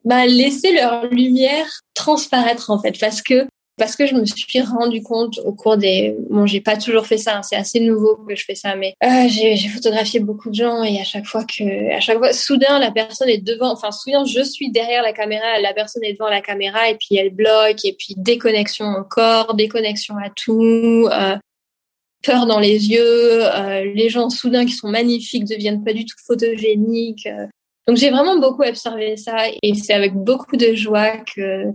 bah, 0.06 0.26
laisser 0.26 0.74
leur 0.74 1.06
lumière 1.08 1.68
transparaître 1.94 2.70
en 2.70 2.82
fait 2.82 3.00
parce 3.00 3.22
que 3.22 3.48
parce 3.78 3.96
que 3.96 4.06
je 4.06 4.14
me 4.14 4.26
suis 4.26 4.62
rendu 4.62 5.02
compte 5.02 5.40
au 5.44 5.54
cours 5.54 5.78
des 5.78 6.16
bon 6.30 6.46
j'ai 6.46 6.62
pas 6.62 6.78
toujours 6.78 7.08
fait 7.08 7.18
ça 7.18 7.38
hein, 7.38 7.42
c'est 7.42 7.56
assez 7.56 7.80
nouveau 7.80 8.16
que 8.16 8.36
je 8.36 8.46
fais 8.46 8.54
ça 8.54 8.76
mais 8.76 8.94
euh, 9.04 9.28
j'ai 9.28 9.58
photographié 9.70 10.20
beaucoup 10.20 10.50
de 10.50 10.56
gens 10.56 10.84
et 10.84 11.00
à 11.00 11.04
chaque 11.04 11.26
fois 11.26 11.46
que 11.46 11.92
à 11.96 12.00
chaque 12.00 12.18
fois 12.18 12.34
soudain 12.34 12.80
la 12.80 12.92
personne 12.92 13.30
est 13.30 13.40
devant 13.40 13.72
enfin 13.72 13.92
soudain 13.92 14.24
je 14.26 14.44
suis 14.44 14.72
derrière 14.72 15.02
la 15.02 15.14
caméra 15.14 15.60
la 15.62 15.74
personne 15.74 16.04
est 16.04 16.14
devant 16.14 16.30
la 16.30 16.42
caméra 16.42 16.90
et 16.90 16.96
puis 16.96 17.16
elle 17.16 17.32
bloque 17.32 17.84
et 17.84 17.94
puis 17.94 18.14
déconnexion 18.18 18.86
au 19.00 19.04
corps 19.04 19.56
déconnexion 19.56 20.16
à 20.18 20.30
tout 20.30 21.08
euh, 21.12 21.38
peur 22.22 22.46
dans 22.46 22.60
les 22.60 22.90
yeux 22.90 23.46
euh, 23.46 23.86
les 23.96 24.10
gens 24.10 24.30
soudain 24.30 24.66
qui 24.66 24.74
sont 24.74 24.90
magnifiques 24.90 25.46
deviennent 25.46 25.84
pas 25.84 25.94
du 25.94 26.06
tout 26.06 26.18
photogéniques 26.26 27.28
euh, 27.28 27.48
donc 27.88 27.98
j'ai 27.98 28.10
vraiment 28.10 28.38
beaucoup 28.38 28.64
observé 28.64 29.18
ça 29.18 29.48
et 29.62 29.74
c'est 29.76 29.94
avec 29.94 30.14
beaucoup 30.14 30.58
de 30.58 30.74
joie 30.76 31.18
que 31.18 31.66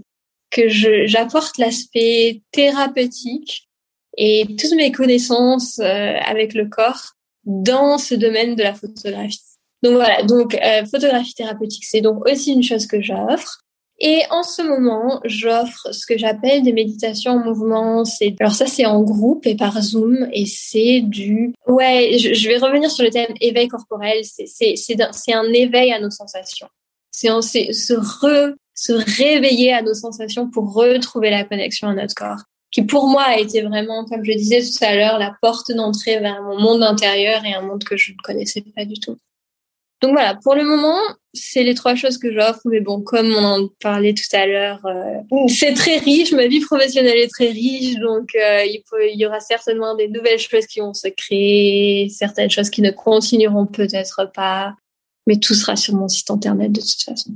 que 0.51 0.69
j'apporte 0.69 1.59
l'aspect 1.59 2.43
thérapeutique 2.53 3.69
et 4.17 4.47
toutes 4.59 4.77
mes 4.77 4.93
connaissances 4.93 5.79
euh, 5.79 6.15
avec 6.25 6.55
le 6.55 6.67
corps 6.67 7.13
dans 7.45 7.99
ce 7.99 8.15
domaine 8.15 8.55
de 8.55 8.63
la 8.63 8.75
photographie. 8.75 9.41
Donc 9.83 9.95
voilà, 9.95 10.23
donc 10.23 10.55
euh, 10.55 10.85
photographie 10.87 11.35
thérapeutique, 11.35 11.85
c'est 11.85 12.01
donc 12.01 12.27
aussi 12.29 12.53
une 12.53 12.63
chose 12.63 12.87
que 12.87 13.03
j'offre. 13.03 13.61
Et 13.99 14.23
en 14.31 14.43
ce 14.43 14.61
moment, 14.61 15.21
j'offre 15.25 15.93
ce 15.93 16.05
que 16.05 16.19
j'appelle 16.19 16.63
des 16.63 16.73
méditations 16.73 17.33
en 17.33 17.39
mouvement. 17.39 18.05
C'est 18.05 18.35
alors 18.41 18.55
ça, 18.55 18.67
c'est 18.67 18.85
en 18.85 19.03
groupe 19.03 19.47
et 19.47 19.57
par 19.57 19.81
Zoom, 19.81 20.29
et 20.33 20.45
c'est 20.45 21.01
du 21.01 21.55
ouais. 21.67 22.19
Je, 22.19 22.49
vais 22.49 22.59
revenir 22.59 22.91
sur 22.91 23.05
le 23.05 23.11
thème 23.11 23.35
éveil 23.41 23.69
corporel. 23.69 24.23
C'est 24.23 24.47
c'est 24.47 24.75
c'est 24.77 25.33
un 25.33 25.51
éveil 25.53 25.93
à 25.93 26.01
nos 26.01 26.11
sensations. 26.11 26.69
C'est 27.11 27.73
se 27.73 27.95
re 27.95 28.55
se 28.75 28.93
réveiller 28.93 29.73
à 29.73 29.81
nos 29.81 29.95
sensations 29.95 30.51
pour 30.51 30.75
retrouver 30.75 31.31
la 31.31 31.45
connexion 31.45 31.89
à 31.89 31.95
notre 31.95 32.15
corps, 32.15 32.43
qui 32.71 32.83
pour 32.83 33.09
moi 33.09 33.23
a 33.23 33.39
été 33.39 33.63
vraiment, 33.63 34.05
comme 34.05 34.23
je 34.23 34.33
disais 34.33 34.61
tout 34.61 34.85
à 34.85 34.95
l'heure, 34.95 35.19
la 35.19 35.35
porte 35.41 35.73
d'entrée 35.73 36.21
vers 36.21 36.43
mon 36.43 36.61
monde 36.61 36.83
intérieur 36.83 37.43
et 37.47 37.55
un 37.55 37.63
monde 37.63 37.85
que 37.85 37.97
je 37.97 38.13
ne 38.13 38.17
connaissais 38.23 38.63
pas 38.75 38.85
du 38.85 39.01
tout. 39.01 39.17
Donc 40.03 40.13
voilà, 40.13 40.35
pour 40.43 40.55
le 40.55 40.65
moment, 40.65 40.99
c'est 41.33 41.63
les 41.63 41.75
trois 41.75 41.95
choses 41.95 42.19
que 42.19 42.33
j'offre. 42.33 42.61
Mais 42.67 42.81
bon, 42.81 43.01
comme 43.01 43.33
on 43.33 43.45
en 43.45 43.69
parlait 43.81 44.15
tout 44.15 44.37
à 44.37 44.47
l'heure, 44.47 44.85
euh, 44.85 45.47
c'est 45.49 45.75
très 45.75 45.99
riche. 45.99 46.33
Ma 46.33 46.47
vie 46.47 46.61
professionnelle 46.61 47.19
est 47.19 47.29
très 47.29 47.49
riche, 47.49 47.97
donc 47.97 48.35
euh, 48.35 48.65
il, 48.65 48.83
il, 49.13 49.19
y 49.19 49.27
aura 49.27 49.41
certainement 49.41 49.95
des 49.95 50.09
nouvelles 50.09 50.39
choses 50.39 50.67
qui 50.67 50.81
vont 50.81 50.95
se 50.95 51.09
créer, 51.09 52.09
certaines 52.11 52.51
choses 52.51 52.71
qui 52.71 52.83
ne 52.83 52.91
continueront 52.91 53.67
peut-être 53.67 54.31
pas, 54.35 54.75
mais 55.27 55.39
tout 55.39 55.55
sera 55.55 55.77
sur 55.77 55.95
mon 55.95 56.09
site 56.09 56.31
internet 56.31 56.73
de 56.73 56.81
toute 56.81 57.03
façon. 57.03 57.33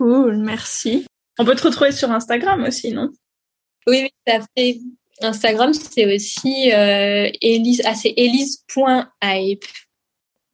Cool, 0.00 0.38
merci. 0.38 1.06
On 1.38 1.44
peut 1.44 1.54
te 1.54 1.62
retrouver 1.62 1.92
sur 1.92 2.10
Instagram 2.10 2.64
aussi, 2.64 2.92
non? 2.92 3.10
Oui, 3.86 4.02
oui, 4.02 4.10
tout 4.26 4.32
à 4.32 4.40
fait. 4.56 4.80
Instagram, 5.20 5.72
c'est 5.72 6.12
aussi 6.12 6.72
euh, 6.72 7.30
Elise, 7.40 7.82
ah, 7.84 7.94
c'est 7.94 8.14
elise.hype. 8.16 9.64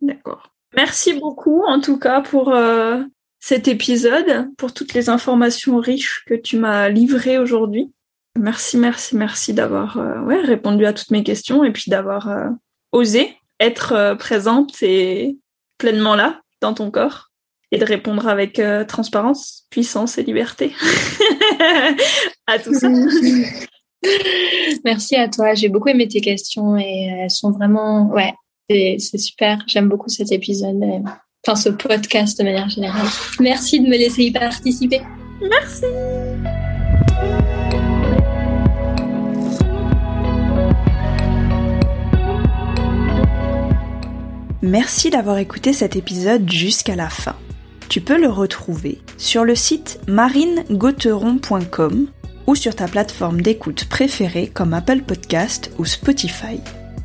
D'accord. 0.00 0.50
Merci 0.76 1.14
beaucoup 1.14 1.62
en 1.64 1.80
tout 1.80 1.98
cas 1.98 2.20
pour 2.20 2.50
euh, 2.50 3.02
cet 3.40 3.68
épisode, 3.68 4.48
pour 4.56 4.72
toutes 4.72 4.94
les 4.94 5.08
informations 5.08 5.78
riches 5.78 6.24
que 6.26 6.34
tu 6.34 6.56
m'as 6.56 6.88
livrées 6.88 7.38
aujourd'hui. 7.38 7.92
Merci, 8.38 8.76
merci, 8.76 9.16
merci 9.16 9.52
d'avoir 9.52 9.98
euh, 9.98 10.20
ouais, 10.20 10.40
répondu 10.40 10.86
à 10.86 10.92
toutes 10.92 11.10
mes 11.10 11.24
questions 11.24 11.64
et 11.64 11.72
puis 11.72 11.90
d'avoir 11.90 12.28
euh, 12.28 12.48
osé 12.92 13.36
être 13.58 14.14
présente 14.18 14.82
et 14.82 15.36
pleinement 15.76 16.14
là 16.14 16.40
dans 16.62 16.72
ton 16.72 16.90
corps 16.90 17.30
et 17.72 17.78
de 17.78 17.84
répondre 17.84 18.26
avec 18.26 18.60
transparence, 18.88 19.66
puissance 19.70 20.16
et 20.16 20.22
liberté 20.22 20.72
à 22.46 22.58
tout 22.58 22.72
ça. 22.72 22.88
Merci 24.84 25.16
à 25.16 25.28
toi. 25.28 25.52
J'ai 25.54 25.68
beaucoup 25.68 25.88
aimé 25.88 26.08
tes 26.08 26.22
questions 26.22 26.76
et 26.78 27.10
elles 27.22 27.30
sont 27.30 27.50
vraiment, 27.50 28.08
ouais, 28.08 28.32
c'est 28.98 29.18
super. 29.18 29.62
J'aime 29.66 29.88
beaucoup 29.88 30.08
cet 30.08 30.32
épisode, 30.32 30.80
enfin 31.46 31.56
ce 31.56 31.70
podcast 31.70 32.38
de 32.38 32.44
manière 32.44 32.68
générale. 32.68 33.06
Merci 33.40 33.80
de 33.80 33.86
me 33.86 33.96
laisser 33.96 34.24
y 34.24 34.30
participer. 34.30 35.00
Merci. 35.40 35.84
Merci 44.62 45.10
d'avoir 45.10 45.38
écouté 45.38 45.72
cet 45.72 45.96
épisode 45.96 46.50
jusqu'à 46.50 46.94
la 46.94 47.08
fin. 47.08 47.36
Tu 47.88 48.00
peux 48.00 48.20
le 48.20 48.28
retrouver 48.28 48.98
sur 49.16 49.44
le 49.44 49.54
site 49.54 50.00
marinegauteron.com 50.06 52.08
ou 52.46 52.54
sur 52.54 52.76
ta 52.76 52.86
plateforme 52.86 53.40
d'écoute 53.40 53.86
préférée 53.86 54.48
comme 54.48 54.74
Apple 54.74 55.02
Podcast 55.02 55.72
ou 55.78 55.86
Spotify. 55.86 56.60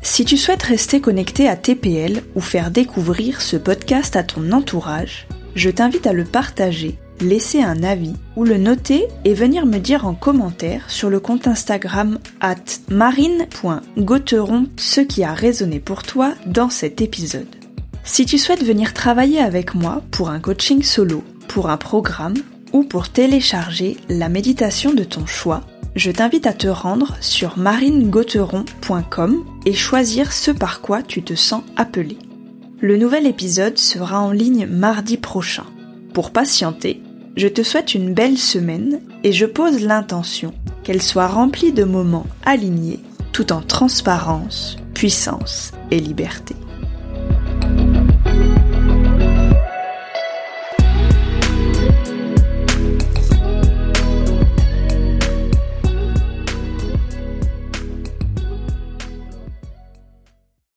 Si 0.08 0.24
tu 0.24 0.36
souhaites 0.36 0.62
rester 0.62 1.00
connecté 1.00 1.48
à 1.48 1.56
TPL 1.56 2.22
ou 2.36 2.40
faire 2.40 2.70
découvrir 2.70 3.42
ce 3.42 3.56
podcast 3.56 4.14
à 4.14 4.22
ton 4.22 4.52
entourage, 4.52 5.26
je 5.56 5.68
t'invite 5.68 6.06
à 6.06 6.12
le 6.12 6.24
partager, 6.24 6.96
laisser 7.20 7.60
un 7.60 7.82
avis 7.82 8.14
ou 8.36 8.44
le 8.44 8.56
noter 8.56 9.08
et 9.24 9.34
venir 9.34 9.66
me 9.66 9.78
dire 9.78 10.06
en 10.06 10.14
commentaire 10.14 10.88
sur 10.88 11.10
le 11.10 11.18
compte 11.18 11.48
Instagram 11.48 12.20
at 12.40 12.54
marine.gauteron 12.88 14.68
ce 14.76 15.00
qui 15.00 15.24
a 15.24 15.34
résonné 15.34 15.80
pour 15.80 16.04
toi 16.04 16.34
dans 16.46 16.70
cet 16.70 17.00
épisode. 17.00 17.56
Si 18.04 18.24
tu 18.26 18.38
souhaites 18.38 18.64
venir 18.64 18.94
travailler 18.94 19.40
avec 19.40 19.74
moi 19.74 20.02
pour 20.12 20.30
un 20.30 20.38
coaching 20.38 20.84
solo, 20.84 21.24
pour 21.48 21.68
un 21.68 21.76
programme 21.76 22.36
ou 22.72 22.84
pour 22.84 23.08
télécharger 23.08 23.96
la 24.08 24.28
méditation 24.28 24.94
de 24.94 25.02
ton 25.02 25.26
choix, 25.26 25.62
je 25.96 26.10
t'invite 26.10 26.46
à 26.46 26.52
te 26.52 26.68
rendre 26.68 27.16
sur 27.20 27.56
marinegauteron.com 27.56 29.44
et 29.64 29.72
choisir 29.72 30.32
ce 30.32 30.50
par 30.50 30.82
quoi 30.82 31.02
tu 31.02 31.22
te 31.22 31.34
sens 31.34 31.62
appelé. 31.74 32.18
Le 32.80 32.98
nouvel 32.98 33.26
épisode 33.26 33.78
sera 33.78 34.20
en 34.20 34.30
ligne 34.30 34.66
mardi 34.66 35.16
prochain. 35.16 35.64
Pour 36.12 36.30
patienter, 36.30 37.02
je 37.36 37.48
te 37.48 37.62
souhaite 37.62 37.94
une 37.94 38.12
belle 38.12 38.36
semaine 38.36 39.00
et 39.24 39.32
je 39.32 39.46
pose 39.46 39.80
l'intention 39.80 40.52
qu'elle 40.84 41.02
soit 41.02 41.26
remplie 41.26 41.72
de 41.72 41.84
moments 41.84 42.26
alignés 42.44 43.00
tout 43.32 43.52
en 43.52 43.62
transparence, 43.62 44.76
puissance 44.94 45.72
et 45.90 45.98
liberté. 45.98 46.54